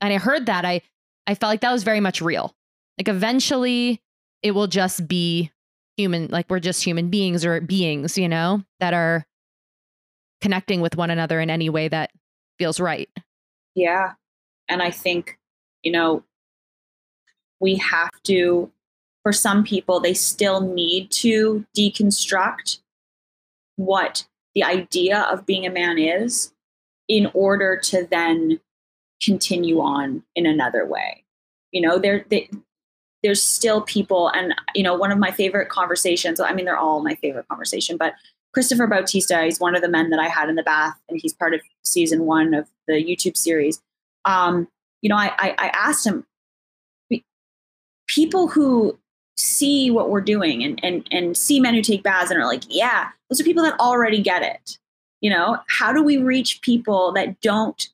and 0.00 0.12
i 0.12 0.18
heard 0.18 0.46
that 0.46 0.64
i 0.64 0.80
i 1.26 1.34
felt 1.34 1.50
like 1.50 1.60
that 1.60 1.72
was 1.72 1.84
very 1.84 2.00
much 2.00 2.22
real. 2.22 2.54
Like 2.98 3.08
eventually 3.08 4.00
it 4.42 4.52
will 4.52 4.66
just 4.66 5.06
be 5.06 5.50
human 5.96 6.28
like 6.28 6.48
we're 6.48 6.60
just 6.60 6.82
human 6.82 7.10
beings 7.10 7.44
or 7.44 7.60
beings 7.60 8.16
you 8.16 8.28
know 8.28 8.62
that 8.78 8.94
are 8.94 9.26
connecting 10.40 10.80
with 10.80 10.96
one 10.96 11.10
another 11.10 11.40
in 11.40 11.50
any 11.50 11.68
way 11.68 11.88
that 11.88 12.10
feels 12.58 12.80
right 12.80 13.08
yeah 13.74 14.12
and 14.68 14.82
i 14.82 14.90
think 14.90 15.38
you 15.82 15.92
know 15.92 16.22
we 17.60 17.76
have 17.76 18.10
to 18.22 18.70
for 19.22 19.32
some 19.32 19.64
people, 19.64 20.00
they 20.00 20.14
still 20.14 20.60
need 20.60 21.10
to 21.10 21.64
deconstruct 21.76 22.78
what 23.76 24.26
the 24.54 24.64
idea 24.64 25.20
of 25.30 25.46
being 25.46 25.66
a 25.66 25.70
man 25.70 25.98
is 25.98 26.52
in 27.08 27.30
order 27.34 27.76
to 27.76 28.06
then 28.10 28.60
continue 29.22 29.80
on 29.80 30.22
in 30.34 30.46
another 30.46 30.86
way. 30.86 31.24
You 31.70 31.82
know, 31.82 31.98
there 31.98 32.24
they, 32.30 32.48
there's 33.22 33.42
still 33.42 33.82
people, 33.82 34.28
and 34.28 34.54
you 34.74 34.82
know, 34.82 34.94
one 34.94 35.12
of 35.12 35.18
my 35.18 35.30
favorite 35.30 35.68
conversations. 35.68 36.40
I 36.40 36.52
mean, 36.52 36.64
they're 36.64 36.78
all 36.78 37.02
my 37.02 37.14
favorite 37.16 37.48
conversation, 37.48 37.96
but 37.96 38.14
Christopher 38.52 38.86
Bautista, 38.86 39.42
he's 39.44 39.60
one 39.60 39.76
of 39.76 39.82
the 39.82 39.88
men 39.88 40.10
that 40.10 40.20
I 40.20 40.28
had 40.28 40.48
in 40.48 40.56
the 40.56 40.62
bath, 40.62 40.96
and 41.08 41.20
he's 41.20 41.32
part 41.32 41.54
of 41.54 41.60
season 41.84 42.26
one 42.26 42.54
of 42.54 42.68
the 42.88 42.94
YouTube 42.94 43.36
series. 43.36 43.80
Um, 44.24 44.68
you 45.02 45.08
know, 45.08 45.16
I, 45.16 45.32
I, 45.38 45.54
I 45.58 45.68
asked 45.68 46.06
him, 46.06 46.26
people 48.08 48.48
who 48.48 48.98
see 49.36 49.90
what 49.90 50.10
we're 50.10 50.20
doing 50.20 50.64
and, 50.64 50.80
and, 50.82 51.06
and 51.12 51.36
see 51.36 51.60
men 51.60 51.74
who 51.74 51.80
take 51.80 52.02
baths 52.02 52.30
and 52.30 52.40
are 52.40 52.46
like, 52.46 52.64
yeah, 52.68 53.08
those 53.28 53.40
are 53.40 53.44
people 53.44 53.62
that 53.62 53.78
already 53.78 54.20
get 54.20 54.42
it. 54.42 54.78
You 55.20 55.30
know, 55.30 55.58
how 55.68 55.92
do 55.92 56.02
we 56.02 56.16
reach 56.16 56.60
people 56.60 57.12
that 57.12 57.40
don't 57.40 57.88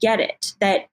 get 0.00 0.18
it, 0.18 0.54
that 0.60 0.88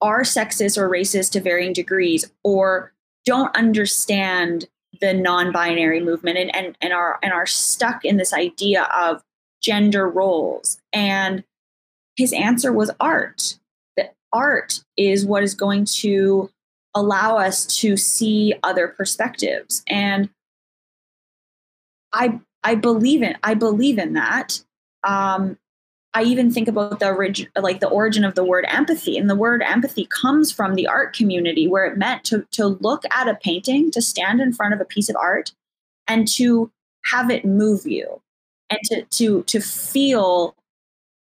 are 0.00 0.22
sexist 0.22 0.76
or 0.76 0.90
racist 0.90 1.30
to 1.32 1.40
varying 1.40 1.72
degrees, 1.72 2.30
or 2.42 2.92
don't 3.24 3.54
understand 3.56 4.68
the 5.00 5.14
non-binary 5.14 6.00
movement 6.00 6.38
and, 6.38 6.54
and, 6.54 6.76
and 6.80 6.92
are 6.92 7.18
and 7.22 7.32
are 7.32 7.46
stuck 7.46 8.04
in 8.04 8.16
this 8.16 8.32
idea 8.32 8.88
of 8.96 9.22
gender 9.62 10.08
roles. 10.08 10.78
And 10.92 11.44
his 12.16 12.32
answer 12.32 12.72
was 12.72 12.90
art. 13.00 13.58
That 13.96 14.14
art 14.32 14.80
is 14.96 15.26
what 15.26 15.42
is 15.42 15.54
going 15.54 15.86
to 15.86 16.50
allow 16.94 17.38
us 17.38 17.66
to 17.78 17.96
see 17.96 18.54
other 18.62 18.88
perspectives. 18.88 19.82
And 19.88 20.30
I 22.12 22.40
I 22.62 22.74
believe 22.74 23.22
in 23.22 23.36
I 23.42 23.54
believe 23.54 23.98
in 23.98 24.14
that. 24.14 24.62
Um, 25.02 25.58
I 26.14 26.22
even 26.22 26.50
think 26.50 26.68
about 26.68 27.00
the 27.00 27.08
origin, 27.08 27.48
like 27.60 27.80
the 27.80 27.88
origin 27.88 28.24
of 28.24 28.36
the 28.36 28.44
word 28.44 28.64
empathy, 28.68 29.18
and 29.18 29.28
the 29.28 29.34
word 29.34 29.62
empathy 29.62 30.06
comes 30.06 30.52
from 30.52 30.76
the 30.76 30.86
art 30.86 31.14
community, 31.14 31.66
where 31.66 31.84
it 31.86 31.98
meant 31.98 32.24
to 32.24 32.46
to 32.52 32.66
look 32.66 33.02
at 33.12 33.28
a 33.28 33.34
painting, 33.34 33.90
to 33.90 34.00
stand 34.00 34.40
in 34.40 34.52
front 34.52 34.74
of 34.74 34.80
a 34.80 34.84
piece 34.84 35.08
of 35.08 35.16
art, 35.16 35.52
and 36.06 36.28
to 36.28 36.70
have 37.12 37.30
it 37.30 37.44
move 37.44 37.84
you, 37.84 38.20
and 38.70 38.78
to 38.84 39.02
to 39.02 39.42
to 39.42 39.60
feel 39.60 40.54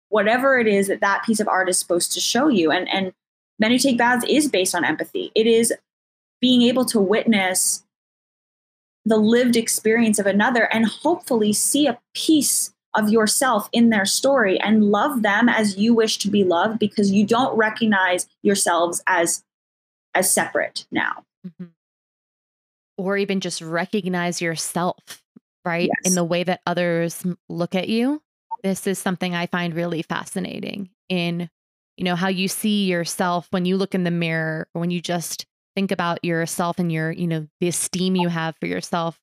whatever 0.08 0.58
it 0.58 0.66
is 0.66 0.88
that 0.88 1.00
that 1.00 1.24
piece 1.24 1.40
of 1.40 1.48
art 1.48 1.68
is 1.68 1.78
supposed 1.78 2.12
to 2.12 2.20
show 2.20 2.48
you. 2.48 2.70
And 2.70 2.88
and 2.88 3.12
Men 3.58 3.72
Who 3.72 3.78
Take 3.78 3.98
Baths 3.98 4.24
is 4.28 4.48
based 4.48 4.74
on 4.74 4.84
empathy. 4.84 5.30
It 5.34 5.46
is 5.46 5.74
being 6.40 6.62
able 6.62 6.86
to 6.86 6.98
witness 6.98 7.84
the 9.04 9.18
lived 9.18 9.56
experience 9.56 10.18
of 10.18 10.26
another 10.26 10.72
and 10.72 10.86
hopefully 10.86 11.52
see 11.52 11.86
a 11.86 11.98
piece 12.14 12.72
of 12.94 13.08
yourself 13.08 13.68
in 13.72 13.90
their 13.90 14.04
story 14.04 14.58
and 14.60 14.84
love 14.84 15.22
them 15.22 15.48
as 15.48 15.76
you 15.76 15.94
wish 15.94 16.18
to 16.18 16.28
be 16.28 16.44
loved 16.44 16.78
because 16.78 17.10
you 17.10 17.24
don't 17.24 17.56
recognize 17.56 18.28
yourselves 18.42 19.02
as 19.06 19.44
as 20.14 20.32
separate 20.32 20.86
now 20.90 21.24
mm-hmm. 21.46 21.66
or 22.96 23.16
even 23.16 23.40
just 23.40 23.62
recognize 23.62 24.40
yourself 24.40 25.22
right 25.64 25.88
yes. 25.88 26.10
in 26.10 26.14
the 26.14 26.24
way 26.24 26.42
that 26.42 26.60
others 26.66 27.24
look 27.48 27.74
at 27.74 27.88
you 27.88 28.20
this 28.64 28.86
is 28.86 28.98
something 28.98 29.34
i 29.34 29.46
find 29.46 29.74
really 29.74 30.02
fascinating 30.02 30.90
in 31.08 31.48
you 31.96 32.04
know 32.04 32.16
how 32.16 32.28
you 32.28 32.48
see 32.48 32.86
yourself 32.86 33.46
when 33.50 33.64
you 33.64 33.76
look 33.76 33.94
in 33.94 34.04
the 34.04 34.10
mirror 34.10 34.66
or 34.74 34.80
when 34.80 34.90
you 34.90 35.00
just 35.00 35.46
think 35.76 35.92
about 35.92 36.24
yourself 36.24 36.78
and 36.78 36.90
your 36.90 37.12
you 37.12 37.26
know 37.26 37.46
the 37.60 37.68
esteem 37.68 38.16
you 38.16 38.28
have 38.28 38.56
for 38.58 38.66
yourself 38.66 39.20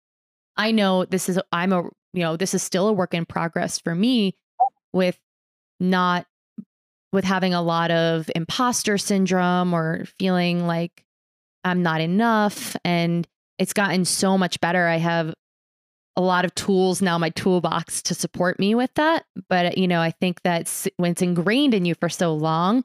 i 0.55 0.72
know 0.72 1.03
this 1.03 1.28
is 1.28 1.38
i'm 1.51 1.74
a 1.74 1.89
you 2.14 2.22
know, 2.22 2.38
this 2.38 2.53
is 2.53 2.64
still 2.64 2.88
a 2.88 2.93
work 2.93 3.14
in 3.14 3.26
progress 3.26 3.80
for 3.80 3.93
me 3.93 4.36
with 4.93 5.18
not 5.80 6.26
with 7.14 7.24
having 7.24 7.53
a 7.53 7.62
lot 7.62 7.91
of 7.91 8.30
imposter 8.36 8.97
syndrome 8.97 9.74
or 9.74 10.05
feeling 10.20 10.68
like 10.68 11.05
I'm 11.64 11.82
not 11.82 12.01
enough 12.01 12.76
and 12.84 13.28
it's 13.58 13.74
gotten 13.74 14.05
so 14.05 14.38
much 14.38 14.60
better. 14.60 14.88
I 14.88 14.97
have 14.97 15.34
a 16.16 16.22
lot 16.22 16.45
of 16.45 16.53
tools 16.55 17.01
now 17.01 17.18
my 17.18 17.30
toolbox 17.30 18.01
to 18.03 18.14
support 18.14 18.60
me 18.60 18.76
with 18.76 18.93
that, 18.95 19.26
but 19.49 19.78
you 19.78 19.88
know, 19.88 20.01
I 20.01 20.12
think 20.12 20.41
that 20.41 20.88
when 20.97 21.12
it's 21.12 21.22
ingrained 21.22 21.74
in 21.74 21.86
you 21.86 21.95
for 21.95 22.10
so 22.10 22.34
long, 22.34 22.84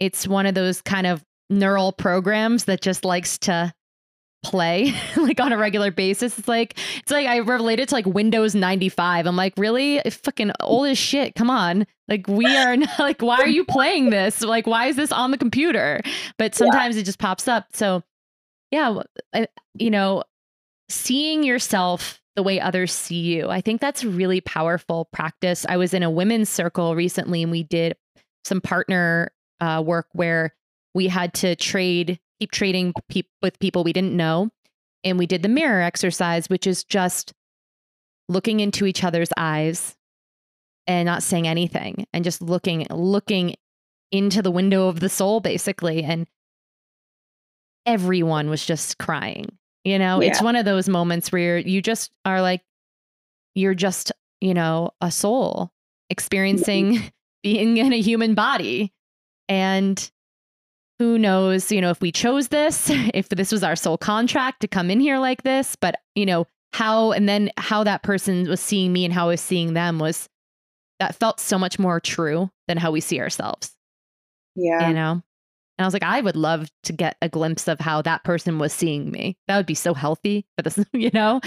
it's 0.00 0.26
one 0.26 0.46
of 0.46 0.54
those 0.54 0.82
kind 0.82 1.06
of 1.06 1.22
neural 1.48 1.92
programs 1.92 2.64
that 2.64 2.80
just 2.80 3.04
likes 3.04 3.38
to 3.38 3.72
play 4.42 4.94
like 5.16 5.40
on 5.40 5.52
a 5.52 5.56
regular 5.56 5.90
basis. 5.90 6.38
It's 6.38 6.48
like 6.48 6.78
it's 6.98 7.10
like 7.10 7.26
I 7.26 7.38
relate 7.38 7.80
it 7.80 7.88
to 7.90 7.94
like 7.94 8.06
Windows 8.06 8.54
95. 8.54 9.26
I'm 9.26 9.36
like, 9.36 9.54
really? 9.56 9.96
It's 9.98 10.16
fucking 10.16 10.52
old 10.60 10.88
as 10.88 10.98
shit. 10.98 11.34
Come 11.34 11.50
on. 11.50 11.86
Like 12.08 12.26
we 12.28 12.46
are 12.46 12.76
not, 12.76 12.90
like 12.98 13.22
why 13.22 13.38
are 13.38 13.48
you 13.48 13.64
playing 13.64 14.10
this? 14.10 14.42
Like 14.42 14.66
why 14.66 14.86
is 14.86 14.96
this 14.96 15.12
on 15.12 15.30
the 15.30 15.38
computer? 15.38 16.00
But 16.38 16.54
sometimes 16.54 16.96
yeah. 16.96 17.02
it 17.02 17.04
just 17.04 17.18
pops 17.18 17.48
up. 17.48 17.66
So 17.72 18.02
yeah, 18.70 19.02
you 19.74 19.90
know, 19.90 20.24
seeing 20.88 21.42
yourself 21.42 22.20
the 22.36 22.42
way 22.42 22.60
others 22.60 22.92
see 22.92 23.20
you. 23.20 23.50
I 23.50 23.60
think 23.60 23.80
that's 23.80 24.04
really 24.04 24.40
powerful 24.40 25.06
practice. 25.12 25.66
I 25.68 25.76
was 25.76 25.92
in 25.92 26.02
a 26.02 26.10
women's 26.10 26.48
circle 26.48 26.94
recently 26.94 27.42
and 27.42 27.52
we 27.52 27.62
did 27.62 27.96
some 28.44 28.60
partner 28.60 29.30
uh, 29.60 29.82
work 29.84 30.06
where 30.12 30.54
we 30.94 31.08
had 31.08 31.34
to 31.34 31.56
trade 31.56 32.18
keep 32.42 32.50
trading 32.50 32.92
pe- 33.08 33.22
with 33.40 33.58
people 33.60 33.84
we 33.84 33.92
didn't 33.92 34.16
know. 34.16 34.50
And 35.04 35.16
we 35.16 35.26
did 35.26 35.42
the 35.42 35.48
mirror 35.48 35.80
exercise, 35.80 36.50
which 36.50 36.66
is 36.66 36.82
just 36.82 37.32
looking 38.28 38.58
into 38.58 38.84
each 38.84 39.04
other's 39.04 39.30
eyes 39.36 39.96
and 40.88 41.06
not 41.06 41.22
saying 41.22 41.46
anything 41.46 42.06
and 42.12 42.24
just 42.24 42.42
looking 42.42 42.86
looking 42.90 43.54
into 44.10 44.42
the 44.42 44.50
window 44.50 44.88
of 44.88 44.98
the 44.98 45.08
soul 45.08 45.40
basically 45.40 46.02
and 46.02 46.26
everyone 47.86 48.50
was 48.50 48.64
just 48.64 48.98
crying 48.98 49.46
you 49.84 49.98
know 49.98 50.20
yeah. 50.20 50.28
it's 50.28 50.42
one 50.42 50.56
of 50.56 50.64
those 50.64 50.88
moments 50.88 51.30
where 51.30 51.58
you 51.58 51.80
just 51.80 52.10
are 52.24 52.42
like 52.42 52.62
you're 53.54 53.74
just 53.74 54.10
you 54.40 54.54
know 54.54 54.90
a 55.00 55.10
soul 55.10 55.54
mm-hmm. 55.54 55.66
experiencing 56.10 57.00
being 57.42 57.76
in 57.76 57.92
a 57.92 58.00
human 58.00 58.34
body 58.34 58.92
and 59.48 60.10
who 60.98 61.18
knows, 61.18 61.72
you 61.72 61.80
know, 61.80 61.90
if 61.90 62.00
we 62.00 62.12
chose 62.12 62.48
this, 62.48 62.90
if 63.14 63.28
this 63.28 63.52
was 63.52 63.62
our 63.62 63.76
soul 63.76 63.98
contract 63.98 64.60
to 64.60 64.68
come 64.68 64.90
in 64.90 65.00
here 65.00 65.18
like 65.18 65.42
this, 65.42 65.76
but, 65.76 65.96
you 66.14 66.26
know, 66.26 66.46
how, 66.72 67.12
and 67.12 67.28
then 67.28 67.50
how 67.58 67.84
that 67.84 68.02
person 68.02 68.48
was 68.48 68.60
seeing 68.60 68.92
me 68.92 69.04
and 69.04 69.12
how 69.12 69.26
I 69.26 69.32
was 69.32 69.40
seeing 69.40 69.74
them 69.74 69.98
was 69.98 70.28
that 71.00 71.14
felt 71.16 71.40
so 71.40 71.58
much 71.58 71.78
more 71.78 72.00
true 72.00 72.50
than 72.68 72.78
how 72.78 72.90
we 72.90 73.00
see 73.00 73.20
ourselves. 73.20 73.76
Yeah. 74.54 74.88
You 74.88 74.94
know? 74.94 75.22
And 75.78 75.84
I 75.84 75.86
was 75.86 75.94
like, 75.94 76.02
I 76.02 76.20
would 76.20 76.36
love 76.36 76.70
to 76.84 76.92
get 76.92 77.16
a 77.22 77.28
glimpse 77.28 77.66
of 77.66 77.80
how 77.80 78.02
that 78.02 78.24
person 78.24 78.58
was 78.58 78.72
seeing 78.72 79.10
me. 79.10 79.36
That 79.48 79.56
would 79.56 79.66
be 79.66 79.74
so 79.74 79.94
healthy 79.94 80.46
for 80.56 80.62
this, 80.62 80.78
you 80.92 81.10
know? 81.12 81.40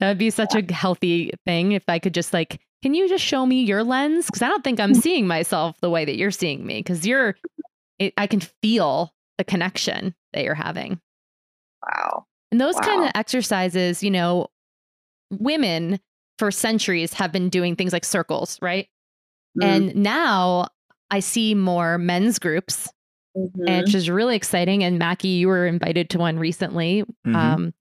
That 0.00 0.08
would 0.08 0.18
be 0.18 0.30
such 0.30 0.54
a 0.54 0.72
healthy 0.72 1.32
thing 1.44 1.72
if 1.72 1.84
I 1.88 1.98
could 1.98 2.14
just 2.14 2.32
like, 2.32 2.60
can 2.82 2.94
you 2.94 3.08
just 3.08 3.24
show 3.24 3.46
me 3.46 3.62
your 3.62 3.82
lens? 3.82 4.26
Because 4.26 4.42
I 4.42 4.48
don't 4.48 4.62
think 4.62 4.78
I'm 4.78 4.92
mm. 4.92 5.02
seeing 5.02 5.26
myself 5.26 5.76
the 5.80 5.90
way 5.90 6.04
that 6.04 6.16
you're 6.16 6.30
seeing 6.30 6.66
me. 6.66 6.80
Because 6.80 7.06
you're 7.06 7.34
it, 7.98 8.14
I 8.16 8.26
can 8.26 8.40
feel 8.40 9.12
the 9.38 9.44
connection 9.44 10.14
that 10.32 10.44
you're 10.44 10.54
having. 10.54 11.00
Wow. 11.82 12.26
And 12.50 12.60
those 12.60 12.74
wow. 12.76 12.82
kind 12.82 13.04
of 13.04 13.10
exercises, 13.14 14.02
you 14.02 14.10
know, 14.10 14.48
women 15.30 15.98
for 16.38 16.50
centuries 16.50 17.12
have 17.14 17.32
been 17.32 17.48
doing 17.48 17.76
things 17.76 17.92
like 17.92 18.04
circles, 18.04 18.58
right? 18.60 18.88
Mm. 19.60 19.64
And 19.64 19.96
now 19.96 20.68
I 21.10 21.20
see 21.20 21.54
more 21.54 21.98
men's 21.98 22.38
groups, 22.38 22.90
mm-hmm. 23.36 23.68
and 23.68 23.84
which 23.84 23.94
is 23.94 24.10
really 24.10 24.36
exciting. 24.36 24.82
And 24.84 24.98
Mackie, 24.98 25.28
you 25.28 25.48
were 25.48 25.66
invited 25.66 26.10
to 26.10 26.18
one 26.18 26.38
recently. 26.38 27.02
Mm-hmm. 27.26 27.36
Um, 27.36 27.74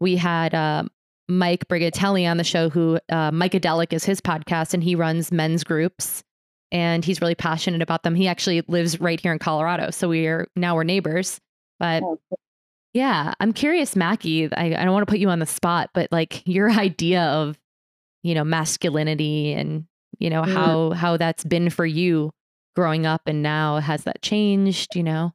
we 0.00 0.16
had 0.16 0.54
uh, 0.54 0.84
Mike 1.28 1.66
Brigatelli 1.68 2.28
on 2.28 2.36
the 2.36 2.44
show, 2.44 2.68
who 2.70 2.98
uh, 3.08 3.30
Micadelic 3.30 3.92
is 3.92 4.04
his 4.04 4.20
podcast, 4.20 4.74
and 4.74 4.82
he 4.82 4.94
runs 4.94 5.32
men's 5.32 5.64
groups 5.64 6.22
and 6.70 7.04
he's 7.04 7.20
really 7.20 7.34
passionate 7.34 7.82
about 7.82 8.02
them. 8.02 8.14
He 8.14 8.28
actually 8.28 8.62
lives 8.68 9.00
right 9.00 9.20
here 9.20 9.32
in 9.32 9.38
Colorado, 9.38 9.90
so 9.90 10.08
we 10.08 10.26
are 10.26 10.46
now 10.56 10.74
we're 10.74 10.84
neighbors. 10.84 11.40
But 11.78 12.02
oh, 12.02 12.18
yeah, 12.94 13.32
I'm 13.40 13.52
curious, 13.52 13.96
Mackie. 13.96 14.52
I, 14.52 14.66
I 14.66 14.84
don't 14.84 14.92
want 14.92 15.06
to 15.06 15.10
put 15.10 15.20
you 15.20 15.30
on 15.30 15.38
the 15.38 15.46
spot, 15.46 15.90
but 15.94 16.10
like 16.10 16.42
your 16.46 16.70
idea 16.70 17.22
of 17.22 17.58
you 18.22 18.34
know 18.34 18.44
masculinity 18.44 19.52
and 19.52 19.86
you 20.18 20.30
know 20.30 20.42
mm. 20.42 20.52
how 20.52 20.90
how 20.90 21.16
that's 21.16 21.44
been 21.44 21.70
for 21.70 21.86
you 21.86 22.30
growing 22.74 23.06
up 23.06 23.22
and 23.26 23.42
now 23.42 23.78
has 23.78 24.04
that 24.04 24.22
changed? 24.22 24.94
You 24.94 25.02
know. 25.02 25.32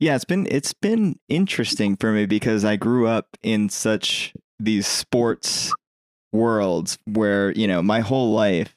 Yeah, 0.00 0.14
it's 0.14 0.24
been 0.24 0.46
it's 0.50 0.72
been 0.72 1.18
interesting 1.28 1.96
for 1.96 2.12
me 2.12 2.26
because 2.26 2.64
I 2.64 2.76
grew 2.76 3.08
up 3.08 3.26
in 3.42 3.68
such 3.68 4.32
these 4.60 4.86
sports 4.86 5.72
worlds 6.32 6.98
where 7.06 7.52
you 7.52 7.66
know 7.66 7.82
my 7.82 8.00
whole 8.00 8.32
life 8.32 8.76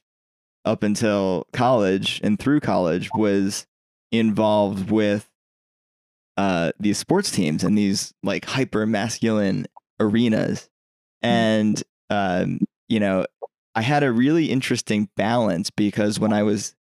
up 0.66 0.84
until 0.84 1.47
college 1.53 2.22
and 2.24 2.39
through 2.39 2.59
college 2.59 3.09
was 3.16 3.66
involved 4.12 4.91
with 4.91 5.30
uh, 6.38 6.72
these 6.80 6.97
sports 6.97 7.32
teams 7.32 7.64
and 7.64 7.78
these 7.78 8.14
like 8.24 8.45
hyper 8.45 8.86
masculine 8.86 9.66
arenas. 9.99 10.70
And, 11.22 11.82
um, 12.09 12.59
you 12.89 12.99
know, 12.99 13.26
I 13.76 13.82
had 13.82 14.03
a 14.03 14.12
really 14.12 14.49
interesting 14.49 15.09
balance 15.16 15.70
because 15.70 16.20
when 16.20 16.34
I 16.34 16.43
was 16.43 16.76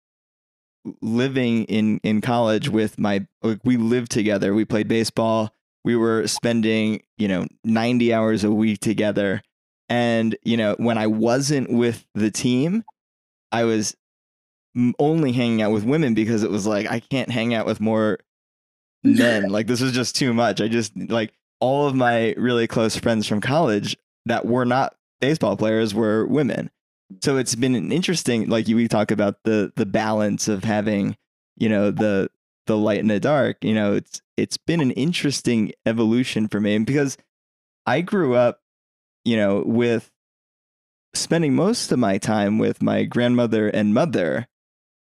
living 1.03 1.65
in, 1.65 2.01
in 2.03 2.21
college 2.21 2.69
with 2.69 2.99
my, 2.99 3.27
like, 3.43 3.61
we 3.65 3.77
lived 3.77 4.11
together, 4.11 4.55
we 4.55 4.65
played 4.65 4.89
baseball, 4.89 5.55
we 5.85 5.95
were 5.95 6.27
spending, 6.27 7.03
you 7.19 7.29
know, 7.29 7.47
90 7.65 8.13
hours 8.13 8.45
a 8.45 8.51
week 8.51 8.81
together. 8.81 9.43
And, 9.89 10.37
you 10.43 10.57
know, 10.57 10.75
when 10.79 10.99
I 10.99 11.07
wasn't 11.07 11.71
with 11.71 12.07
the 12.15 12.31
team, 12.31 12.85
I 13.53 13.65
was 13.65 13.97
only 14.99 15.33
hanging 15.33 15.63
out 15.63 15.73
with 15.73 15.85
women 15.85 16.15
because 16.15 16.43
it 16.43 16.51
was 16.51 16.67
like, 16.67 16.91
I 16.91 17.01
can't 17.01 17.31
hang 17.31 17.55
out 17.55 17.67
with 17.67 17.81
more 17.81 18.19
men. 19.03 19.49
like, 19.51 19.67
this 19.67 19.81
was 19.81 19.93
just 19.93 20.17
too 20.17 20.33
much. 20.33 20.61
I 20.61 20.69
just, 20.69 20.97
like, 20.97 21.33
all 21.61 21.87
of 21.87 21.95
my 21.95 22.33
really 22.37 22.67
close 22.67 22.97
friends 22.97 23.27
from 23.27 23.41
college 23.41 23.97
that 24.27 24.47
were 24.47 24.65
not 24.65 24.95
baseball 25.21 25.57
players 25.57 25.95
were 25.95 26.27
women. 26.27 26.71
So 27.23 27.37
it's 27.37 27.55
been 27.55 27.75
an 27.75 27.93
interesting, 27.93 28.49
like 28.49 28.69
you 28.69 28.77
we 28.77 28.89
talk 28.89 29.11
about 29.11 29.37
the 29.45 29.73
the 29.77 29.87
balance 29.87 30.49
of 30.49 30.65
having, 30.65 31.17
you 31.57 31.69
know, 31.69 31.91
the 31.91 32.31
the 32.67 32.77
light 32.77 33.01
and 33.01 33.11
the 33.11 33.21
dark. 33.21 33.65
You 33.65 33.75
know, 33.75 33.95
it's 33.95 34.23
it's 34.37 34.57
been 34.57 34.81
an 34.81 34.93
interesting 34.93 35.73
evolution 35.85 36.49
for 36.49 36.61
me 36.61 36.79
because 36.79 37.19
I 37.85 38.01
grew 38.01 38.35
up, 38.35 38.61
you 39.25 39.37
know, 39.37 39.63
with 39.67 40.11
spending 41.15 41.55
most 41.55 41.93
of 41.93 41.99
my 41.99 42.19
time 42.19 42.59
with 42.59 42.83
my 42.83 43.05
grandmother 43.05 43.69
and 43.69 43.95
mother, 43.95 44.47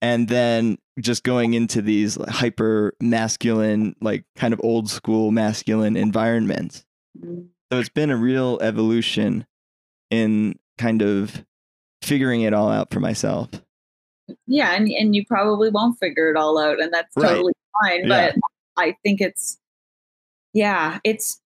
and 0.02 0.28
then 0.28 0.78
just 0.98 1.24
going 1.24 1.54
into 1.54 1.82
these 1.82 2.16
hyper 2.28 2.94
masculine, 3.00 3.94
like 4.00 4.24
kind 4.36 4.52
of 4.54 4.60
old 4.64 4.88
school 4.90 5.30
masculine 5.30 5.96
environments. 5.96 6.84
So 7.22 7.78
it's 7.78 7.88
been 7.88 8.10
a 8.10 8.16
real 8.16 8.58
evolution 8.62 9.46
in 10.10 10.58
kind 10.78 11.02
of 11.02 11.44
figuring 12.02 12.42
it 12.42 12.52
all 12.54 12.70
out 12.70 12.90
for 12.90 13.00
myself. 13.00 13.48
Yeah, 14.46 14.72
and, 14.74 14.88
and 14.88 15.14
you 15.14 15.24
probably 15.26 15.70
won't 15.70 15.98
figure 15.98 16.30
it 16.30 16.36
all 16.36 16.58
out, 16.58 16.80
and 16.80 16.92
that's 16.92 17.14
Right. 17.16 17.28
totally 17.28 17.52
fine. 17.82 18.06
Yeah. 18.08 18.32
But 18.32 18.36
I 18.76 18.96
think 19.02 19.20
it's 19.20 19.58
yeah, 20.52 20.98
it's 21.04 21.40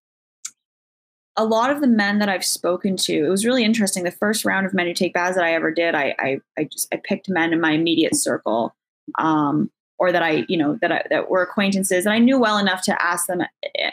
a 1.37 1.45
lot 1.45 1.71
of 1.71 1.81
the 1.81 1.87
men 1.87 2.19
that 2.19 2.29
I've 2.29 2.45
spoken 2.45 2.97
to, 2.99 3.13
it 3.13 3.29
was 3.29 3.45
really 3.45 3.65
interesting. 3.65 4.05
The 4.05 4.11
first 4.11 4.45
round 4.45 4.67
of 4.67 4.75
men 4.75 4.87
who 4.87 4.95
take 4.95 5.15
baths 5.15 5.35
that 5.37 5.45
I 5.45 5.55
ever 5.55 5.73
did, 5.73 5.95
I 5.95 6.15
I, 6.19 6.41
I 6.57 6.65
just 6.65 6.93
I 6.93 7.01
picked 7.03 7.29
men 7.29 7.53
in 7.53 7.61
my 7.61 7.73
immediate 7.73 8.15
circle, 8.15 8.75
um, 9.19 9.71
or 9.99 10.13
that 10.13 10.23
I 10.23 10.45
you 10.49 10.57
know 10.57 10.79
that 10.81 10.93
I, 10.93 11.03
that 11.11 11.31
were 11.31 11.43
acquaintances, 11.43 12.07
and 12.07 12.13
I 12.13 12.19
knew 12.19 12.39
well 12.39 12.59
enough 12.59 12.83
to 12.83 13.03
ask 13.03 13.27
them 13.27 13.41
eh, 13.41 13.91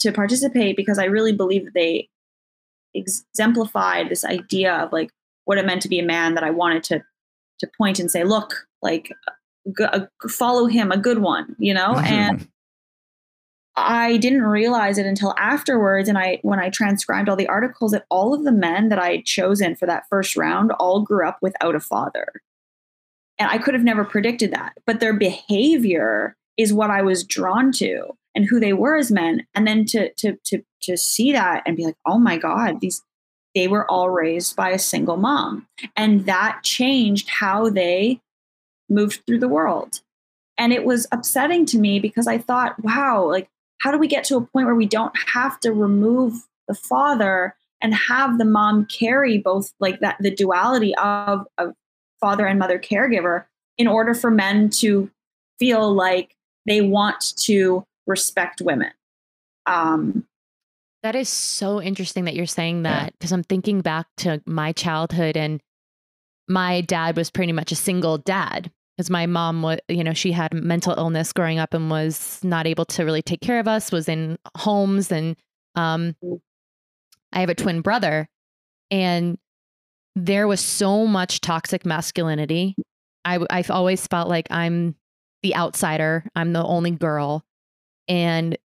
to 0.00 0.12
participate 0.12 0.76
because 0.76 0.98
I 0.98 1.04
really 1.04 1.32
believe 1.32 1.64
that 1.66 1.74
they 1.74 2.08
exemplified 2.94 4.08
this 4.08 4.24
idea 4.24 4.74
of 4.74 4.92
like 4.92 5.10
what 5.44 5.58
it 5.58 5.66
meant 5.66 5.82
to 5.82 5.88
be 5.88 6.00
a 6.00 6.04
man 6.04 6.34
that 6.34 6.44
I 6.44 6.50
wanted 6.50 6.82
to 6.84 7.02
to 7.60 7.70
point 7.78 8.00
and 8.00 8.10
say, 8.10 8.24
look, 8.24 8.66
like 8.82 9.12
g- 9.78 9.86
follow 10.28 10.66
him, 10.66 10.90
a 10.90 10.96
good 10.96 11.18
one, 11.18 11.54
you 11.58 11.74
know, 11.74 11.94
and. 12.04 12.48
I 13.74 14.18
didn't 14.18 14.42
realize 14.42 14.98
it 14.98 15.06
until 15.06 15.34
afterwards. 15.38 16.08
And 16.08 16.18
I, 16.18 16.40
when 16.42 16.58
I 16.58 16.68
transcribed 16.68 17.28
all 17.28 17.36
the 17.36 17.46
articles, 17.46 17.92
that 17.92 18.04
all 18.10 18.34
of 18.34 18.44
the 18.44 18.52
men 18.52 18.90
that 18.90 18.98
I 18.98 19.12
had 19.12 19.24
chosen 19.24 19.74
for 19.74 19.86
that 19.86 20.04
first 20.10 20.36
round 20.36 20.72
all 20.72 21.00
grew 21.00 21.26
up 21.26 21.38
without 21.40 21.74
a 21.74 21.80
father. 21.80 22.28
And 23.38 23.50
I 23.50 23.58
could 23.58 23.74
have 23.74 23.82
never 23.82 24.04
predicted 24.04 24.52
that. 24.52 24.74
But 24.86 25.00
their 25.00 25.14
behavior 25.14 26.36
is 26.58 26.72
what 26.72 26.90
I 26.90 27.02
was 27.02 27.24
drawn 27.24 27.72
to 27.72 28.08
and 28.34 28.44
who 28.44 28.60
they 28.60 28.72
were 28.72 28.96
as 28.96 29.10
men. 29.10 29.46
And 29.54 29.66
then 29.66 29.84
to 29.86 30.12
to 30.14 30.36
to 30.44 30.62
to 30.82 30.96
see 30.96 31.32
that 31.32 31.62
and 31.66 31.76
be 31.76 31.86
like, 31.86 31.96
oh 32.06 32.18
my 32.18 32.36
God, 32.36 32.80
these 32.80 33.02
they 33.54 33.68
were 33.68 33.90
all 33.90 34.10
raised 34.10 34.56
by 34.56 34.70
a 34.70 34.78
single 34.78 35.16
mom. 35.16 35.66
And 35.96 36.26
that 36.26 36.60
changed 36.62 37.28
how 37.28 37.68
they 37.68 38.20
moved 38.88 39.22
through 39.26 39.40
the 39.40 39.48
world. 39.48 40.00
And 40.58 40.72
it 40.72 40.84
was 40.84 41.06
upsetting 41.12 41.66
to 41.66 41.78
me 41.78 41.98
because 42.00 42.26
I 42.26 42.38
thought, 42.38 42.82
wow, 42.82 43.24
like 43.28 43.48
how 43.82 43.90
do 43.90 43.98
we 43.98 44.06
get 44.06 44.22
to 44.22 44.36
a 44.36 44.40
point 44.40 44.66
where 44.66 44.76
we 44.76 44.86
don't 44.86 45.14
have 45.34 45.58
to 45.58 45.72
remove 45.72 46.34
the 46.68 46.74
father 46.74 47.56
and 47.80 47.92
have 47.94 48.38
the 48.38 48.44
mom 48.44 48.86
carry 48.86 49.38
both 49.38 49.72
like 49.80 49.98
that 49.98 50.16
the 50.20 50.30
duality 50.30 50.94
of, 50.96 51.46
of 51.58 51.74
father 52.20 52.46
and 52.46 52.60
mother 52.60 52.78
caregiver 52.78 53.44
in 53.76 53.88
order 53.88 54.14
for 54.14 54.30
men 54.30 54.70
to 54.70 55.10
feel 55.58 55.92
like 55.92 56.36
they 56.64 56.80
want 56.80 57.36
to 57.36 57.84
respect 58.06 58.60
women? 58.60 58.92
Um 59.66 60.26
That 61.02 61.16
is 61.16 61.28
so 61.28 61.82
interesting 61.82 62.24
that 62.26 62.36
you're 62.36 62.46
saying 62.46 62.84
that 62.84 63.12
because 63.12 63.32
I'm 63.32 63.42
thinking 63.42 63.80
back 63.80 64.06
to 64.18 64.40
my 64.46 64.70
childhood 64.70 65.36
and 65.36 65.60
my 66.48 66.82
dad 66.82 67.16
was 67.16 67.30
pretty 67.30 67.52
much 67.52 67.72
a 67.72 67.76
single 67.76 68.18
dad 68.18 68.70
because 69.02 69.10
my 69.10 69.26
mom 69.26 69.62
was, 69.62 69.80
you 69.88 70.04
know, 70.04 70.12
she 70.12 70.30
had 70.30 70.54
mental 70.54 70.94
illness 70.96 71.32
growing 71.32 71.58
up 71.58 71.74
and 71.74 71.90
was 71.90 72.38
not 72.44 72.68
able 72.68 72.84
to 72.84 73.04
really 73.04 73.20
take 73.20 73.40
care 73.40 73.58
of 73.58 73.66
us, 73.66 73.90
was 73.90 74.08
in 74.08 74.38
homes. 74.56 75.10
And 75.10 75.34
um, 75.74 76.14
I 77.32 77.40
have 77.40 77.48
a 77.48 77.54
twin 77.56 77.80
brother, 77.80 78.28
and 78.92 79.38
there 80.14 80.46
was 80.46 80.60
so 80.60 81.04
much 81.04 81.40
toxic 81.40 81.84
masculinity. 81.84 82.76
I, 83.24 83.44
I've 83.50 83.72
always 83.72 84.06
felt 84.06 84.28
like 84.28 84.46
I'm 84.50 84.94
the 85.42 85.56
outsider, 85.56 86.24
I'm 86.36 86.52
the 86.52 86.62
only 86.62 86.92
girl. 86.92 87.42
And 88.06 88.56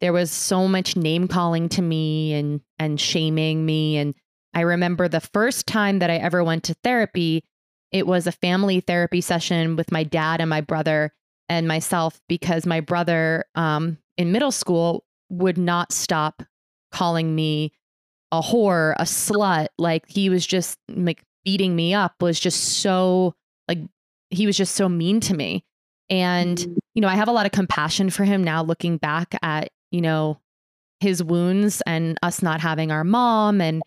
there 0.00 0.12
was 0.12 0.30
so 0.30 0.68
much 0.68 0.94
name 0.94 1.26
calling 1.26 1.68
to 1.70 1.82
me 1.82 2.32
and 2.34 2.60
and 2.78 3.00
shaming 3.00 3.66
me 3.66 3.98
and 3.98 4.14
I 4.54 4.62
remember 4.62 5.08
the 5.08 5.20
first 5.20 5.66
time 5.66 5.98
that 6.00 6.10
I 6.10 6.16
ever 6.16 6.42
went 6.42 6.64
to 6.64 6.74
therapy 6.82 7.44
it 7.92 8.06
was 8.06 8.26
a 8.26 8.32
family 8.32 8.80
therapy 8.80 9.20
session 9.20 9.76
with 9.76 9.90
my 9.92 10.04
dad 10.04 10.40
and 10.40 10.50
my 10.50 10.60
brother 10.60 11.12
and 11.48 11.66
myself 11.66 12.20
because 12.28 12.66
my 12.66 12.80
brother 12.80 13.44
um, 13.54 13.98
in 14.16 14.32
middle 14.32 14.52
school 14.52 15.04
would 15.28 15.58
not 15.58 15.92
stop 15.92 16.42
calling 16.92 17.34
me 17.34 17.72
a 18.32 18.40
whore, 18.40 18.94
a 18.98 19.04
slut. 19.04 19.68
Like 19.78 20.04
he 20.08 20.30
was 20.30 20.46
just 20.46 20.78
like 20.88 21.24
beating 21.44 21.74
me 21.74 21.94
up, 21.94 22.14
was 22.20 22.38
just 22.38 22.80
so 22.80 23.34
like 23.68 23.78
he 24.30 24.46
was 24.46 24.56
just 24.56 24.74
so 24.74 24.88
mean 24.88 25.20
to 25.20 25.34
me. 25.34 25.64
And, 26.08 26.58
you 26.94 27.02
know, 27.02 27.08
I 27.08 27.14
have 27.14 27.28
a 27.28 27.32
lot 27.32 27.46
of 27.46 27.52
compassion 27.52 28.10
for 28.10 28.24
him 28.24 28.42
now 28.42 28.62
looking 28.62 28.96
back 28.96 29.36
at, 29.42 29.70
you 29.90 30.00
know, 30.00 30.40
his 30.98 31.22
wounds 31.22 31.82
and 31.86 32.18
us 32.22 32.42
not 32.42 32.60
having 32.60 32.90
our 32.90 33.04
mom 33.04 33.60
and, 33.60 33.82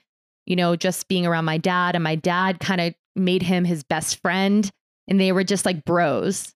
you 0.45 0.55
know, 0.55 0.75
just 0.75 1.07
being 1.07 1.25
around 1.25 1.45
my 1.45 1.57
dad. 1.57 1.95
And 1.95 2.03
my 2.03 2.15
dad 2.15 2.59
kind 2.59 2.81
of 2.81 2.93
made 3.15 3.43
him 3.43 3.65
his 3.65 3.83
best 3.83 4.21
friend 4.21 4.69
and 5.07 5.19
they 5.19 5.31
were 5.31 5.43
just 5.43 5.65
like 5.65 5.85
bros. 5.85 6.53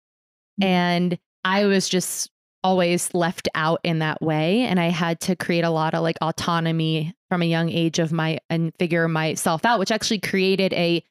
And 0.61 1.17
I 1.43 1.65
was 1.65 1.87
just 1.87 2.29
always 2.63 3.13
left 3.13 3.47
out 3.55 3.79
in 3.83 3.99
that 3.99 4.21
way. 4.21 4.61
And 4.61 4.79
I 4.79 4.89
had 4.89 5.19
to 5.21 5.35
create 5.35 5.63
a 5.63 5.69
lot 5.69 5.93
of 5.93 6.01
like 6.01 6.17
autonomy 6.21 7.13
from 7.29 7.41
a 7.41 7.45
young 7.45 7.69
age 7.69 7.99
of 7.99 8.11
my 8.11 8.39
and 8.49 8.73
figure 8.79 9.07
myself 9.07 9.63
out, 9.65 9.79
which 9.79 9.91
actually 9.91 10.19
created 10.19 10.73
a 10.73 11.03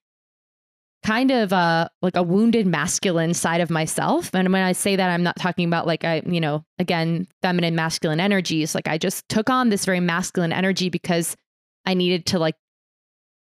kind 1.05 1.31
of 1.31 1.53
uh 1.53 1.89
like 2.03 2.17
a 2.17 2.23
wounded 2.23 2.67
masculine 2.67 3.33
side 3.33 3.61
of 3.61 3.71
myself. 3.71 4.35
And 4.35 4.53
when 4.53 4.63
I 4.63 4.73
say 4.73 4.97
that, 4.97 5.11
I'm 5.11 5.23
not 5.23 5.37
talking 5.37 5.69
about 5.69 5.87
like 5.87 6.05
I, 6.05 6.23
you 6.27 6.41
know, 6.41 6.65
again, 6.79 7.29
feminine 7.43 7.77
masculine 7.77 8.21
energies. 8.21 8.75
Like 8.75 8.89
I 8.89 8.99
just 8.99 9.29
took 9.29 9.49
on 9.49 9.69
this 9.69 9.85
very 9.85 10.01
masculine 10.01 10.53
energy 10.53 10.91
because 10.91 11.37
I 11.85 11.95
needed 11.95 12.27
to 12.27 12.39
like 12.39 12.57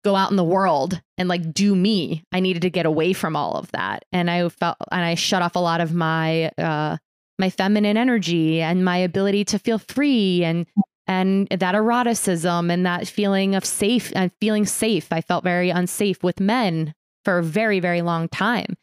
go 0.04 0.16
out 0.16 0.32
in 0.32 0.38
the 0.38 0.44
world 0.44 1.02
and 1.18 1.28
like 1.28 1.54
do 1.54 1.76
me. 1.76 2.24
I 2.32 2.40
needed 2.40 2.62
to 2.62 2.70
get 2.70 2.86
away 2.86 3.14
from 3.14 3.36
all 3.36 3.54
of 3.54 3.72
that. 3.72 4.06
And 4.12 4.30
I 4.30 4.48
felt 4.50 4.78
and 4.92 5.04
I 5.04 5.16
shut 5.16 5.42
off 5.42 5.56
a 5.56 5.60
lot 5.60 5.82
of 5.82 5.94
my 5.94 6.52
uh 6.58 6.98
my 7.38 7.50
feminine 7.50 7.98
energy 7.98 8.62
and 8.62 8.84
my 8.84 8.98
ability 8.98 9.46
to 9.46 9.60
feel 9.60 9.80
free 9.80 10.44
and 10.44 10.66
and 11.08 11.48
that 11.50 11.74
eroticism 11.74 12.70
and 12.70 12.86
that 12.86 13.08
feeling 13.08 13.56
of 13.56 13.66
safe 13.66 14.14
and 14.16 14.32
feeling 14.40 14.66
safe. 14.66 15.08
I 15.12 15.22
felt 15.22 15.44
very 15.44 15.72
unsafe 15.72 16.24
with 16.24 16.40
men 16.40 16.94
for 17.26 17.40
a 17.40 17.44
very, 17.44 17.80
very 17.80 18.04
long 18.04 18.30
time. 18.30 18.76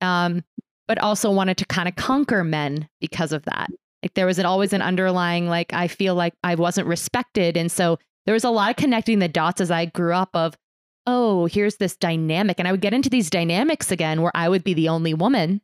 Um, 0.00 0.42
but 0.88 0.98
also 0.98 1.30
wanted 1.30 1.58
to 1.58 1.66
kind 1.66 1.88
of 1.88 1.96
conquer 1.96 2.42
men 2.42 2.88
because 3.00 3.32
of 3.32 3.44
that. 3.44 3.70
Like 4.02 4.14
there 4.14 4.26
was 4.26 4.38
an, 4.38 4.46
always 4.46 4.72
an 4.72 4.82
underlying, 4.82 5.46
like, 5.48 5.72
I 5.72 5.88
feel 5.88 6.14
like 6.14 6.34
I 6.42 6.54
wasn't 6.54 6.88
respected. 6.88 7.56
And 7.56 7.70
so 7.70 7.98
there 8.26 8.34
was 8.34 8.44
a 8.44 8.50
lot 8.50 8.70
of 8.70 8.76
connecting 8.76 9.18
the 9.18 9.28
dots 9.28 9.60
as 9.60 9.70
I 9.70 9.86
grew 9.86 10.14
up 10.14 10.30
of, 10.34 10.56
oh, 11.06 11.46
here's 11.46 11.76
this 11.76 11.96
dynamic. 11.96 12.58
And 12.58 12.66
I 12.66 12.72
would 12.72 12.80
get 12.80 12.94
into 12.94 13.10
these 13.10 13.30
dynamics 13.30 13.90
again 13.90 14.22
where 14.22 14.32
I 14.34 14.48
would 14.48 14.64
be 14.64 14.74
the 14.74 14.88
only 14.88 15.14
woman 15.14 15.60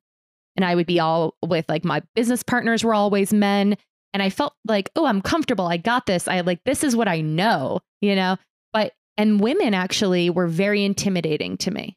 and 0.57 0.65
I 0.65 0.75
would 0.75 0.87
be 0.87 1.01
all 1.01 1.35
with 1.45 1.65
like 1.69 1.85
my 1.85 2.03
business 2.15 2.43
partners 2.43 2.85
were 2.85 2.95
always 2.95 3.33
men. 3.33 3.77
And 4.13 4.23
I 4.23 4.31
felt 4.31 4.55
like, 4.67 4.91
oh, 4.97 5.07
I'm 5.07 5.23
comfortable. 5.23 5.67
I 5.67 5.77
got 5.77 6.07
this. 6.07 6.29
I 6.29 6.41
like, 6.41 6.63
this 6.65 6.85
is 6.85 6.97
what 6.97 7.09
I 7.09 7.21
know, 7.21 7.81
you 8.01 8.15
know? 8.15 8.37
But, 8.73 8.93
and 9.17 9.41
women 9.41 9.73
actually 9.73 10.31
were 10.31 10.49
very 10.49 10.85
intimidating 10.85 11.57
to 11.59 11.71
me. 11.71 11.97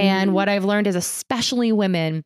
And 0.00 0.32
what 0.32 0.48
I've 0.48 0.64
learned 0.64 0.86
is, 0.86 0.94
especially 0.94 1.70
women 1.72 2.24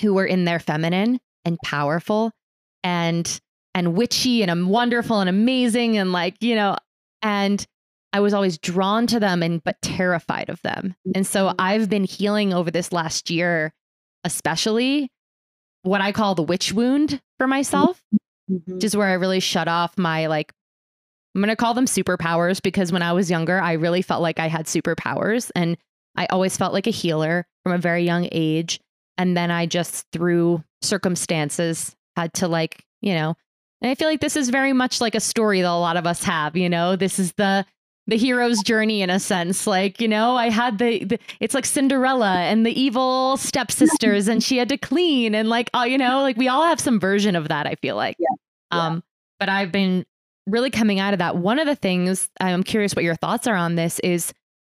who 0.00 0.14
were 0.14 0.24
in 0.24 0.44
their 0.44 0.58
feminine 0.58 1.20
and 1.44 1.58
powerful 1.62 2.32
and 2.82 3.40
and 3.74 3.94
witchy 3.94 4.42
and 4.42 4.50
um, 4.50 4.68
wonderful 4.68 5.20
and 5.20 5.28
amazing 5.28 5.98
and 5.98 6.12
like 6.12 6.34
you 6.40 6.54
know 6.54 6.76
And 7.22 7.64
I 8.12 8.20
was 8.20 8.32
always 8.34 8.58
drawn 8.58 9.06
to 9.08 9.20
them 9.20 9.42
and 9.42 9.62
but 9.62 9.80
terrified 9.82 10.48
of 10.48 10.60
them. 10.62 10.94
And 11.14 11.26
so 11.26 11.48
Mm-hmm. 11.48 11.56
I've 11.58 11.88
been 11.90 12.04
healing 12.04 12.54
over 12.54 12.70
this 12.70 12.92
last 12.92 13.30
year, 13.30 13.72
especially 14.24 15.10
what 15.82 16.00
I 16.00 16.12
call 16.12 16.34
the 16.34 16.42
witch 16.42 16.72
wound 16.72 17.20
for 17.38 17.46
myself, 17.46 18.02
Mm-hmm. 18.50 18.76
which 18.76 18.84
is 18.84 18.96
where 18.96 19.08
I 19.08 19.12
really 19.12 19.40
shut 19.40 19.68
off 19.68 19.98
my 19.98 20.26
like 20.26 20.52
I'm 21.34 21.42
going 21.42 21.50
to 21.50 21.56
call 21.56 21.74
them 21.74 21.84
superpowers 21.84 22.62
because 22.62 22.90
when 22.90 23.02
I 23.02 23.12
was 23.12 23.30
younger, 23.30 23.60
I 23.60 23.74
really 23.74 24.00
felt 24.00 24.22
like 24.22 24.40
I 24.40 24.48
had 24.48 24.64
superpowers 24.64 25.50
and 25.54 25.76
I 26.16 26.26
always 26.26 26.56
felt 26.56 26.72
like 26.72 26.86
a 26.86 26.90
healer 26.90 27.46
from 27.62 27.72
a 27.72 27.78
very 27.78 28.04
young 28.04 28.26
age. 28.32 28.80
And 29.18 29.36
then 29.36 29.50
I 29.50 29.66
just, 29.66 30.06
through 30.12 30.64
circumstances, 30.80 31.94
had 32.16 32.32
to 32.34 32.48
like, 32.48 32.82
you 33.02 33.14
know, 33.14 33.36
and 33.82 33.90
I 33.90 33.94
feel 33.94 34.08
like 34.08 34.20
this 34.20 34.36
is 34.36 34.48
very 34.48 34.72
much 34.72 35.00
like 35.00 35.14
a 35.14 35.20
story 35.20 35.60
that 35.60 35.68
a 35.68 35.74
lot 35.76 35.96
of 35.96 36.06
us 36.06 36.24
have, 36.24 36.56
you 36.56 36.68
know, 36.68 36.96
this 36.96 37.18
is 37.18 37.32
the, 37.34 37.64
the 38.08 38.16
hero's 38.16 38.62
journey 38.62 39.02
in 39.02 39.10
a 39.10 39.20
sense. 39.20 39.66
Like, 39.66 40.00
you 40.00 40.08
know, 40.08 40.34
I 40.34 40.48
had 40.48 40.78
the, 40.78 41.04
the 41.04 41.18
it's 41.40 41.54
like 41.54 41.66
Cinderella 41.66 42.38
and 42.38 42.64
the 42.64 42.80
evil 42.80 43.36
stepsisters 43.36 44.28
and 44.28 44.42
she 44.42 44.56
had 44.56 44.70
to 44.70 44.78
clean 44.78 45.34
and 45.34 45.48
like, 45.50 45.70
oh, 45.74 45.84
you 45.84 45.98
know, 45.98 46.22
like 46.22 46.38
we 46.38 46.48
all 46.48 46.64
have 46.64 46.80
some 46.80 46.98
version 46.98 47.36
of 47.36 47.48
that, 47.48 47.66
I 47.66 47.74
feel 47.76 47.96
like. 47.96 48.16
Yeah. 48.18 48.26
Yeah. 48.72 48.86
Um, 48.86 49.04
but 49.38 49.50
I've 49.50 49.70
been 49.70 50.06
really 50.46 50.70
coming 50.70 50.98
out 50.98 51.12
of 51.12 51.18
that. 51.18 51.36
One 51.36 51.58
of 51.58 51.66
the 51.66 51.76
things 51.76 52.30
I'm 52.40 52.62
curious 52.62 52.96
what 52.96 53.04
your 53.04 53.14
thoughts 53.14 53.46
are 53.46 53.56
on 53.56 53.74
this 53.74 53.98
is 54.00 54.32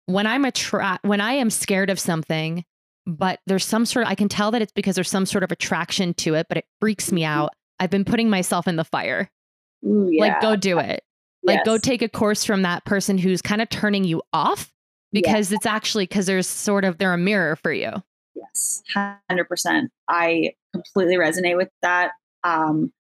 when 0.07 0.25
I'm 0.25 0.43
attra- 0.43 0.99
when 1.03 1.21
I 1.21 1.33
am 1.33 1.51
scared 1.51 1.91
of 1.91 1.99
something, 1.99 2.65
but 3.05 3.39
there's 3.45 3.63
some 3.63 3.85
sort 3.85 4.07
of 4.07 4.11
I 4.11 4.15
can 4.15 4.27
tell 4.27 4.49
that 4.51 4.63
it's 4.63 4.71
because 4.71 4.95
there's 4.95 5.09
some 5.09 5.27
sort 5.27 5.43
of 5.43 5.51
attraction 5.51 6.15
to 6.15 6.33
it, 6.33 6.47
but 6.49 6.57
it 6.57 6.65
freaks 6.81 7.11
me 7.11 7.23
out. 7.23 7.51
I've 7.79 7.91
been 7.91 8.05
putting 8.05 8.29
myself 8.29 8.67
in 8.67 8.75
the 8.75 8.83
fire. 8.83 9.29
Ooh, 9.85 10.09
yeah. 10.11 10.23
Like 10.23 10.41
go 10.41 10.55
do 10.55 10.79
it. 10.79 11.03
Like 11.43 11.63
go 11.63 11.77
take 11.77 12.01
a 12.01 12.09
course 12.09 12.43
from 12.43 12.63
that 12.63 12.85
person 12.85 13.17
who's 13.17 13.41
kind 13.41 13.61
of 13.61 13.69
turning 13.69 14.03
you 14.03 14.21
off 14.33 14.71
because 15.11 15.51
it's 15.51 15.65
actually 15.65 16.05
because 16.05 16.25
there's 16.25 16.47
sort 16.47 16.83
of 16.83 16.97
they're 16.97 17.13
a 17.13 17.17
mirror 17.17 17.55
for 17.55 17.71
you. 17.71 17.91
Yes, 18.35 18.83
hundred 18.93 19.45
percent. 19.45 19.91
I 20.07 20.53
completely 20.73 21.15
resonate 21.15 21.57
with 21.57 21.69
that. 21.81 22.11
Um, 22.43 22.91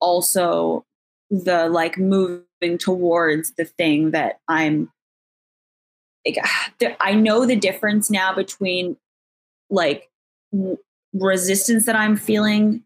also, 0.00 0.84
the 1.30 1.68
like 1.68 1.98
moving 1.98 2.78
towards 2.78 3.52
the 3.52 3.64
thing 3.64 4.12
that 4.12 4.38
I'm. 4.48 4.90
Like, 6.26 6.38
I 7.00 7.12
know 7.14 7.46
the 7.46 7.56
difference 7.56 8.10
now 8.10 8.34
between 8.34 8.96
like 9.70 10.10
resistance 11.12 11.86
that 11.86 11.96
I'm 11.96 12.16
feeling 12.16 12.82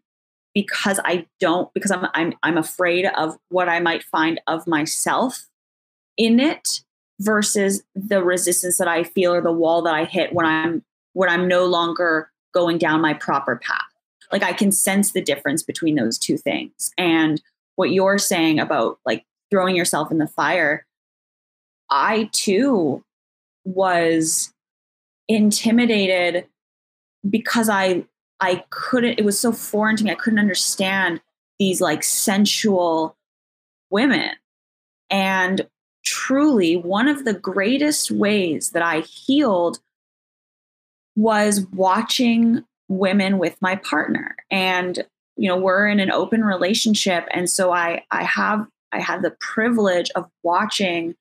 because 0.53 0.99
I 1.03 1.25
don't 1.39 1.73
because 1.73 1.91
I'm 1.91 2.07
I'm 2.13 2.33
I'm 2.43 2.57
afraid 2.57 3.05
of 3.05 3.37
what 3.49 3.69
I 3.69 3.79
might 3.79 4.03
find 4.03 4.39
of 4.47 4.67
myself 4.67 5.47
in 6.17 6.39
it 6.39 6.81
versus 7.19 7.83
the 7.95 8.23
resistance 8.23 8.77
that 8.77 8.87
I 8.87 9.03
feel 9.03 9.33
or 9.33 9.41
the 9.41 9.51
wall 9.51 9.81
that 9.83 9.93
I 9.93 10.05
hit 10.05 10.33
when 10.33 10.45
I'm 10.45 10.83
when 11.13 11.29
I'm 11.29 11.47
no 11.47 11.65
longer 11.65 12.31
going 12.53 12.77
down 12.77 13.01
my 13.01 13.13
proper 13.13 13.55
path. 13.55 13.79
Like 14.31 14.43
I 14.43 14.53
can 14.53 14.71
sense 14.71 15.11
the 15.11 15.21
difference 15.21 15.63
between 15.63 15.95
those 15.95 16.17
two 16.17 16.37
things. 16.37 16.91
And 16.97 17.41
what 17.75 17.91
you're 17.91 18.17
saying 18.17 18.59
about 18.59 18.99
like 19.05 19.25
throwing 19.49 19.75
yourself 19.75 20.11
in 20.11 20.17
the 20.17 20.27
fire, 20.27 20.85
I 21.89 22.29
too 22.31 23.03
was 23.63 24.53
intimidated 25.27 26.47
because 27.29 27.69
I 27.69 28.05
I 28.41 28.63
couldn't 28.71 29.19
it 29.19 29.25
was 29.25 29.39
so 29.39 29.51
foreign 29.51 29.95
to 29.97 30.03
me. 30.03 30.11
I 30.11 30.15
couldn't 30.15 30.39
understand 30.39 31.21
these 31.59 31.79
like 31.79 32.03
sensual 32.03 33.15
women. 33.89 34.31
And 35.09 35.67
truly 36.03 36.75
one 36.75 37.07
of 37.07 37.25
the 37.25 37.33
greatest 37.33 38.09
ways 38.11 38.71
that 38.71 38.81
I 38.81 39.01
healed 39.01 39.79
was 41.15 41.65
watching 41.73 42.63
women 42.87 43.37
with 43.37 43.55
my 43.61 43.75
partner 43.75 44.35
and 44.49 45.05
you 45.37 45.47
know 45.47 45.55
we're 45.55 45.87
in 45.87 45.99
an 45.99 46.11
open 46.11 46.43
relationship 46.43 47.25
and 47.31 47.49
so 47.49 47.71
i 47.71 48.03
i 48.11 48.21
have 48.23 48.67
i 48.91 48.99
had 48.99 49.21
the 49.21 49.35
privilege 49.39 50.11
of 50.15 50.29
watching 50.43 51.15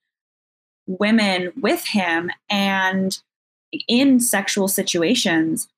women 0.86 1.52
with 1.60 1.84
him 1.86 2.28
and 2.48 3.20
in 3.86 4.18
sexual 4.18 4.66
situations 4.66 5.68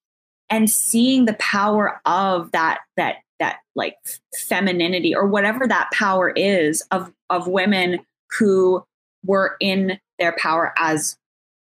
and 0.52 0.70
seeing 0.70 1.24
the 1.24 1.32
power 1.34 2.00
of 2.04 2.52
that 2.52 2.80
that 2.96 3.16
that 3.40 3.58
like 3.74 3.96
femininity 4.38 5.16
or 5.16 5.26
whatever 5.26 5.66
that 5.66 5.90
power 5.92 6.30
is 6.36 6.84
of 6.92 7.12
of 7.30 7.48
women 7.48 7.98
who 8.38 8.84
were 9.24 9.56
in 9.60 9.98
their 10.18 10.36
power 10.38 10.72
as 10.78 11.16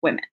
women 0.02 0.24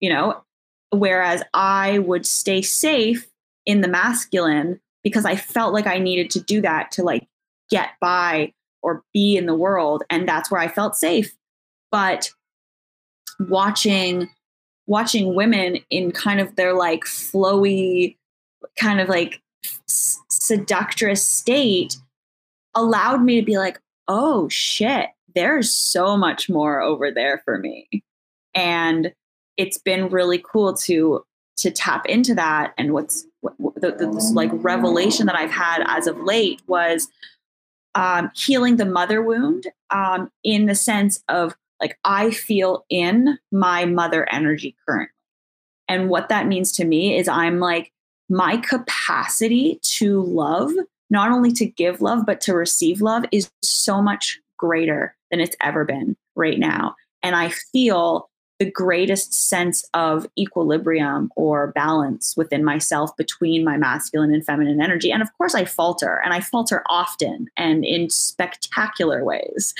you 0.00 0.10
know? 0.10 0.44
Whereas 0.90 1.42
i 1.54 1.98
would 1.98 2.24
stay 2.26 2.62
safe 2.62 3.26
in 3.66 3.80
the 3.80 3.88
masculine 3.88 4.80
because 5.02 5.24
i 5.24 5.34
felt 5.34 5.72
like 5.72 5.86
i 5.86 5.98
needed 5.98 6.30
to 6.30 6.40
do 6.40 6.60
that 6.60 6.92
to 6.92 7.02
like 7.02 7.26
get 7.70 7.90
by 8.00 8.52
or 8.82 9.02
be 9.12 9.36
in 9.36 9.46
the 9.46 9.54
world 9.54 10.04
and 10.10 10.28
that's 10.28 10.50
where 10.50 10.60
i 10.60 10.68
felt 10.68 10.94
safe. 10.94 11.34
But 11.90 12.30
watching 13.40 14.28
watching 14.86 15.34
women 15.34 15.78
in 15.90 16.12
kind 16.12 16.40
of 16.40 16.56
their 16.56 16.74
like 16.74 17.04
flowy 17.04 18.16
kind 18.78 19.00
of 19.00 19.08
like 19.08 19.40
s- 19.88 20.18
seductress 20.28 21.26
state 21.26 21.96
allowed 22.74 23.22
me 23.22 23.40
to 23.40 23.46
be 23.46 23.56
like 23.58 23.80
oh 24.08 24.48
shit 24.48 25.08
there's 25.34 25.72
so 25.72 26.16
much 26.16 26.48
more 26.48 26.80
over 26.80 27.10
there 27.10 27.42
for 27.44 27.58
me. 27.58 27.88
And 28.54 29.12
it's 29.56 29.78
been 29.78 30.08
really 30.08 30.42
cool 30.44 30.74
to 30.74 31.24
to 31.56 31.70
tap 31.70 32.04
into 32.06 32.34
that. 32.34 32.74
And 32.76 32.92
what's 32.92 33.26
what, 33.40 33.54
the, 33.76 33.92
the, 33.92 34.10
this 34.10 34.32
like 34.32 34.50
revelation 34.54 35.26
that 35.26 35.36
i've 35.36 35.50
had 35.50 35.84
as 35.86 36.06
of 36.06 36.18
late 36.20 36.62
was 36.66 37.08
um, 37.96 38.30
healing 38.34 38.76
the 38.76 38.86
mother 38.86 39.22
wound 39.22 39.68
um, 39.90 40.28
in 40.42 40.66
the 40.66 40.74
sense 40.74 41.22
of 41.28 41.54
like 41.84 41.98
i 42.04 42.30
feel 42.30 42.86
in 42.88 43.38
my 43.52 43.84
mother 43.84 44.26
energy 44.32 44.74
currently. 44.88 45.10
And 45.86 46.08
what 46.08 46.30
that 46.30 46.46
means 46.46 46.72
to 46.72 46.84
me 46.84 47.16
is 47.16 47.28
i'm 47.28 47.60
like 47.60 47.92
my 48.30 48.56
capacity 48.56 49.78
to 49.82 50.22
love 50.22 50.72
not 51.10 51.30
only 51.30 51.52
to 51.52 51.66
give 51.66 52.00
love 52.00 52.24
but 52.26 52.40
to 52.40 52.54
receive 52.54 53.02
love 53.02 53.24
is 53.30 53.50
so 53.62 54.00
much 54.00 54.40
greater 54.56 55.14
than 55.30 55.40
it's 55.40 55.56
ever 55.60 55.84
been 55.84 56.16
right 56.34 56.58
now. 56.58 56.94
And 57.22 57.36
i 57.36 57.50
feel 57.50 58.30
the 58.64 58.70
greatest 58.70 59.32
sense 59.48 59.84
of 59.94 60.26
equilibrium 60.38 61.30
or 61.36 61.72
balance 61.72 62.34
within 62.36 62.64
myself 62.64 63.14
between 63.16 63.64
my 63.64 63.76
masculine 63.76 64.32
and 64.32 64.44
feminine 64.44 64.80
energy. 64.80 65.10
And 65.12 65.22
of 65.22 65.28
course, 65.36 65.54
I 65.54 65.64
falter 65.64 66.20
and 66.24 66.32
I 66.32 66.40
falter 66.40 66.82
often 66.88 67.48
and 67.56 67.84
in 67.84 68.08
spectacular 68.08 69.24
ways. 69.24 69.74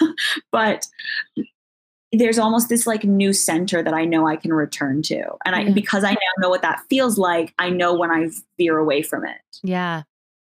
but 0.50 0.86
there's 2.12 2.38
almost 2.38 2.68
this 2.68 2.86
like 2.86 3.04
new 3.04 3.32
center 3.32 3.82
that 3.82 3.94
I 3.94 4.04
know 4.04 4.26
I 4.26 4.36
can 4.36 4.52
return 4.52 5.02
to. 5.02 5.22
And 5.44 5.54
I, 5.54 5.62
Yeah. 5.62 5.72
because 5.72 6.04
I 6.04 6.10
now 6.12 6.16
know 6.38 6.48
what 6.48 6.62
that 6.62 6.80
feels 6.88 7.18
like, 7.18 7.54
I 7.58 7.70
know 7.70 7.94
when 7.94 8.10
I 8.10 8.30
veer 8.56 8.78
away 8.78 9.02
from 9.02 9.24
it. 9.24 9.40
Yeah. 9.62 10.02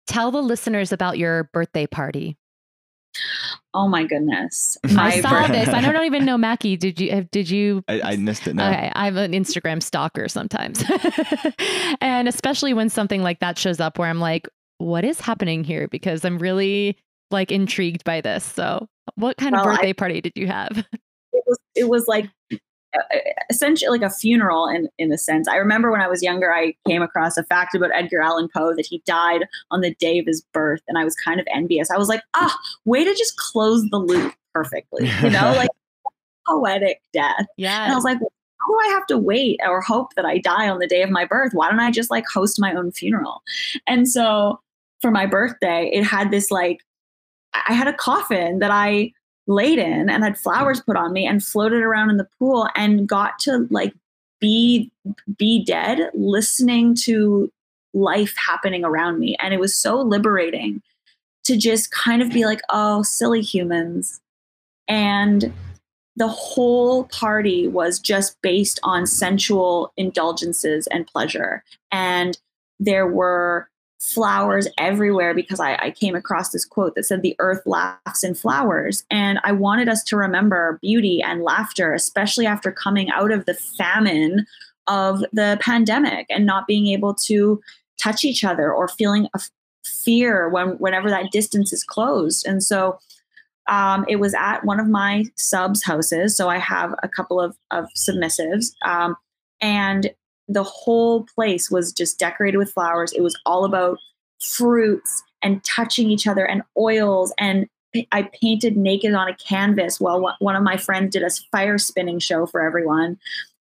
Tell 0.07 0.31
the 0.31 0.43
listeners 0.43 0.93
about 0.93 1.17
your 1.19 1.45
birthday 1.53 1.87
party. 1.87 2.37
Oh 3.75 3.89
my 3.89 4.05
goodness. 4.05 4.79
I 4.85 5.21
saw 5.21 5.49
this. 5.49 5.69
I 5.69 5.81
don't 5.81 6.05
even 6.07 6.25
know 6.25 6.39
Mackie. 6.39 6.77
Did 6.77 7.01
you? 7.01 7.27
Did 7.33 7.51
you? 7.51 7.83
I, 7.89 8.01
I 8.03 8.17
missed 8.17 8.47
it 8.47 8.55
now. 8.55 8.71
Okay, 8.71 8.91
I'm 8.95 9.17
an 9.19 9.33
Instagram 9.33 9.83
stalker 9.83 10.29
sometimes, 10.29 10.85
and 12.01 12.29
especially 12.29 12.73
when 12.73 12.89
something 12.89 13.23
like 13.23 13.41
that 13.41 13.59
shows 13.59 13.81
up, 13.81 13.99
where 13.99 14.09
I'm 14.09 14.21
like, 14.21 14.49
"What 14.79 15.05
is 15.05 15.21
happening 15.21 15.65
here?" 15.65 15.89
Because 15.89 16.25
I'm 16.25 16.39
really 16.39 16.97
like 17.31 17.51
intrigued 17.51 18.05
by 18.05 18.21
this. 18.21 18.45
So, 18.45 18.87
what 19.17 19.37
kind 19.37 19.55
of 19.57 19.63
Well, 19.65 19.75
I- 19.75 19.77
birthday 19.77 19.93
party 19.93 20.21
did 20.21 20.33
you 20.37 20.47
have? 20.47 20.79
it 21.33 21.45
was 21.47 21.59
it 21.75 21.89
was 21.89 22.07
like 22.07 22.31
essentially 23.51 23.99
like 23.99 24.09
a 24.09 24.15
funeral 24.15 24.67
in 24.69 24.89
in 24.99 25.13
a 25.13 25.19
sense. 25.19 25.49
I 25.49 25.57
remember 25.57 25.91
when 25.91 26.01
I 26.01 26.09
was 26.09 26.23
younger, 26.23 26.53
I 26.53 26.75
came 26.87 27.03
across 27.03 27.37
a 27.37 27.45
fact 27.45 27.75
about 27.75 27.91
Edgar 27.95 28.21
Allan 28.21 28.49
Poe 28.55 28.75
that 28.75 28.87
he 28.87 29.03
died 29.07 29.47
on 29.71 29.81
the 29.81 29.95
day 29.95 30.19
of 30.19 30.27
his 30.27 30.43
birth, 30.53 30.83
and 30.89 30.99
I 30.99 31.05
was 31.05 31.15
kind 31.17 31.41
of 31.41 31.47
envious. 31.53 31.91
I 31.91 31.99
was 31.99 32.09
like, 32.09 32.23
ah, 32.35 32.57
way 32.85 33.05
to 33.05 33.15
just 33.15 33.37
close 33.37 33.85
the 33.91 33.99
loop 33.99 34.35
perfectly, 34.53 35.09
you 35.23 35.31
know, 35.31 35.53
like 35.57 35.71
poetic 36.47 37.01
death. 37.13 37.47
Yeah. 37.57 37.85
And 37.85 37.93
I 37.93 37.95
was 37.95 38.05
like, 38.05 38.19
how 38.19 38.73
do 38.73 38.79
I 38.89 38.93
have 38.95 39.07
to 39.07 39.19
wait 39.19 39.61
or 39.67 39.81
hope 39.81 40.15
that 40.15 40.25
I 40.25 40.39
die 40.39 40.69
on 40.69 40.79
the 40.79 40.87
day 40.87 41.03
of 41.03 41.11
my 41.11 41.25
birth? 41.25 41.53
Why 41.53 41.71
don't 41.71 41.81
I 41.81 41.91
just 41.91 42.11
like 42.11 42.25
host 42.33 42.61
my 42.61 42.75
own 42.75 42.93
funeral? 42.93 43.43
And 43.87 44.09
so 44.09 44.61
for 45.01 45.11
my 45.11 45.27
birthday, 45.27 45.91
it 45.93 46.05
had 46.05 46.31
this 46.31 46.51
like, 46.51 46.81
I 47.69 47.73
had 47.73 47.89
a 47.89 47.93
coffin 47.93 48.59
that 48.61 48.71
I 48.71 49.13
laid 49.47 49.79
in 49.79 50.09
and 50.09 50.23
had 50.23 50.37
hmm. 50.37 50.43
flowers 50.43 50.81
put 50.81 50.97
on 50.97 51.13
me 51.13 51.27
and 51.27 51.45
floated 51.45 51.83
around 51.83 52.11
in 52.11 52.17
the 52.17 52.29
pool 52.39 52.69
and 52.75 53.09
got 53.09 53.39
to 53.41 53.67
like 53.71 53.95
be 54.41 54.91
be 55.39 55.65
dead 55.65 56.11
listening 56.15 56.95
to 56.95 57.51
life 57.93 58.35
happening 58.37 58.85
around 58.85 59.19
me. 59.19 59.37
And 59.41 59.55
it 59.55 59.61
was 59.61 59.75
so 59.77 60.01
liberating 60.01 60.83
to 61.45 61.57
just 61.57 61.91
kind 61.91 62.23
of 62.23 62.31
be 62.31 62.45
like 62.45 62.61
oh 62.71 63.03
silly 63.03 63.41
humans. 63.41 64.21
And 64.89 65.53
the 66.17 66.29
whole 66.29 67.05
party 67.05 67.67
was 67.67 67.99
just 67.99 68.41
based 68.43 68.79
on 68.83 69.07
sensual 69.07 69.93
indulgences 69.97 70.87
and 70.89 71.07
pleasure. 71.07 71.65
And 71.91 72.39
there 72.79 73.07
were 73.07 73.69
flowers 74.05 74.69
everywhere 74.79 75.35
because 75.35 75.61
I, 75.61 75.77
I, 75.77 75.91
came 75.91 76.15
across 76.15 76.51
this 76.51 76.65
quote 76.65 76.95
that 76.95 77.05
said, 77.05 77.23
The 77.23 77.37
earth 77.39 77.63
laughs 77.65 78.23
in 78.23 78.35
flowers. 78.35 79.05
And 79.11 79.39
I 79.45 79.53
wanted 79.53 79.89
us 79.89 80.05
to 80.05 80.17
remember 80.17 80.79
beauty 80.83 81.23
and 81.23 81.43
laughter, 81.43 81.95
especially 81.95 82.47
after 82.47 82.71
coming 82.71 83.11
out 83.11 83.33
of 83.33 83.47
the 83.47 83.55
famine 83.55 84.47
of 84.89 85.21
the 85.33 85.59
pandemic 85.61 86.27
and 86.29 86.45
not 86.45 86.67
being 86.67 86.89
able 86.89 87.15
to 87.27 87.63
touch 88.03 88.25
each 88.25 88.45
other 88.45 88.73
or 88.73 88.89
feeling 88.89 89.29
a 89.35 89.41
fear 89.87 90.51
when 90.51 90.71
whenever 90.79 91.09
that 91.09 91.31
distance 91.31 91.73
is 91.73 91.83
closed. 91.83 92.47
And 92.47 92.63
so 92.63 92.99
um, 93.69 94.05
it 94.09 94.17
was 94.17 94.35
at 94.35 94.65
one 94.65 94.81
of 94.81 94.89
my 94.89 95.25
subs 95.37 95.83
houses. 95.83 96.37
So 96.37 96.51
I 96.51 96.59
have 96.59 96.95
a 97.03 97.09
couple 97.09 97.41
of, 97.41 97.57
of 97.71 97.87
submissives. 97.97 98.75
Um, 98.85 99.17
and 99.61 100.11
the 100.49 100.63
whole 100.63 101.25
place 101.35 101.71
was 101.71 101.93
just 101.93 102.19
decorated 102.19 102.59
with 102.59 102.73
flowers. 102.73 103.13
It 103.13 103.23
was 103.23 103.39
all 103.47 103.65
about 103.65 103.99
fruits 104.41 105.23
and 105.43 105.63
touching 105.65 106.11
each 106.11 106.27
other 106.27 106.45
and 106.45 106.63
oils. 106.77 107.33
And 107.39 107.69
I 108.13 108.29
painted 108.41 108.77
naked 108.77 109.15
on 109.15 109.29
a 109.29 109.37
canvas 109.37 110.01
while 110.01 110.35
one 110.39 110.57
of 110.57 110.63
my 110.63 110.77
friends 110.77 111.13
did 111.13 111.23
a 111.23 111.31
fire 111.53 111.79
spinning 111.79 112.19
show 112.19 112.47
for 112.47 112.61
everyone. 112.61 113.19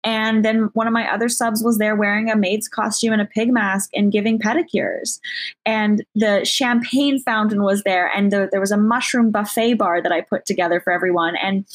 And 0.04 0.44
then 0.44 0.70
one 0.74 0.86
of 0.86 0.92
my 0.92 1.12
other 1.12 1.28
subs 1.28 1.62
was 1.62 1.78
there 1.78 1.96
wearing 1.96 2.30
a 2.30 2.36
maid's 2.36 2.68
costume 2.68 3.12
and 3.12 3.22
a 3.22 3.26
pig 3.26 3.52
mask 3.52 3.90
and 3.94 4.12
giving 4.12 4.38
pedicures. 4.38 5.18
And 5.66 6.04
the 6.14 6.44
champagne 6.44 7.20
fountain 7.20 7.62
was 7.62 7.82
there. 7.82 8.08
And 8.14 8.30
the, 8.30 8.48
there 8.50 8.60
was 8.60 8.70
a 8.70 8.76
mushroom 8.76 9.30
buffet 9.30 9.74
bar 9.74 10.00
that 10.00 10.12
I 10.12 10.20
put 10.20 10.46
together 10.46 10.80
for 10.80 10.92
everyone. 10.92 11.36
And 11.36 11.66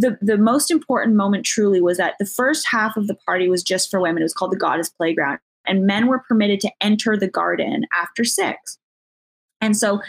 the, 0.00 0.18
the 0.22 0.38
most 0.38 0.70
important 0.70 1.14
moment 1.14 1.44
truly 1.44 1.80
was 1.80 1.98
that 1.98 2.14
the 2.18 2.26
first 2.26 2.66
half 2.66 2.96
of 2.96 3.06
the 3.06 3.14
party 3.14 3.48
was 3.48 3.62
just 3.62 3.90
for 3.90 4.00
women. 4.00 4.22
It 4.22 4.24
was 4.24 4.34
called 4.34 4.52
the 4.52 4.56
Goddess 4.56 4.88
Playground. 4.88 5.38
And 5.66 5.86
men 5.86 6.06
were 6.06 6.20
permitted 6.20 6.58
to 6.60 6.70
enter 6.80 7.16
the 7.16 7.28
garden 7.28 7.84
after 7.92 8.24
six. 8.24 8.78
And 9.60 9.76
so 9.76 10.00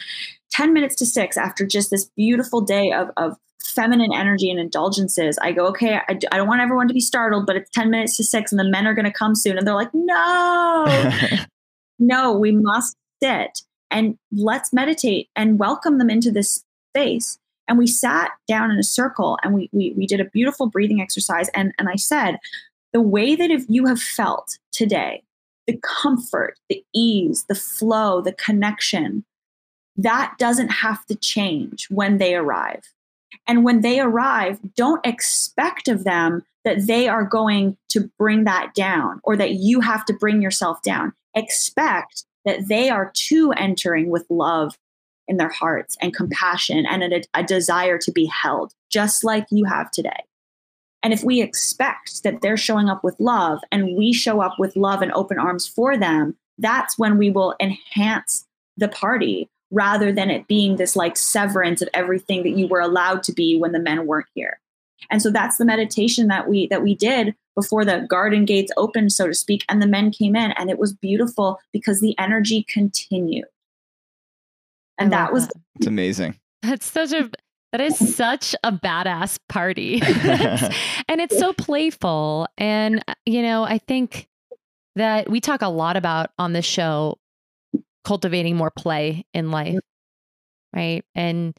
10 0.52 0.74
minutes 0.74 0.96
to 0.96 1.06
six, 1.06 1.36
after 1.36 1.66
just 1.66 1.92
this 1.92 2.10
beautiful 2.16 2.62
day 2.62 2.94
of, 2.94 3.10
of 3.18 3.36
feminine 3.62 4.14
energy 4.14 4.50
and 4.50 4.60
indulgences, 4.60 5.38
I 5.42 5.52
go, 5.52 5.68
okay, 5.68 5.96
I, 5.96 6.18
I 6.32 6.38
don't 6.38 6.48
want 6.48 6.62
everyone 6.62 6.88
to 6.88 6.94
be 6.94 7.02
startled, 7.02 7.46
but 7.46 7.58
it's 7.58 7.70
10 7.72 7.92
minutes 7.92 8.16
to 8.18 8.24
six 8.24 8.54
and 8.54 8.60
the 8.60 8.70
men 8.70 8.88
are 8.88 8.94
going 8.94 9.06
to 9.06 9.12
come 9.12 9.36
soon. 9.36 9.58
And 9.58 9.68
they're 9.68 9.76
like, 9.76 9.94
no, 9.94 10.86
no, 12.00 12.32
we 12.32 12.54
must 12.54 12.96
sit 13.22 13.62
and 13.92 14.18
let's 14.32 14.72
meditate 14.72 15.28
and 15.36 15.60
welcome 15.60 15.98
them 15.98 16.10
into 16.10 16.32
this 16.32 16.64
space. 16.92 17.38
And 17.72 17.78
we 17.78 17.88
sat 17.88 18.32
down 18.50 18.70
in 18.70 18.78
a 18.78 18.84
circle 18.84 19.40
and 19.42 19.54
we, 19.54 19.70
we, 19.72 19.94
we 19.96 20.06
did 20.06 20.20
a 20.20 20.26
beautiful 20.26 20.68
breathing 20.68 21.00
exercise. 21.00 21.48
And, 21.54 21.72
and 21.80 21.88
I 21.88 21.96
said, 21.96 22.38
the 22.92 23.00
way 23.00 23.34
that 23.34 23.50
if 23.50 23.64
you 23.70 23.86
have 23.86 24.02
felt 24.02 24.58
today, 24.74 25.24
the 25.68 25.80
comfort, 25.82 26.60
the 26.68 26.84
ease, 26.94 27.46
the 27.48 27.56
flow, 27.56 28.20
the 28.20 28.34
connection, 28.34 29.24
that 29.96 30.34
doesn't 30.38 30.68
have 30.68 31.06
to 31.06 31.16
change 31.16 31.88
when 31.90 32.18
they 32.18 32.36
arrive. 32.36 32.84
And 33.48 33.64
when 33.64 33.80
they 33.80 34.02
arrive, 34.02 34.60
don't 34.76 35.06
expect 35.06 35.88
of 35.88 36.04
them 36.04 36.44
that 36.66 36.88
they 36.88 37.08
are 37.08 37.24
going 37.24 37.78
to 37.92 38.12
bring 38.20 38.44
that 38.44 38.74
down 38.76 39.22
or 39.24 39.38
that 39.38 39.54
you 39.54 39.80
have 39.80 40.04
to 40.08 40.14
bring 40.14 40.42
yourself 40.42 40.82
down. 40.82 41.14
Expect 41.36 42.26
that 42.44 42.68
they 42.68 42.90
are 42.90 43.14
too 43.16 43.54
entering 43.54 44.10
with 44.10 44.26
love 44.30 44.78
in 45.28 45.38
their 45.38 45.50
hearts 45.50 45.98
and 46.02 46.16
compassion 46.16 46.86
and 46.86 47.04
a, 47.04 47.22
a, 47.34 47.44
desire 47.44 47.98
to 47.98 48.12
be 48.12 48.26
held, 48.26 48.74
just 48.90 49.24
like 49.24 49.46
you 49.50 49.66
have 49.66 49.92
today. 49.92 50.24
And 51.04 51.14
if 51.14 51.24
we 51.24 51.42
expect 51.42 52.24
that 52.24 52.42
they're 52.42 52.58
showing 52.58 52.90
up 52.90 53.04
with 53.04 53.20
love 53.20 53.60
and 53.72 53.96
we 53.98 54.14
show 54.14 54.42
up 54.42 54.60
with 54.60 54.76
love 54.76 55.02
and 55.02 55.12
open 55.14 55.40
arms 55.40 55.68
for 55.68 55.98
them, 55.98 56.36
that's 56.58 56.98
when 56.98 57.18
we 57.18 57.32
will 57.32 57.56
enhance 57.60 58.46
the 58.78 58.88
party 58.88 59.50
rather 59.72 60.12
than 60.12 60.30
it 60.30 60.48
being 60.48 60.76
this 60.76 60.96
like 60.96 61.18
severance 61.18 61.82
of 61.82 61.90
everything 61.94 62.44
that 62.44 62.58
you 62.58 62.68
were 62.68 62.82
allowed 62.82 63.24
to 63.24 63.34
be 63.34 63.58
when 63.58 63.72
the 63.72 63.80
men 63.80 64.06
weren't 64.06 64.28
here. 64.36 64.60
And 65.10 65.22
so 65.22 65.32
that's 65.32 65.58
the 65.58 65.66
meditation 65.66 66.28
that 66.28 66.48
we 66.48 66.68
that 66.68 66.84
we 66.84 66.94
did 66.94 67.36
before 67.56 67.84
the 67.84 68.06
garden 68.08 68.46
gates 68.46 68.72
opened 68.78 69.12
so 69.12 69.28
to 69.28 69.34
speak 69.34 69.66
and 69.68 69.82
the 69.82 69.88
men 69.88 70.12
came 70.12 70.36
in 70.36 70.52
and 70.52 70.70
it 70.70 70.78
was 70.78 70.94
beautiful 70.94 71.60
because 71.74 72.00
the 72.00 72.18
energy 72.20 72.66
continued. 72.70 73.46
And 75.02 75.14
that 75.14 75.34
was 75.34 75.50
it's 75.76 75.88
amazing. 75.88 76.40
That's 76.62 76.86
such 76.86 77.12
a 77.12 77.30
that 77.72 77.82
is 77.82 78.16
such 78.16 78.56
a 78.64 78.72
badass 78.72 79.40
party. 79.50 80.02
and 81.08 81.22
it's 81.22 81.38
so 81.38 81.54
playful 81.54 82.48
and 82.58 83.04
uh, 83.08 83.14
you 83.26 83.42
know, 83.42 83.64
I 83.64 83.78
think 83.78 84.28
that 84.96 85.30
we 85.30 85.40
talk 85.40 85.62
a 85.62 85.70
lot 85.70 85.96
about 85.96 86.32
on 86.38 86.54
this 86.54 86.66
show 86.66 87.18
cultivating 88.04 88.56
more 88.56 88.72
play 88.72 89.26
in 89.34 89.52
life, 89.52 89.80
right? 90.74 91.04
And 91.16 91.56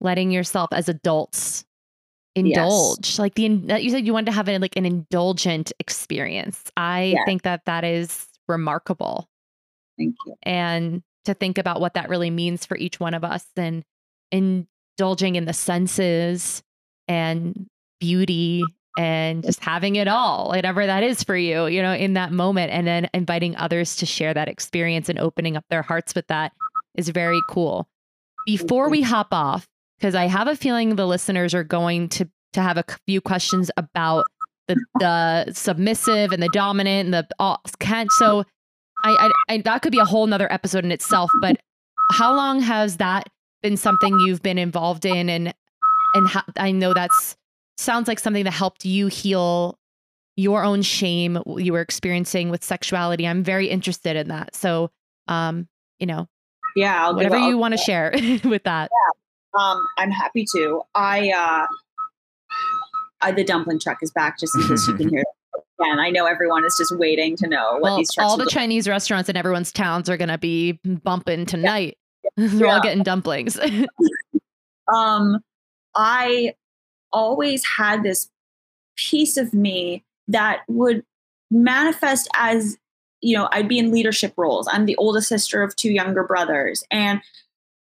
letting 0.00 0.30
yourself 0.30 0.70
as 0.72 0.88
adults 0.88 1.64
indulge 2.36 3.08
yes. 3.08 3.18
like 3.18 3.34
the 3.34 3.42
you 3.42 3.90
said 3.90 4.06
you 4.06 4.12
wanted 4.12 4.26
to 4.26 4.32
have 4.32 4.48
an 4.48 4.60
like 4.60 4.76
an 4.76 4.86
indulgent 4.86 5.72
experience 5.80 6.62
i 6.76 7.02
yes. 7.02 7.22
think 7.26 7.42
that 7.42 7.64
that 7.64 7.82
is 7.82 8.28
remarkable 8.46 9.28
thank 9.98 10.14
you 10.24 10.34
and 10.44 11.02
to 11.24 11.34
think 11.34 11.58
about 11.58 11.80
what 11.80 11.94
that 11.94 12.08
really 12.08 12.30
means 12.30 12.64
for 12.66 12.76
each 12.76 12.98
one 12.98 13.14
of 13.14 13.24
us 13.24 13.46
and 13.56 13.84
indulging 14.30 15.36
in 15.36 15.44
the 15.44 15.52
senses 15.52 16.62
and 17.08 17.66
beauty 18.00 18.64
and 18.98 19.44
just 19.44 19.60
having 19.60 19.96
it 19.96 20.08
all, 20.08 20.48
whatever 20.48 20.86
that 20.86 21.02
is 21.02 21.22
for 21.22 21.36
you, 21.36 21.66
you 21.66 21.82
know, 21.82 21.92
in 21.92 22.14
that 22.14 22.32
moment. 22.32 22.72
And 22.72 22.86
then 22.86 23.08
inviting 23.14 23.56
others 23.56 23.96
to 23.96 24.06
share 24.06 24.34
that 24.34 24.48
experience 24.48 25.08
and 25.08 25.18
opening 25.18 25.56
up 25.56 25.64
their 25.70 25.82
hearts 25.82 26.14
with 26.14 26.26
that 26.28 26.52
is 26.96 27.08
very 27.08 27.40
cool. 27.48 27.88
Before 28.46 28.84
mm-hmm. 28.84 28.92
we 28.92 29.02
hop 29.02 29.28
off, 29.32 29.66
because 29.98 30.14
I 30.14 30.26
have 30.26 30.48
a 30.48 30.56
feeling 30.56 30.96
the 30.96 31.06
listeners 31.06 31.54
are 31.54 31.64
going 31.64 32.08
to 32.10 32.28
to 32.52 32.60
have 32.60 32.78
a 32.78 32.84
few 33.06 33.20
questions 33.20 33.70
about 33.76 34.26
the 34.66 34.76
the 34.98 35.52
submissive 35.52 36.32
and 36.32 36.42
the 36.42 36.48
dominant 36.48 37.06
and 37.06 37.14
the 37.14 37.28
all 37.38 37.60
can't 37.78 38.10
so 38.12 38.44
I, 39.04 39.28
I, 39.48 39.54
I 39.54 39.58
that 39.58 39.82
could 39.82 39.92
be 39.92 39.98
a 39.98 40.04
whole 40.04 40.26
nother 40.26 40.50
episode 40.52 40.84
in 40.84 40.92
itself 40.92 41.30
but 41.40 41.56
how 42.12 42.34
long 42.34 42.60
has 42.60 42.96
that 42.98 43.28
been 43.62 43.76
something 43.76 44.18
you've 44.20 44.42
been 44.42 44.58
involved 44.58 45.04
in 45.04 45.28
and 45.28 45.54
and 46.14 46.28
how, 46.28 46.42
I 46.56 46.72
know 46.72 46.92
that's 46.94 47.36
sounds 47.76 48.08
like 48.08 48.18
something 48.18 48.44
that 48.44 48.52
helped 48.52 48.84
you 48.84 49.06
heal 49.06 49.78
your 50.36 50.64
own 50.64 50.82
shame 50.82 51.38
you 51.56 51.72
were 51.72 51.80
experiencing 51.80 52.50
with 52.50 52.64
sexuality. 52.64 53.26
I'm 53.26 53.42
very 53.42 53.68
interested 53.68 54.16
in 54.16 54.28
that. 54.28 54.54
So, 54.54 54.90
um, 55.28 55.68
you 55.98 56.06
know, 56.06 56.28
yeah, 56.76 57.04
I'll 57.04 57.14
whatever 57.14 57.38
you 57.38 57.58
want 57.58 57.72
to 57.72 57.78
share 57.78 58.10
with 58.44 58.64
that. 58.64 58.90
Yeah, 58.90 59.60
um, 59.62 59.86
I'm 59.98 60.10
happy 60.10 60.46
to. 60.52 60.82
I, 60.94 61.30
uh, 61.30 61.66
I, 63.22 63.32
the 63.32 63.44
dumpling 63.44 63.80
truck 63.80 63.98
is 64.02 64.10
back 64.12 64.38
just 64.38 64.56
in 64.56 64.66
case 64.66 64.88
you 64.88 64.94
can 64.94 65.08
hear. 65.14 65.24
And 65.80 66.00
I 66.00 66.10
know 66.10 66.26
everyone 66.26 66.64
is 66.64 66.76
just 66.78 66.96
waiting 66.96 67.36
to 67.36 67.48
know 67.48 67.72
what 67.74 67.82
well, 67.82 67.96
these. 67.98 68.10
All 68.18 68.36
the 68.36 68.46
Chinese 68.46 68.86
restaurants 68.86 69.28
in 69.28 69.36
everyone's 69.36 69.72
towns 69.72 70.08
are 70.08 70.16
going 70.16 70.28
to 70.28 70.38
be 70.38 70.72
bumping 70.84 71.46
tonight. 71.46 71.96
Yeah. 72.36 72.48
They're 72.48 72.66
yeah. 72.66 72.74
all 72.74 72.82
getting 72.82 73.02
dumplings. 73.02 73.58
um, 74.94 75.38
I 75.96 76.54
always 77.12 77.64
had 77.64 78.02
this 78.02 78.28
piece 78.96 79.36
of 79.36 79.54
me 79.54 80.04
that 80.28 80.60
would 80.68 81.02
manifest 81.50 82.28
as 82.36 82.76
you 83.20 83.36
know 83.36 83.48
i'd 83.52 83.68
be 83.68 83.78
in 83.78 83.90
leadership 83.90 84.32
roles 84.36 84.68
i'm 84.70 84.86
the 84.86 84.96
oldest 84.96 85.28
sister 85.28 85.62
of 85.62 85.74
two 85.76 85.90
younger 85.90 86.22
brothers 86.22 86.84
and 86.90 87.20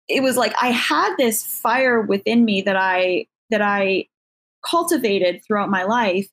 it 0.08 0.24
was 0.24 0.36
like 0.36 0.54
i 0.62 0.68
had 0.68 1.14
this 1.18 1.46
fire 1.46 2.02
within 2.02 2.44
me 2.44 2.62
that 2.62 2.76
i 2.76 3.26
that 3.50 3.62
i 3.62 4.06
cultivated 4.66 5.42
throughout 5.46 5.70
my 5.70 5.84
life 5.84 6.28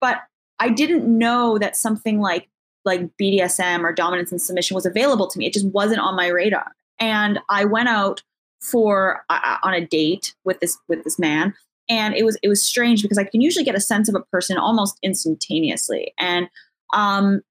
but 0.00 0.18
i 0.60 0.68
didn't 0.68 1.06
know 1.06 1.58
that 1.58 1.76
something 1.76 2.20
like 2.20 2.48
like 2.84 3.08
bdsm 3.20 3.82
or 3.82 3.92
dominance 3.92 4.30
and 4.30 4.42
submission 4.42 4.74
was 4.74 4.84
available 4.84 5.26
to 5.26 5.38
me. 5.38 5.46
It 5.46 5.54
just 5.54 5.66
wasn't 5.68 6.00
on 6.00 6.16
my 6.16 6.28
radar. 6.28 6.72
And 7.00 7.38
i 7.48 7.64
went 7.64 7.88
out 7.88 8.22
for 8.60 9.24
uh, 9.30 9.58
on 9.62 9.74
a 9.74 9.86
date 9.86 10.34
with 10.44 10.60
this 10.60 10.78
with 10.88 11.04
this 11.04 11.18
man 11.18 11.54
and 11.88 12.14
it 12.14 12.24
was 12.24 12.38
it 12.42 12.48
was 12.48 12.62
strange 12.62 13.02
because 13.02 13.18
I 13.18 13.24
can 13.24 13.40
usually 13.40 13.64
get 13.64 13.74
a 13.74 13.80
sense 13.80 14.08
of 14.08 14.14
a 14.14 14.20
person 14.20 14.56
almost 14.56 14.98
instantaneously, 15.02 16.14
and 16.18 16.48
um, 16.94 17.42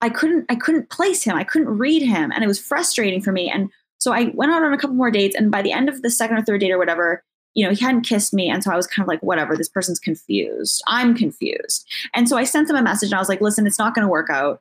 I 0.00 0.08
couldn't 0.08 0.46
I 0.48 0.54
couldn't 0.54 0.90
place 0.90 1.24
him, 1.24 1.36
I 1.36 1.44
couldn't 1.44 1.68
read 1.68 2.02
him, 2.02 2.30
and 2.30 2.44
it 2.44 2.46
was 2.46 2.60
frustrating 2.60 3.20
for 3.20 3.32
me. 3.32 3.50
And 3.50 3.70
so 3.98 4.12
I 4.12 4.30
went 4.34 4.52
out 4.52 4.62
on 4.62 4.72
a 4.72 4.78
couple 4.78 4.96
more 4.96 5.10
dates, 5.10 5.34
and 5.34 5.50
by 5.50 5.62
the 5.62 5.72
end 5.72 5.88
of 5.88 6.02
the 6.02 6.10
second 6.10 6.36
or 6.36 6.42
third 6.42 6.60
date 6.60 6.70
or 6.70 6.78
whatever, 6.78 7.24
you 7.56 7.66
know, 7.66 7.74
he 7.74 7.84
hadn't 7.84 8.02
kissed 8.02 8.32
me, 8.32 8.48
and 8.48 8.62
so 8.62 8.70
I 8.70 8.76
was 8.76 8.86
kind 8.86 9.02
of 9.02 9.08
like, 9.08 9.22
whatever, 9.24 9.56
this 9.56 9.68
person's 9.68 9.98
confused. 9.98 10.80
I'm 10.86 11.16
confused, 11.16 11.84
and 12.14 12.28
so 12.28 12.36
I 12.36 12.44
sent 12.44 12.70
him 12.70 12.76
a 12.76 12.82
message, 12.82 13.08
and 13.08 13.16
I 13.16 13.20
was 13.20 13.28
like, 13.28 13.40
listen, 13.40 13.66
it's 13.66 13.78
not 13.78 13.94
going 13.94 14.04
to 14.04 14.10
work 14.10 14.30
out. 14.30 14.60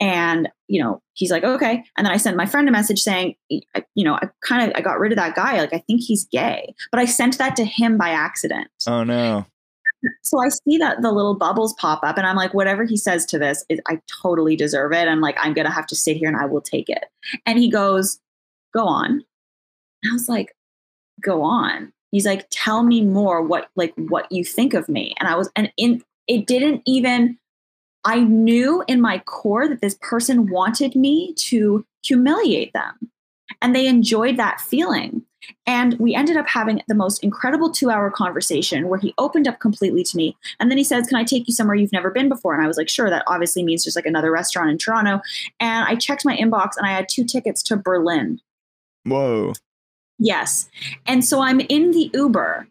And, 0.00 0.48
you 0.68 0.80
know, 0.80 1.02
he's 1.14 1.32
like, 1.32 1.42
okay. 1.42 1.82
And 1.96 2.06
then 2.06 2.12
I 2.12 2.18
sent 2.18 2.36
my 2.36 2.46
friend 2.46 2.68
a 2.68 2.70
message 2.70 3.00
saying, 3.00 3.34
you 3.48 4.04
know, 4.04 4.14
I 4.14 4.28
kind 4.44 4.70
of, 4.70 4.76
I 4.76 4.80
got 4.80 5.00
rid 5.00 5.10
of 5.10 5.16
that 5.16 5.34
guy. 5.34 5.58
Like, 5.58 5.74
I 5.74 5.82
think 5.88 6.02
he's 6.02 6.24
gay, 6.26 6.72
but 6.92 7.00
I 7.00 7.04
sent 7.04 7.36
that 7.38 7.56
to 7.56 7.64
him 7.64 7.98
by 7.98 8.10
accident. 8.10 8.68
Oh 8.86 9.02
no. 9.02 9.44
So 10.22 10.40
I 10.40 10.50
see 10.50 10.78
that 10.78 11.02
the 11.02 11.10
little 11.10 11.34
bubbles 11.34 11.74
pop 11.80 12.04
up 12.04 12.16
and 12.16 12.28
I'm 12.28 12.36
like, 12.36 12.54
whatever 12.54 12.84
he 12.84 12.96
says 12.96 13.26
to 13.26 13.40
this, 13.40 13.64
is, 13.68 13.80
I 13.88 14.00
totally 14.22 14.54
deserve 14.54 14.92
it. 14.92 15.08
I'm 15.08 15.20
like, 15.20 15.36
I'm 15.40 15.52
going 15.52 15.66
to 15.66 15.72
have 15.72 15.88
to 15.88 15.96
sit 15.96 16.16
here 16.16 16.28
and 16.28 16.36
I 16.36 16.44
will 16.44 16.60
take 16.60 16.88
it. 16.88 17.06
And 17.44 17.58
he 17.58 17.68
goes, 17.68 18.20
go 18.72 18.86
on. 18.86 19.10
And 19.10 20.10
I 20.10 20.12
was 20.12 20.28
like, 20.28 20.54
go 21.20 21.42
on. 21.42 21.92
He's 22.10 22.26
like, 22.26 22.46
tell 22.50 22.82
me 22.82 23.02
more 23.02 23.42
what, 23.42 23.68
like, 23.76 23.94
what 23.96 24.30
you 24.30 24.44
think 24.44 24.74
of 24.74 24.88
me. 24.88 25.14
And 25.20 25.28
I 25.28 25.36
was, 25.36 25.50
and 25.56 25.72
in, 25.76 26.02
it 26.26 26.46
didn't 26.46 26.82
even 26.86 27.38
I 28.04 28.20
knew 28.20 28.84
in 28.86 29.00
my 29.00 29.18
core 29.18 29.68
that 29.68 29.80
this 29.80 29.98
person 30.00 30.50
wanted 30.50 30.94
me 30.94 31.34
to 31.34 31.84
humiliate 32.02 32.72
them. 32.72 33.10
And 33.60 33.74
they 33.74 33.86
enjoyed 33.86 34.36
that 34.36 34.60
feeling. 34.60 35.22
And 35.66 35.98
we 35.98 36.14
ended 36.14 36.36
up 36.36 36.48
having 36.48 36.82
the 36.88 36.94
most 36.94 37.22
incredible 37.22 37.70
two 37.70 37.90
hour 37.90 38.10
conversation 38.10 38.88
where 38.88 38.98
he 38.98 39.14
opened 39.18 39.46
up 39.46 39.60
completely 39.60 40.04
to 40.04 40.16
me. 40.16 40.36
And 40.58 40.70
then 40.70 40.78
he 40.78 40.84
says, 40.84 41.06
Can 41.06 41.16
I 41.16 41.24
take 41.24 41.46
you 41.48 41.54
somewhere 41.54 41.76
you've 41.76 41.92
never 41.92 42.10
been 42.10 42.28
before? 42.28 42.54
And 42.54 42.62
I 42.62 42.66
was 42.66 42.76
like, 42.76 42.88
Sure, 42.88 43.08
that 43.08 43.24
obviously 43.26 43.62
means 43.62 43.84
just 43.84 43.96
like 43.96 44.06
another 44.06 44.32
restaurant 44.32 44.70
in 44.70 44.78
Toronto. 44.78 45.20
And 45.60 45.84
I 45.86 45.94
checked 45.94 46.24
my 46.24 46.36
inbox 46.36 46.70
and 46.76 46.86
I 46.86 46.92
had 46.92 47.08
two 47.08 47.24
tickets 47.24 47.62
to 47.64 47.76
Berlin. 47.76 48.40
Whoa. 49.04 49.52
Yes. 50.18 50.68
And 51.06 51.24
so 51.24 51.40
I'm 51.40 51.60
in 51.60 51.92
the 51.92 52.10
Uber 52.14 52.66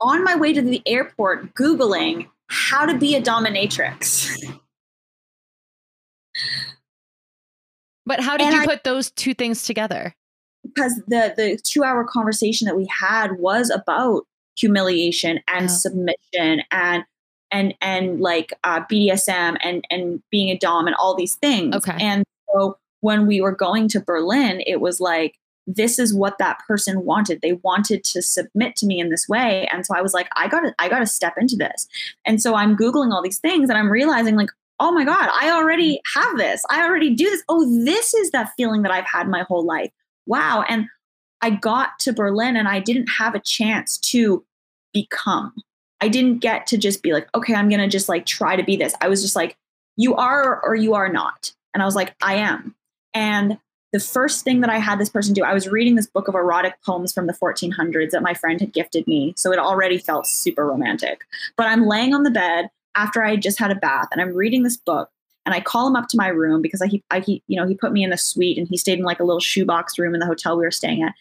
on 0.00 0.24
my 0.24 0.36
way 0.36 0.52
to 0.52 0.62
the 0.62 0.82
airport, 0.86 1.54
Googling 1.54 2.28
how 2.48 2.84
to 2.86 2.96
be 2.98 3.14
a 3.14 3.22
dominatrix. 3.22 4.28
But 8.06 8.20
how 8.20 8.36
did 8.36 8.46
And 8.48 8.56
you 8.56 8.62
I- 8.62 8.66
put 8.66 8.84
those 8.84 9.10
two 9.10 9.34
things 9.34 9.62
together? 9.64 10.14
because 10.62 10.96
the 11.08 11.32
the 11.38 11.58
two 11.64 11.82
hour 11.82 12.04
conversation 12.04 12.66
that 12.66 12.76
we 12.76 12.86
had 12.86 13.38
was 13.38 13.70
about 13.70 14.26
humiliation 14.58 15.40
and 15.48 15.64
Oh. 15.64 15.68
submission 15.68 16.60
and 16.70 17.02
and 17.50 17.74
and 17.80 18.20
like 18.20 18.52
uh, 18.62 18.80
BDSM 18.90 19.56
and 19.62 19.82
and 19.90 20.22
being 20.30 20.50
a 20.50 20.58
dom 20.58 20.86
and 20.86 20.94
all 20.96 21.14
these 21.16 21.36
things. 21.36 21.74
Okay. 21.76 21.96
And 21.98 22.24
so 22.52 22.76
when 23.00 23.26
we 23.26 23.40
were 23.40 23.54
going 23.54 23.88
to 23.88 24.00
Berlin, 24.00 24.62
it 24.66 24.80
was 24.82 25.00
like 25.00 25.34
this 25.76 25.98
is 25.98 26.14
what 26.14 26.38
that 26.38 26.58
person 26.66 27.04
wanted. 27.04 27.40
They 27.42 27.52
wanted 27.52 28.04
to 28.04 28.22
submit 28.22 28.76
to 28.76 28.86
me 28.86 29.00
in 29.00 29.10
this 29.10 29.28
way, 29.28 29.66
and 29.72 29.86
so 29.86 29.94
I 29.96 30.02
was 30.02 30.14
like, 30.14 30.28
I 30.36 30.48
gotta 30.48 30.74
I 30.78 30.88
gotta 30.88 31.06
step 31.06 31.34
into 31.38 31.56
this. 31.56 31.86
And 32.24 32.40
so 32.40 32.54
I'm 32.54 32.76
googling 32.76 33.12
all 33.12 33.22
these 33.22 33.38
things, 33.38 33.68
and 33.68 33.78
I'm 33.78 33.90
realizing 33.90 34.36
like. 34.36 34.50
Oh 34.82 34.92
my 34.92 35.04
God, 35.04 35.28
I 35.38 35.50
already 35.50 36.00
have 36.14 36.38
this. 36.38 36.64
I 36.70 36.82
already 36.82 37.14
do 37.14 37.24
this. 37.24 37.42
Oh, 37.50 37.84
this 37.84 38.14
is 38.14 38.30
that 38.30 38.48
feeling 38.56 38.80
that 38.80 38.90
I've 38.90 39.04
had 39.04 39.28
my 39.28 39.42
whole 39.42 39.62
life 39.62 39.90
wow. 40.30 40.64
And 40.68 40.86
I 41.42 41.50
got 41.50 41.98
to 42.00 42.12
Berlin 42.12 42.56
and 42.56 42.68
I 42.68 42.78
didn't 42.80 43.08
have 43.08 43.34
a 43.34 43.40
chance 43.40 43.98
to 43.98 44.44
become. 44.94 45.52
I 46.00 46.08
didn't 46.08 46.38
get 46.38 46.66
to 46.68 46.78
just 46.78 47.02
be 47.02 47.12
like, 47.12 47.28
okay, 47.34 47.54
I'm 47.54 47.68
to 47.68 47.88
just 47.88 48.08
like 48.08 48.26
try 48.26 48.56
to 48.56 48.62
be 48.62 48.76
this. 48.76 48.94
I 49.00 49.08
was 49.08 49.20
just 49.20 49.36
like, 49.36 49.56
you 49.96 50.14
are 50.14 50.62
or 50.62 50.74
you 50.74 50.94
are 50.94 51.10
not. 51.10 51.52
And 51.74 51.82
I 51.82 51.86
was 51.86 51.96
like, 51.96 52.14
I 52.22 52.36
am. 52.36 52.74
And 53.12 53.58
the 53.92 54.00
first 54.00 54.44
thing 54.44 54.60
that 54.60 54.70
I 54.70 54.78
had 54.78 54.98
this 54.98 55.10
person 55.10 55.34
do, 55.34 55.42
I 55.42 55.54
was 55.54 55.68
reading 55.68 55.96
this 55.96 56.06
book 56.06 56.28
of 56.28 56.34
erotic 56.34 56.74
poems 56.84 57.12
from 57.12 57.26
the 57.26 57.32
1400s 57.32 58.10
that 58.10 58.22
my 58.22 58.34
friend 58.34 58.60
had 58.60 58.72
gifted 58.72 59.06
me. 59.06 59.34
So 59.36 59.52
it 59.52 59.58
already 59.58 59.98
felt 59.98 60.26
super 60.26 60.66
romantic. 60.66 61.22
But 61.56 61.66
I'm 61.66 61.86
laying 61.86 62.14
on 62.14 62.22
the 62.22 62.30
bed 62.30 62.70
after 62.94 63.24
I 63.24 63.36
just 63.36 63.58
had 63.58 63.70
a 63.70 63.76
bath 63.76 64.08
and 64.12 64.20
I'm 64.20 64.34
reading 64.34 64.62
this 64.62 64.76
book 64.76 65.10
and 65.44 65.54
I 65.54 65.60
call 65.60 65.88
him 65.88 65.96
up 65.96 66.08
to 66.08 66.16
my 66.16 66.28
room 66.28 66.62
because 66.62 66.82
I, 66.82 66.86
he, 66.86 67.02
I, 67.10 67.20
he, 67.20 67.42
you 67.48 67.60
know, 67.60 67.66
he 67.66 67.74
put 67.74 67.92
me 67.92 68.04
in 68.04 68.12
a 68.12 68.18
suite 68.18 68.58
and 68.58 68.68
he 68.68 68.76
stayed 68.76 68.98
in 68.98 69.04
like 69.04 69.20
a 69.20 69.24
little 69.24 69.40
shoebox 69.40 69.98
room 69.98 70.14
in 70.14 70.20
the 70.20 70.26
hotel 70.26 70.56
we 70.56 70.64
were 70.64 70.70
staying 70.70 71.02
at. 71.02 71.14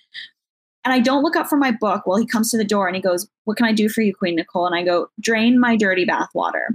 And 0.86 0.94
I 0.94 1.00
don't 1.00 1.24
look 1.24 1.36
up 1.36 1.48
from 1.48 1.60
my 1.60 1.72
book. 1.72 2.06
Well, 2.06 2.18
he 2.18 2.26
comes 2.26 2.52
to 2.52 2.58
the 2.58 2.64
door 2.64 2.88
and 2.88 2.96
he 2.96 3.02
goes, 3.02 3.28
"What 3.44 3.58
can 3.58 3.66
I 3.66 3.74
do 3.74 3.90
for 3.90 4.02
you, 4.02 4.16
Queen 4.16 4.36
Nicolle?" 4.36 4.66
And 4.66 4.76
I 4.76 4.84
go, 4.84 5.10
"Drain 5.20 5.60
my 5.60 5.76
dirty 5.76 6.06
bath 6.06 6.30
water." 6.34 6.70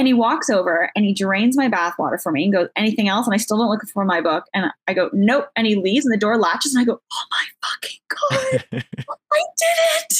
And 0.00 0.06
he 0.06 0.14
walks 0.14 0.48
over 0.48 0.90
and 0.96 1.04
he 1.04 1.12
drains 1.12 1.58
my 1.58 1.68
bathwater 1.68 2.18
for 2.22 2.32
me 2.32 2.44
and 2.44 2.52
goes, 2.54 2.68
"Anything 2.74 3.08
else?" 3.08 3.26
And 3.26 3.34
I 3.34 3.36
still 3.36 3.58
don't 3.58 3.68
look 3.68 3.86
for 3.92 4.06
my 4.06 4.22
book. 4.22 4.44
And 4.54 4.72
I 4.88 4.94
go, 4.94 5.10
"Nope." 5.12 5.48
And 5.56 5.66
he 5.66 5.74
leaves 5.74 6.06
and 6.06 6.14
the 6.14 6.16
door 6.18 6.38
latches 6.38 6.74
and 6.74 6.80
I 6.80 6.86
go, 6.86 6.98
"Oh 7.12 7.24
my 7.30 7.44
fucking 7.68 7.98
god, 8.08 8.64
I 9.30 9.42
did 9.58 9.76
it! 9.98 10.14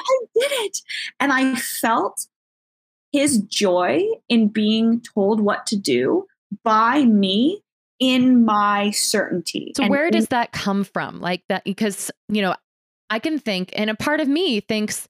I 0.00 0.18
did 0.34 0.52
it!" 0.66 0.78
And 1.20 1.32
I 1.32 1.54
felt 1.54 2.26
his 3.12 3.38
joy 3.42 4.02
in 4.28 4.48
being 4.48 5.00
told 5.14 5.40
what 5.40 5.64
to 5.66 5.76
do 5.76 6.26
by 6.64 7.04
me 7.04 7.62
in 8.00 8.44
my 8.44 8.90
certainty. 8.90 9.72
So 9.76 9.84
And 9.84 9.90
where 9.92 10.06
in- 10.06 10.12
does 10.12 10.26
that 10.28 10.50
come 10.50 10.82
from? 10.82 11.20
Like 11.20 11.44
that 11.48 11.62
because, 11.62 12.10
you 12.28 12.42
know, 12.42 12.56
I 13.10 13.20
can 13.20 13.38
think 13.38 13.70
and 13.76 13.90
a 13.90 13.94
part 13.94 14.18
of 14.18 14.26
me 14.26 14.58
thinks, 14.58 15.06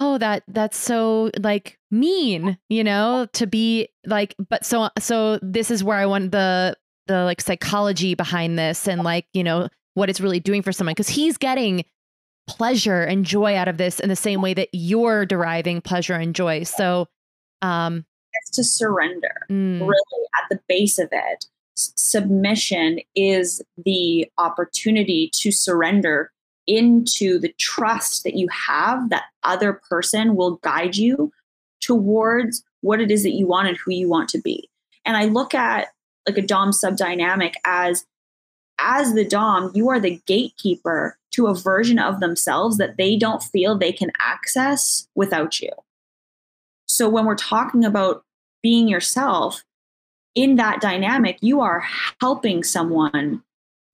"Oh, 0.00 0.18
that 0.18 0.44
that's 0.48 0.76
so 0.76 1.30
like 1.40 1.78
mean, 1.90 2.58
you 2.68 2.84
know, 2.84 3.26
to 3.34 3.46
be 3.46 3.88
like 4.06 4.34
but 4.48 4.64
so 4.64 4.90
so 4.98 5.38
this 5.42 5.70
is 5.70 5.82
where 5.82 5.98
I 5.98 6.06
want 6.06 6.32
the 6.32 6.76
the 7.06 7.24
like 7.24 7.40
psychology 7.40 8.14
behind 8.14 8.58
this 8.58 8.86
and 8.86 9.02
like, 9.02 9.26
you 9.32 9.42
know, 9.42 9.68
what 9.94 10.10
it's 10.10 10.20
really 10.20 10.40
doing 10.40 10.62
for 10.62 10.72
someone 10.72 10.92
because 10.92 11.08
he's 11.08 11.36
getting 11.36 11.84
pleasure 12.48 13.02
and 13.02 13.24
joy 13.24 13.56
out 13.56 13.68
of 13.68 13.76
this 13.76 14.00
in 14.00 14.08
the 14.08 14.16
same 14.16 14.40
way 14.40 14.54
that 14.54 14.68
you're 14.72 15.26
deriving 15.26 15.80
pleasure 15.80 16.14
and 16.14 16.34
joy. 16.34 16.62
So 16.62 17.08
um 17.62 18.04
it's 18.32 18.50
to 18.50 18.64
surrender? 18.64 19.46
mm, 19.50 19.80
really 19.80 20.26
at 20.38 20.48
the 20.50 20.60
base 20.68 20.98
of 20.98 21.08
it 21.12 21.46
submission 21.78 22.98
is 23.14 23.62
the 23.84 24.30
opportunity 24.38 25.30
to 25.32 25.52
surrender 25.52 26.32
into 26.68 27.38
the 27.38 27.52
trust 27.58 28.22
that 28.22 28.36
you 28.36 28.46
have 28.48 29.10
that 29.10 29.24
other 29.42 29.80
person 29.88 30.36
will 30.36 30.56
guide 30.56 30.96
you 30.96 31.32
towards 31.80 32.62
what 32.82 33.00
it 33.00 33.10
is 33.10 33.22
that 33.24 33.34
you 33.34 33.46
want 33.46 33.66
and 33.66 33.78
who 33.78 33.92
you 33.92 34.08
want 34.08 34.28
to 34.28 34.40
be. 34.40 34.70
And 35.04 35.16
i 35.16 35.24
look 35.24 35.54
at 35.54 35.88
like 36.26 36.38
a 36.38 36.42
dom 36.42 36.72
sub 36.72 36.96
dynamic 36.96 37.54
as 37.64 38.04
as 38.78 39.14
the 39.14 39.24
dom 39.24 39.72
you 39.74 39.88
are 39.88 39.98
the 39.98 40.20
gatekeeper 40.26 41.18
to 41.32 41.46
a 41.46 41.54
version 41.54 41.98
of 41.98 42.20
themselves 42.20 42.78
that 42.78 42.96
they 42.96 43.16
don't 43.16 43.42
feel 43.42 43.76
they 43.76 43.92
can 43.92 44.10
access 44.20 45.08
without 45.14 45.60
you. 45.60 45.70
So 46.86 47.08
when 47.08 47.26
we're 47.26 47.36
talking 47.36 47.84
about 47.84 48.24
being 48.62 48.88
yourself 48.88 49.62
in 50.34 50.56
that 50.56 50.80
dynamic, 50.80 51.38
you 51.40 51.60
are 51.60 51.84
helping 52.20 52.64
someone 52.64 53.42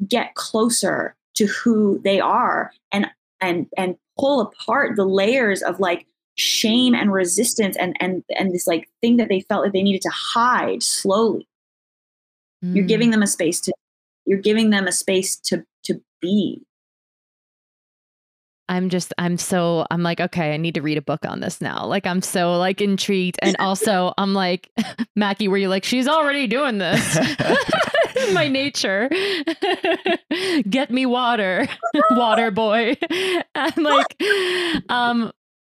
get 0.08 0.34
closer 0.34 1.16
to 1.34 1.46
who 1.46 2.00
they 2.04 2.20
are 2.20 2.72
and 2.92 3.06
and 3.40 3.66
and 3.76 3.96
pull 4.18 4.40
apart 4.40 4.96
the 4.96 5.04
layers 5.04 5.62
of 5.62 5.80
like 5.80 6.06
shame 6.36 6.94
and 6.94 7.12
resistance 7.12 7.76
and 7.76 7.96
and 8.00 8.24
and 8.38 8.52
this 8.52 8.66
like 8.66 8.88
thing 9.00 9.16
that 9.16 9.28
they 9.28 9.40
felt 9.40 9.64
like 9.64 9.72
they 9.72 9.82
needed 9.82 10.02
to 10.02 10.10
hide 10.10 10.82
slowly. 10.82 11.46
You're 12.62 12.84
mm. 12.84 12.88
giving 12.88 13.10
them 13.10 13.22
a 13.22 13.26
space 13.26 13.60
to 13.62 13.72
you're 14.26 14.40
giving 14.40 14.70
them 14.70 14.86
a 14.86 14.92
space 14.92 15.36
to 15.36 15.64
to 15.84 16.00
be. 16.20 16.62
I'm 18.68 18.88
just 18.88 19.12
I'm 19.18 19.36
so 19.36 19.86
I'm 19.90 20.02
like 20.02 20.20
okay 20.20 20.54
I 20.54 20.56
need 20.56 20.74
to 20.74 20.82
read 20.82 20.96
a 20.96 21.02
book 21.02 21.26
on 21.26 21.40
this 21.40 21.60
now 21.60 21.84
like 21.84 22.06
I'm 22.06 22.22
so 22.22 22.56
like 22.56 22.80
intrigued 22.80 23.38
and 23.42 23.56
also 23.60 24.14
I'm 24.16 24.32
like 24.32 24.70
Mackie 25.16 25.48
were 25.48 25.58
you 25.58 25.68
like 25.68 25.84
she's 25.84 26.08
already 26.08 26.46
doing 26.46 26.78
this 26.78 27.18
my 28.32 28.48
nature. 28.48 29.08
Get 30.68 30.90
me 30.90 31.06
water 31.06 31.68
water 32.12 32.50
boy. 32.50 32.96
I'm 33.54 33.82
like 33.82 34.16
um 34.88 35.32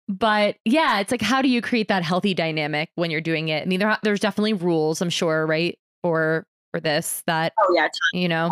but 0.07 0.57
yeah 0.65 0.99
it's 0.99 1.11
like 1.11 1.21
how 1.21 1.41
do 1.41 1.49
you 1.49 1.61
create 1.61 1.87
that 1.87 2.03
healthy 2.03 2.33
dynamic 2.33 2.89
when 2.95 3.11
you're 3.11 3.21
doing 3.21 3.49
it? 3.49 3.63
I 3.63 3.65
mean 3.65 3.79
there, 3.79 3.97
there's 4.03 4.19
definitely 4.19 4.53
rules 4.53 5.01
I'm 5.01 5.09
sure 5.09 5.45
right? 5.45 5.77
For 6.03 6.45
for 6.71 6.79
this 6.79 7.23
that 7.27 7.53
Oh 7.59 7.73
yeah, 7.75 7.87
you 8.13 8.27
know 8.27 8.51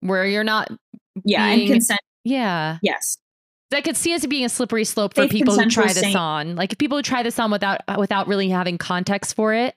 where 0.00 0.26
you're 0.26 0.44
not 0.44 0.70
yeah, 1.24 1.46
and 1.46 1.66
consent. 1.66 2.00
yeah. 2.24 2.78
Yes, 2.82 3.18
I 3.72 3.80
could 3.80 3.96
see 3.96 4.12
it 4.12 4.28
being 4.28 4.44
a 4.44 4.48
slippery 4.48 4.84
slope 4.84 5.14
for 5.14 5.22
Safe 5.22 5.30
people 5.30 5.58
who 5.58 5.68
try 5.70 5.92
this 5.92 6.14
on. 6.14 6.56
Like 6.56 6.72
if 6.72 6.78
people 6.78 6.98
who 6.98 7.02
try 7.02 7.22
this 7.22 7.38
on 7.38 7.50
without 7.50 7.80
without 7.98 8.28
really 8.28 8.48
having 8.48 8.78
context 8.78 9.34
for 9.34 9.52
it 9.52 9.74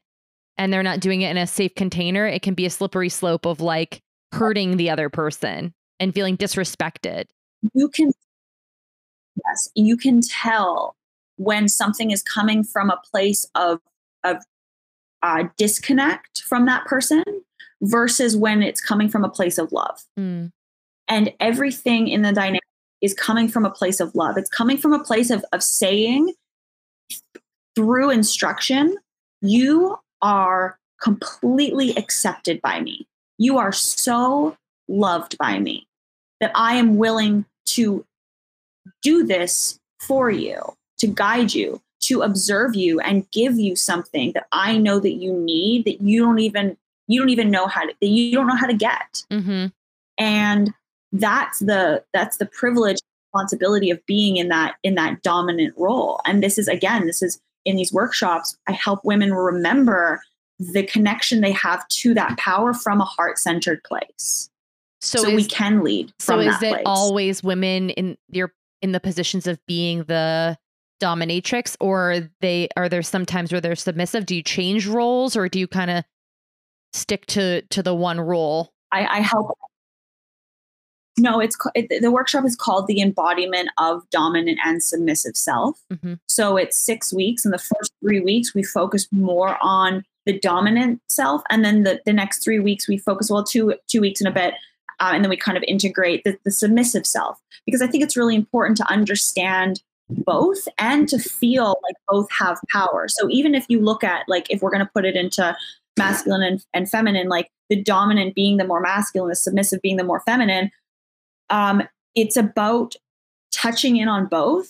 and 0.57 0.73
they're 0.73 0.83
not 0.83 0.99
doing 0.99 1.21
it 1.21 1.31
in 1.31 1.37
a 1.37 1.47
safe 1.47 1.75
container, 1.75 2.25
it 2.25 2.41
can 2.41 2.53
be 2.53 2.65
a 2.65 2.69
slippery 2.69 3.09
slope 3.09 3.45
of 3.45 3.61
like 3.61 4.01
hurting 4.31 4.77
the 4.77 4.89
other 4.89 5.09
person 5.09 5.73
and 5.99 6.13
feeling 6.13 6.37
disrespected. 6.37 7.25
you 7.73 7.89
can 7.89 8.11
yes 9.45 9.69
you 9.75 9.97
can 9.97 10.21
tell 10.21 10.95
when 11.37 11.67
something 11.67 12.11
is 12.11 12.23
coming 12.23 12.63
from 12.63 12.89
a 12.89 12.99
place 13.11 13.45
of 13.55 13.79
of 14.23 14.37
uh, 15.23 15.45
disconnect 15.57 16.41
from 16.41 16.65
that 16.65 16.85
person 16.85 17.23
versus 17.81 18.35
when 18.35 18.61
it's 18.61 18.81
coming 18.81 19.09
from 19.09 19.23
a 19.23 19.29
place 19.29 19.57
of 19.57 19.71
love. 19.71 19.99
Mm, 20.19 20.51
and 21.07 21.33
everything 21.39 22.07
in 22.07 22.21
the 22.21 22.31
dynamic 22.31 22.61
is 23.01 23.13
coming 23.13 23.47
from 23.47 23.65
a 23.65 23.69
place 23.69 23.99
of 23.99 24.13
love. 24.15 24.37
It's 24.37 24.49
coming 24.49 24.77
from 24.77 24.93
a 24.93 25.03
place 25.03 25.29
of 25.29 25.43
of 25.53 25.63
saying 25.63 26.33
through 27.75 28.09
instruction 28.09 28.97
you 29.41 29.97
are 30.22 30.78
completely 31.01 31.95
accepted 31.95 32.61
by 32.61 32.80
me. 32.82 33.07
You 33.38 33.57
are 33.57 33.72
so 33.72 34.57
loved 34.88 35.38
by 35.38 35.59
me 35.59 35.88
that 36.39 36.51
I 36.55 36.76
am 36.76 36.97
willing 36.97 37.45
to 37.68 38.05
do 39.01 39.26
this 39.26 39.80
for 39.99 40.30
you, 40.30 40.61
to 40.99 41.07
guide 41.07 41.53
you, 41.53 41.82
to 42.01 42.22
observe 42.22 42.76
you 42.76 42.99
and 42.99 43.30
give 43.32 43.57
you 43.57 43.76
something 43.76 44.32
that 44.34 44.47
I 44.51 44.78
know 44.78 44.99
that 44.99 45.13
you 45.13 45.34
need 45.34 45.86
that 45.86 46.01
you 46.01 46.24
don't 46.24 46.39
even 46.39 46.78
you 47.07 47.20
don't 47.20 47.30
even 47.30 47.49
know 47.49 47.68
how 47.68 47.86
to 47.86 47.93
that 47.99 48.07
you 48.07 48.34
don't 48.34 48.47
know 48.47 48.55
how 48.55 48.68
to 48.68 48.74
get. 48.74 49.24
Mm-hmm. 49.32 49.68
And 50.18 50.74
that's 51.11 51.59
the 51.59 52.03
that's 52.13 52.38
the 52.38 52.45
privilege 52.45 52.97
responsibility 53.34 53.89
of 53.89 54.05
being 54.05 54.38
in 54.38 54.49
that 54.49 54.76
in 54.84 54.95
that 54.95 55.22
dominant 55.24 55.74
role. 55.78 56.22
And 56.26 56.43
this 56.43 56.57
is 56.57 56.68
again, 56.68 57.07
this 57.07 57.22
is 57.22 57.39
in 57.68 57.76
these 57.76 57.93
workshops, 57.93 58.57
I 58.68 58.72
help 58.72 59.01
women 59.03 59.34
remember 59.34 60.22
the 60.57 60.84
connection 60.88 61.41
they 61.41 61.51
have 61.51 61.88
to 61.89 62.15
that 62.15 62.38
power 62.39 62.74
from 62.74 62.99
a 62.99 63.05
heart-centered 63.05 63.84
place. 63.84 64.49
So, 65.01 65.20
So, 65.20 65.30
is, 65.30 65.36
we 65.36 65.45
can 65.45 65.84
lead 65.84 66.11
so 66.18 66.39
is 66.39 66.55
it 66.63 66.74
place. 66.74 66.84
always 66.88 67.43
women 67.43 67.91
in 67.91 68.18
your 68.30 68.53
in 68.82 68.91
the 68.93 68.99
positions 68.99 69.45
of 69.45 69.59
being 69.68 70.03
the 70.05 70.57
dominatrix, 70.99 71.76
or 71.80 72.30
they 72.41 72.70
are 72.76 72.89
there 72.89 73.03
sometimes 73.03 73.51
where 73.51 73.61
they're 73.61 73.76
submissive? 73.76 74.26
Do 74.26 74.36
you 74.36 74.41
change 74.41 74.88
roles, 74.88 75.36
or 75.36 75.47
do 75.47 75.59
you 75.59 75.68
kind 75.68 75.91
of 75.91 76.03
stick 76.93 77.28
to 77.28 77.61
to 77.61 77.84
the 77.84 77.93
one 77.93 78.20
role? 78.20 78.74
I, 78.91 79.05
I 79.05 79.20
help. 79.20 79.55
No, 81.20 81.39
it's 81.39 81.57
it, 81.74 82.01
the 82.01 82.11
workshop 82.11 82.45
is 82.45 82.55
called 82.55 82.88
the 82.88 83.01
embodiment 83.01 83.70
of 83.78 84.07
dominant 84.11 84.59
and 84.63 84.84
submissive 84.84 85.36
self. 85.36 85.80
hmm 86.01 86.13
So 86.28 86.57
it's 86.57 86.78
six 86.78 87.13
weeks. 87.13 87.43
and 87.45 87.53
the 87.53 87.57
first 87.57 87.91
three 88.01 88.20
weeks, 88.20 88.53
we 88.53 88.63
focus 88.63 89.07
more 89.11 89.57
on 89.61 90.03
the 90.26 90.38
dominant 90.39 91.01
self, 91.07 91.41
and 91.49 91.63
then 91.63 91.84
the, 91.84 92.01
the 92.05 92.13
next 92.13 92.43
three 92.43 92.59
weeks 92.59 92.88
we 92.88 92.97
focus 92.97 93.32
well 93.32 93.43
two 93.43 93.76
two 93.88 94.01
weeks 94.01 94.22
and 94.22 94.28
a 94.28 94.32
bit, 94.32 94.53
uh, 94.99 95.11
and 95.13 95.24
then 95.24 95.30
we 95.30 95.38
kind 95.38 95.57
of 95.57 95.63
integrate 95.68 96.24
the, 96.24 96.38
the 96.43 96.51
submissive 96.51 97.05
self 97.05 97.39
because 97.65 97.82
I 97.82 97.88
think 97.88 98.03
it's 98.03 98.18
really 98.18 98.36
important 98.36 98.78
to 98.78 98.91
understand 98.91 99.82
both 100.09 100.68
and 100.78 101.09
to 101.09 101.20
feel 101.20 101.80
like 101.84 101.95
both 102.07 102.28
have 102.32 102.57
power. 102.72 103.07
So 103.07 103.28
even 103.30 103.55
if 103.55 103.65
you 103.68 103.80
look 103.82 104.03
at 104.03 104.24
like 104.28 104.47
if 104.49 104.61
we're 104.61 104.72
going 104.72 104.86
to 104.86 104.91
put 104.93 105.05
it 105.05 105.15
into 105.15 105.55
masculine 105.97 106.43
and, 106.43 106.65
and 106.74 106.89
feminine, 106.89 107.28
like 107.28 107.49
the 107.70 107.82
dominant 107.82 108.36
being 108.36 108.57
the 108.57 108.63
more 108.65 108.80
masculine, 108.80 109.30
the 109.30 109.36
submissive 109.36 109.82
being 109.82 109.97
the 109.97 110.03
more 110.03 110.22
feminine, 110.22 110.72
um, 111.49 111.83
it's 112.15 112.37
about 112.37 112.95
touching 113.51 113.97
in 113.97 114.07
on 114.07 114.25
both, 114.25 114.69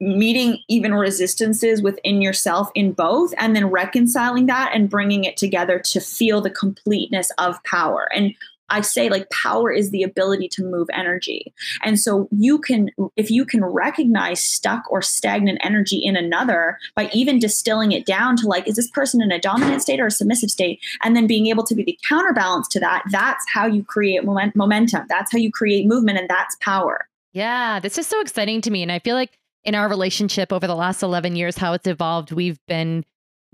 meeting 0.00 0.58
even 0.68 0.94
resistances 0.94 1.82
within 1.82 2.22
yourself 2.22 2.70
in 2.74 2.92
both, 2.92 3.34
and 3.38 3.54
then 3.54 3.66
reconciling 3.66 4.46
that 4.46 4.70
and 4.74 4.88
bringing 4.88 5.24
it 5.24 5.36
together 5.36 5.78
to 5.78 6.00
feel 6.00 6.40
the 6.40 6.50
completeness 6.50 7.30
of 7.38 7.62
power. 7.64 8.08
And 8.14 8.34
I 8.68 8.80
say, 8.80 9.08
like, 9.08 9.28
power 9.30 9.70
is 9.70 9.90
the 9.90 10.02
ability 10.02 10.48
to 10.52 10.64
move 10.64 10.88
energy. 10.92 11.52
And 11.84 11.98
so 11.98 12.28
you 12.30 12.58
can, 12.58 12.90
if 13.16 13.30
you 13.30 13.44
can 13.44 13.64
recognize 13.64 14.44
stuck 14.44 14.90
or 14.90 15.02
stagnant 15.02 15.58
energy 15.62 15.98
in 15.98 16.16
another 16.16 16.78
by 16.94 17.08
even 17.12 17.38
distilling 17.38 17.92
it 17.92 18.06
down 18.06 18.36
to, 18.38 18.46
like, 18.46 18.66
is 18.66 18.76
this 18.76 18.90
person 18.90 19.22
in 19.22 19.30
a 19.30 19.40
dominant 19.40 19.82
state 19.82 20.00
or 20.00 20.06
a 20.06 20.10
submissive 20.10 20.50
state? 20.50 20.80
And 21.04 21.14
then 21.14 21.26
being 21.26 21.46
able 21.46 21.64
to 21.64 21.74
be 21.74 21.84
the 21.84 21.98
counterbalance 22.08 22.68
to 22.68 22.80
that, 22.80 23.04
that's 23.10 23.44
how 23.52 23.66
you 23.66 23.84
create 23.84 24.24
moment- 24.24 24.56
momentum. 24.56 25.06
That's 25.08 25.30
how 25.30 25.38
you 25.38 25.52
create 25.52 25.86
movement, 25.86 26.18
and 26.18 26.28
that's 26.28 26.56
power. 26.60 27.08
Yeah, 27.32 27.80
this 27.80 27.98
is 27.98 28.06
so 28.06 28.20
exciting 28.20 28.60
to 28.62 28.70
me, 28.70 28.82
and 28.82 28.90
I 28.90 28.98
feel 28.98 29.14
like 29.14 29.38
in 29.64 29.74
our 29.74 29.88
relationship 29.88 30.52
over 30.52 30.66
the 30.66 30.74
last 30.74 31.02
eleven 31.02 31.36
years, 31.36 31.56
how 31.56 31.72
it's 31.72 31.86
evolved, 31.86 32.32
we've 32.32 32.58
been 32.66 33.04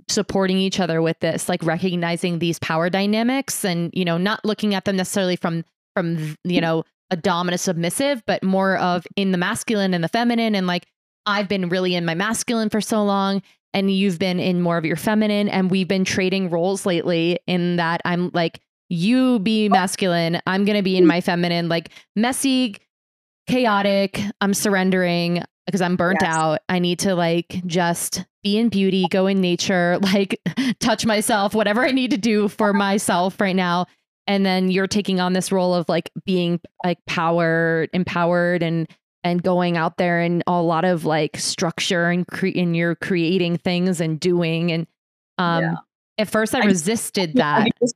supporting 0.09 0.59
each 0.59 0.81
other 0.81 1.03
with 1.03 1.19
this, 1.21 1.49
like 1.49 1.63
recognizing 1.63 2.39
these 2.39 2.59
power 2.59 2.91
dynamics, 2.91 3.65
and 3.65 3.91
you 3.93 4.05
know, 4.05 4.19
not 4.19 4.45
looking 4.45 4.75
at 4.75 4.85
them 4.85 4.97
necessarily 4.97 5.37
from 5.37 5.65
from 5.95 6.37
you 6.45 6.61
know 6.61 6.85
a 7.11 7.17
dominant 7.17 7.61
submissive, 7.61 8.23
but 8.27 8.43
more 8.43 8.77
of 8.79 9.07
in 9.17 9.33
the 9.33 9.39
masculine 9.39 9.95
and 9.95 10.03
the 10.03 10.09
feminine, 10.09 10.55
and 10.55 10.67
like 10.67 10.87
I've 11.27 11.49
been 11.49 11.69
really 11.69 11.95
in 11.95 12.05
my 12.05 12.15
masculine 12.15 12.71
for 12.71 12.81
so 12.81 13.03
long. 13.03 13.43
And 13.75 13.91
you've 13.91 14.19
been 14.19 14.39
in 14.39 14.61
more 14.61 14.77
of 14.77 14.85
your 14.85 14.97
feminine, 14.97 15.49
and 15.49 15.71
we've 15.71 15.89
been 15.89 16.05
trading 16.05 16.51
roles 16.51 16.85
lately. 16.85 17.39
In 17.47 17.77
that, 17.77 18.03
I'm 18.05 18.31
like, 18.35 18.61
you 18.91 19.39
be 19.39 19.71
masculine, 19.71 20.43
I'm 20.47 20.67
gonna 20.67 20.83
be 20.83 20.99
in 20.99 21.05
mm. 21.05 21.09
my 21.09 21.21
feminine, 21.23 21.71
like 21.71 21.89
messy, 22.15 22.77
chaotic. 23.47 24.21
I'm 24.43 24.53
surrendering 24.53 25.43
because 25.67 25.81
I'm 25.81 25.97
burnt 25.97 26.19
Yes. 26.23 26.35
out. 26.35 26.61
I 26.69 26.79
need 26.79 26.99
to 27.01 27.15
like 27.15 27.63
just 27.67 28.25
be 28.43 28.59
in 28.59 28.69
beauty, 28.69 29.07
go 29.11 29.27
in 29.27 29.41
nature, 29.41 29.99
like 30.03 30.41
touch 30.81 31.07
myself, 31.07 31.55
whatever 31.55 31.85
I 31.85 31.93
need 31.93 32.11
to 32.11 32.17
do 32.19 32.49
for 32.49 32.73
myself 32.75 33.41
right 33.41 33.57
now. 33.57 33.87
And 34.27 34.47
then 34.47 34.71
you're 34.71 34.87
taking 34.87 35.19
on 35.21 35.33
this 35.33 35.51
role 35.51 35.75
of 35.75 35.89
like 35.89 36.11
being 36.25 36.61
like 36.85 36.99
power, 37.07 37.87
empowered 37.93 38.63
and 38.63 38.89
and 39.25 39.41
going 39.43 39.77
out 39.77 39.99
there 39.99 40.19
and 40.21 40.43
a 40.49 40.61
lot 40.61 40.85
of 40.85 41.05
like 41.05 41.37
structure 41.39 42.07
and 42.07 42.27
cre- 42.27 42.49
and 42.57 42.77
you're 42.77 42.97
creating 42.97 43.57
things 43.57 44.01
and 44.01 44.19
doing 44.19 44.73
and 44.73 44.87
um 45.39 45.63
Yeah. 45.63 45.75
at 46.19 46.29
first 46.29 46.55
I, 46.57 46.61
I- 46.63 46.65
resisted 46.67 47.31
I 47.41 47.41
that. 47.41 47.65
do 47.65 47.71
just, 47.81 47.95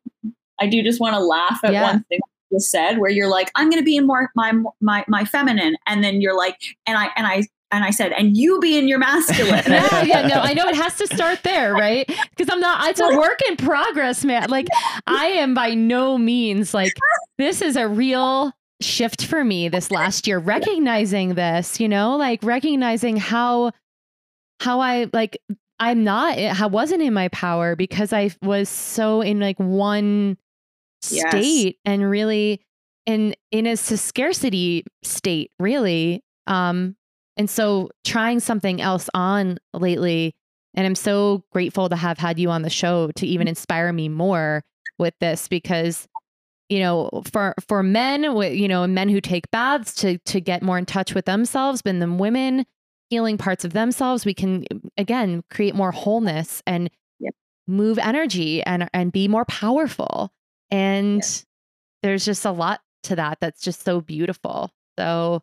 I 0.60 0.66
do 0.68 0.82
just 0.84 1.00
want 1.00 1.14
to 1.14 1.20
laugh 1.20 1.58
at 1.64 1.72
Yeah. 1.72 1.82
one 1.82 2.04
thing 2.04 2.20
you 2.50 2.58
just 2.58 2.70
said, 2.70 2.98
where 2.98 3.10
you're 3.10 3.26
like, 3.28 3.50
"I'm 3.56 3.68
going 3.70 3.80
to 3.80 3.84
be 3.84 3.96
in 3.96 4.06
more 4.06 4.30
my 4.36 4.52
my 4.80 5.04
my 5.08 5.24
feminine," 5.24 5.76
and 5.88 6.02
then 6.04 6.20
you're 6.20 6.36
like, 6.36 6.58
and 6.86 6.96
I 6.96 7.10
and 7.16 7.26
I 7.26 7.42
and 7.72 7.84
I 7.84 7.90
said, 7.90 8.12
"And 8.12 8.36
you 8.36 8.58
be 8.60 8.78
in 8.78 8.88
your 8.88 8.98
masculine." 8.98 9.62
yeah, 9.66 10.02
yeah, 10.02 10.26
no, 10.26 10.36
I 10.36 10.54
know 10.54 10.66
it 10.68 10.76
has 10.76 10.96
to 10.98 11.06
start 11.06 11.42
there, 11.42 11.72
right? 11.74 12.06
Because 12.30 12.48
I'm 12.52 12.60
not, 12.60 12.88
it's 12.88 13.00
a 13.00 13.16
work 13.16 13.40
in 13.48 13.56
progress, 13.56 14.24
man. 14.24 14.48
Like, 14.50 14.68
I 15.06 15.26
am 15.26 15.54
by 15.54 15.74
no 15.74 16.16
means 16.18 16.72
like, 16.74 16.92
this 17.38 17.62
is 17.62 17.76
a 17.76 17.88
real 17.88 18.52
shift 18.80 19.24
for 19.26 19.42
me 19.42 19.68
this 19.68 19.90
last 19.90 20.26
year, 20.26 20.38
recognizing 20.38 21.34
this, 21.34 21.80
you 21.80 21.88
know, 21.88 22.16
like 22.16 22.42
recognizing 22.42 23.16
how, 23.16 23.72
how 24.60 24.80
I 24.80 25.08
like, 25.12 25.38
I'm 25.78 26.04
not, 26.04 26.38
I 26.38 26.66
wasn't 26.66 27.02
in 27.02 27.12
my 27.14 27.28
power 27.28 27.74
because 27.76 28.12
I 28.12 28.30
was 28.42 28.68
so 28.68 29.20
in 29.22 29.40
like 29.40 29.58
one 29.58 30.36
Yes. 31.10 31.28
state 31.28 31.78
and 31.84 32.08
really 32.10 32.60
in, 33.04 33.34
in 33.52 33.66
a 33.66 33.76
scarcity 33.76 34.84
state, 35.04 35.52
really. 35.60 36.24
Um, 36.46 36.96
and 37.36 37.48
so 37.48 37.90
trying 38.04 38.40
something 38.40 38.80
else 38.80 39.08
on 39.14 39.58
lately, 39.74 40.34
and 40.74 40.86
I'm 40.86 40.94
so 40.94 41.44
grateful 41.52 41.88
to 41.88 41.96
have 41.96 42.18
had 42.18 42.38
you 42.38 42.50
on 42.50 42.62
the 42.62 42.70
show 42.70 43.10
to 43.16 43.26
even 43.26 43.44
mm-hmm. 43.44 43.50
inspire 43.50 43.92
me 43.92 44.08
more 44.08 44.62
with 44.98 45.14
this 45.20 45.48
because 45.48 46.08
you 46.68 46.80
know 46.80 47.22
for 47.30 47.54
for 47.68 47.82
men 47.82 48.24
you 48.24 48.66
know 48.66 48.86
men 48.86 49.08
who 49.08 49.20
take 49.20 49.50
baths 49.50 49.94
to 49.94 50.18
to 50.18 50.40
get 50.40 50.62
more 50.62 50.78
in 50.78 50.86
touch 50.86 51.14
with 51.14 51.26
themselves 51.26 51.82
but 51.82 51.98
then 52.00 52.18
women 52.18 52.64
healing 53.10 53.38
parts 53.38 53.64
of 53.64 53.72
themselves 53.72 54.24
we 54.24 54.34
can 54.34 54.64
again 54.96 55.44
create 55.50 55.74
more 55.74 55.92
wholeness 55.92 56.62
and 56.66 56.90
Yep. 57.18 57.34
move 57.66 57.98
energy 57.98 58.62
and 58.62 58.88
and 58.92 59.12
be 59.12 59.28
more 59.28 59.44
powerful. 59.46 60.30
And 60.70 61.22
there's 62.02 62.24
just 62.24 62.44
a 62.44 62.50
lot 62.50 62.80
to 63.04 63.16
that 63.16 63.38
that's 63.40 63.62
just 63.62 63.82
so 63.84 64.00
beautiful. 64.00 64.70
So 64.98 65.42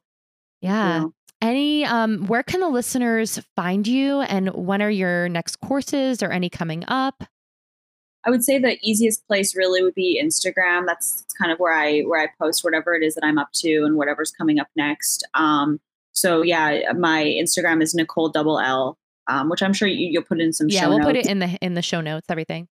yeah. 0.62 1.02
Yeah. 1.02 1.08
Any 1.44 1.84
um 1.84 2.26
where 2.28 2.42
can 2.42 2.62
the 2.62 2.70
listeners 2.70 3.40
find 3.56 3.86
you 3.86 4.22
and 4.22 4.50
when 4.56 4.82
are 4.82 4.90
your 4.90 5.28
next 5.28 5.60
courses 5.60 6.24
or 6.24 6.32
any 6.32 6.50
coming 6.50 6.86
up 6.88 7.24
I 8.26 8.30
would 8.30 8.44
say 8.44 8.58
the 8.58 8.78
easiest 8.82 9.28
place 9.28 9.54
really 9.54 9.84
would 9.84 9.96
be 9.96 10.22
Instagram. 10.24 10.86
That's 10.86 11.26
kind 11.38 11.52
of 11.52 11.60
where 11.60 11.74
I 11.74 12.02
where 12.02 12.22
I 12.22 12.30
post 12.42 12.64
whatever 12.64 12.96
it 12.96 13.04
is 13.04 13.16
that 13.16 13.26
I'm 13.26 13.38
up 13.38 13.52
to 13.56 13.84
and 13.84 13.98
whatever's 13.98 14.32
coming 14.32 14.60
up 14.60 14.68
next. 14.78 15.28
Um, 15.34 15.82
so 16.14 16.42
yeah, 16.42 16.94
my 16.98 17.26
Instagram 17.26 17.84
is 17.84 17.94
Nicolle 17.94 18.30
Double 18.30 18.62
L, 18.62 18.98
um, 19.28 19.50
which 19.50 19.62
I'm 19.62 19.74
sure 19.74 19.90
you, 19.90 20.08
you'll 20.10 20.24
put 20.24 20.40
in 20.40 20.54
some. 20.54 20.70
Show 20.70 20.76
notes. 20.76 20.82
Yeah 20.82 20.88
we'll 20.88 21.00
put 21.06 21.18
it 21.18 21.26
in 21.26 21.40
the 21.40 21.58
in 21.62 21.74
the 21.74 21.82
show 21.82 22.00
notes 22.00 22.28
everything 22.30 22.70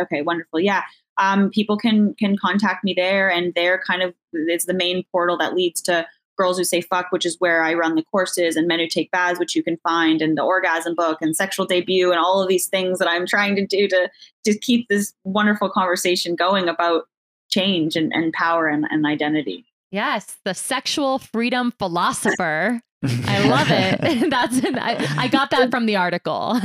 Okay, 0.00 0.22
wonderful. 0.22 0.60
Yeah. 0.60 0.82
Um, 1.18 1.50
people 1.50 1.76
can 1.76 2.14
can 2.14 2.36
contact 2.36 2.84
me 2.84 2.94
there 2.94 3.30
and 3.30 3.52
they're 3.54 3.80
kind 3.84 4.02
of 4.02 4.14
it's 4.32 4.66
the 4.66 4.74
main 4.74 5.04
portal 5.12 5.36
that 5.38 5.54
leads 5.54 5.80
to 5.82 6.06
girls 6.36 6.58
who 6.58 6.64
say 6.64 6.80
fuck, 6.80 7.10
which 7.10 7.26
is 7.26 7.36
where 7.38 7.62
I 7.62 7.74
run 7.74 7.94
the 7.94 8.04
courses 8.04 8.56
and 8.56 8.66
men 8.66 8.80
who 8.80 8.86
take 8.88 9.10
baths, 9.10 9.38
which 9.38 9.54
you 9.54 9.62
can 9.62 9.76
find 9.78 10.20
and 10.20 10.36
the 10.36 10.42
orgasm 10.42 10.94
book 10.94 11.18
and 11.20 11.36
sexual 11.36 11.66
debut 11.66 12.10
and 12.10 12.20
all 12.20 12.42
of 12.42 12.48
these 12.48 12.66
things 12.66 12.98
that 12.98 13.08
I'm 13.08 13.26
trying 13.26 13.56
to 13.56 13.66
do 13.66 13.88
to 13.88 14.10
to 14.44 14.58
keep 14.58 14.88
this 14.88 15.12
wonderful 15.24 15.70
conversation 15.70 16.34
going 16.34 16.68
about 16.68 17.04
change 17.50 17.96
and, 17.96 18.12
and 18.12 18.32
power 18.32 18.66
and, 18.66 18.86
and 18.90 19.06
identity. 19.06 19.64
yes 19.90 20.38
the 20.44 20.54
sexual 20.54 21.18
freedom 21.18 21.72
philosopher 21.78 22.80
i 23.04 23.48
love 23.48 23.68
it 23.70 24.30
that's 24.30 24.60
I, 24.64 25.06
I 25.18 25.28
got 25.28 25.50
that 25.50 25.70
from 25.70 25.86
the 25.86 25.96
article 25.96 26.58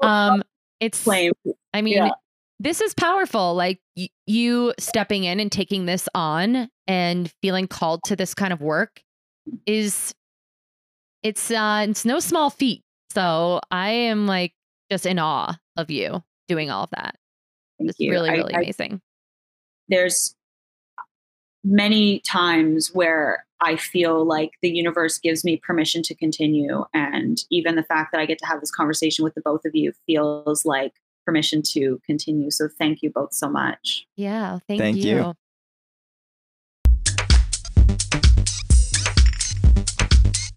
um 0.00 0.42
it's 0.80 1.02
Flame. 1.02 1.32
I 1.74 1.82
mean, 1.82 1.94
Yeah. 1.94 2.10
This 2.60 2.80
is 2.80 2.94
powerful. 2.94 3.54
Like 3.54 3.80
y- 3.96 4.08
you 4.26 4.74
stepping 4.78 5.24
in 5.24 5.40
and 5.40 5.50
taking 5.50 5.86
this 5.86 6.08
on 6.14 6.68
and 6.86 7.32
feeling 7.42 7.68
called 7.68 8.02
to 8.06 8.16
this 8.16 8.34
kind 8.34 8.52
of 8.52 8.60
work 8.60 9.02
is 9.66 10.14
it's 11.22 11.50
uh 11.50 11.86
it's 11.88 12.04
no 12.04 12.20
small 12.20 12.50
feat. 12.50 12.82
So 13.12 13.60
I 13.70 13.90
am 13.90 14.26
like 14.26 14.52
just 14.90 15.06
in 15.06 15.18
awe 15.18 15.56
of 15.76 15.90
you. 15.90 16.22
doing 16.48 16.70
all 16.70 16.84
of 16.84 16.90
that. 16.90 17.14
Thank 17.78 17.90
it's 17.90 18.00
you. 18.00 18.10
really, 18.10 18.30
really 18.30 18.54
I- 18.54 18.60
amazing. 18.60 19.00
there's 19.88 20.34
many 21.64 22.20
times 22.20 22.90
where 22.94 23.44
I 23.60 23.76
feel 23.76 24.24
like 24.24 24.52
the 24.62 24.70
universe 24.70 25.18
gives 25.18 25.44
me 25.44 25.56
permission 25.58 26.02
to 26.04 26.14
continue. 26.14 26.84
And 26.94 27.38
even 27.50 27.74
the 27.74 27.82
fact 27.82 28.12
that 28.12 28.20
I 28.20 28.26
get 28.26 28.38
to 28.38 28.46
have 28.46 28.60
this 28.60 28.70
conversation 28.70 29.24
with 29.24 29.34
the 29.34 29.40
both 29.42 29.64
of 29.64 29.74
you 29.74 29.92
feels 30.06 30.64
like 30.64 30.92
permission 31.28 31.60
to 31.74 32.00
continue. 32.06 32.50
So 32.50 32.68
thank 32.78 33.02
you 33.02 33.10
both 33.10 33.34
so 33.34 33.50
much. 33.50 34.06
Yeah. 34.16 34.58
Thank, 34.66 34.80
Thank 34.80 34.96
you. 34.96 35.16
you. 35.16 35.34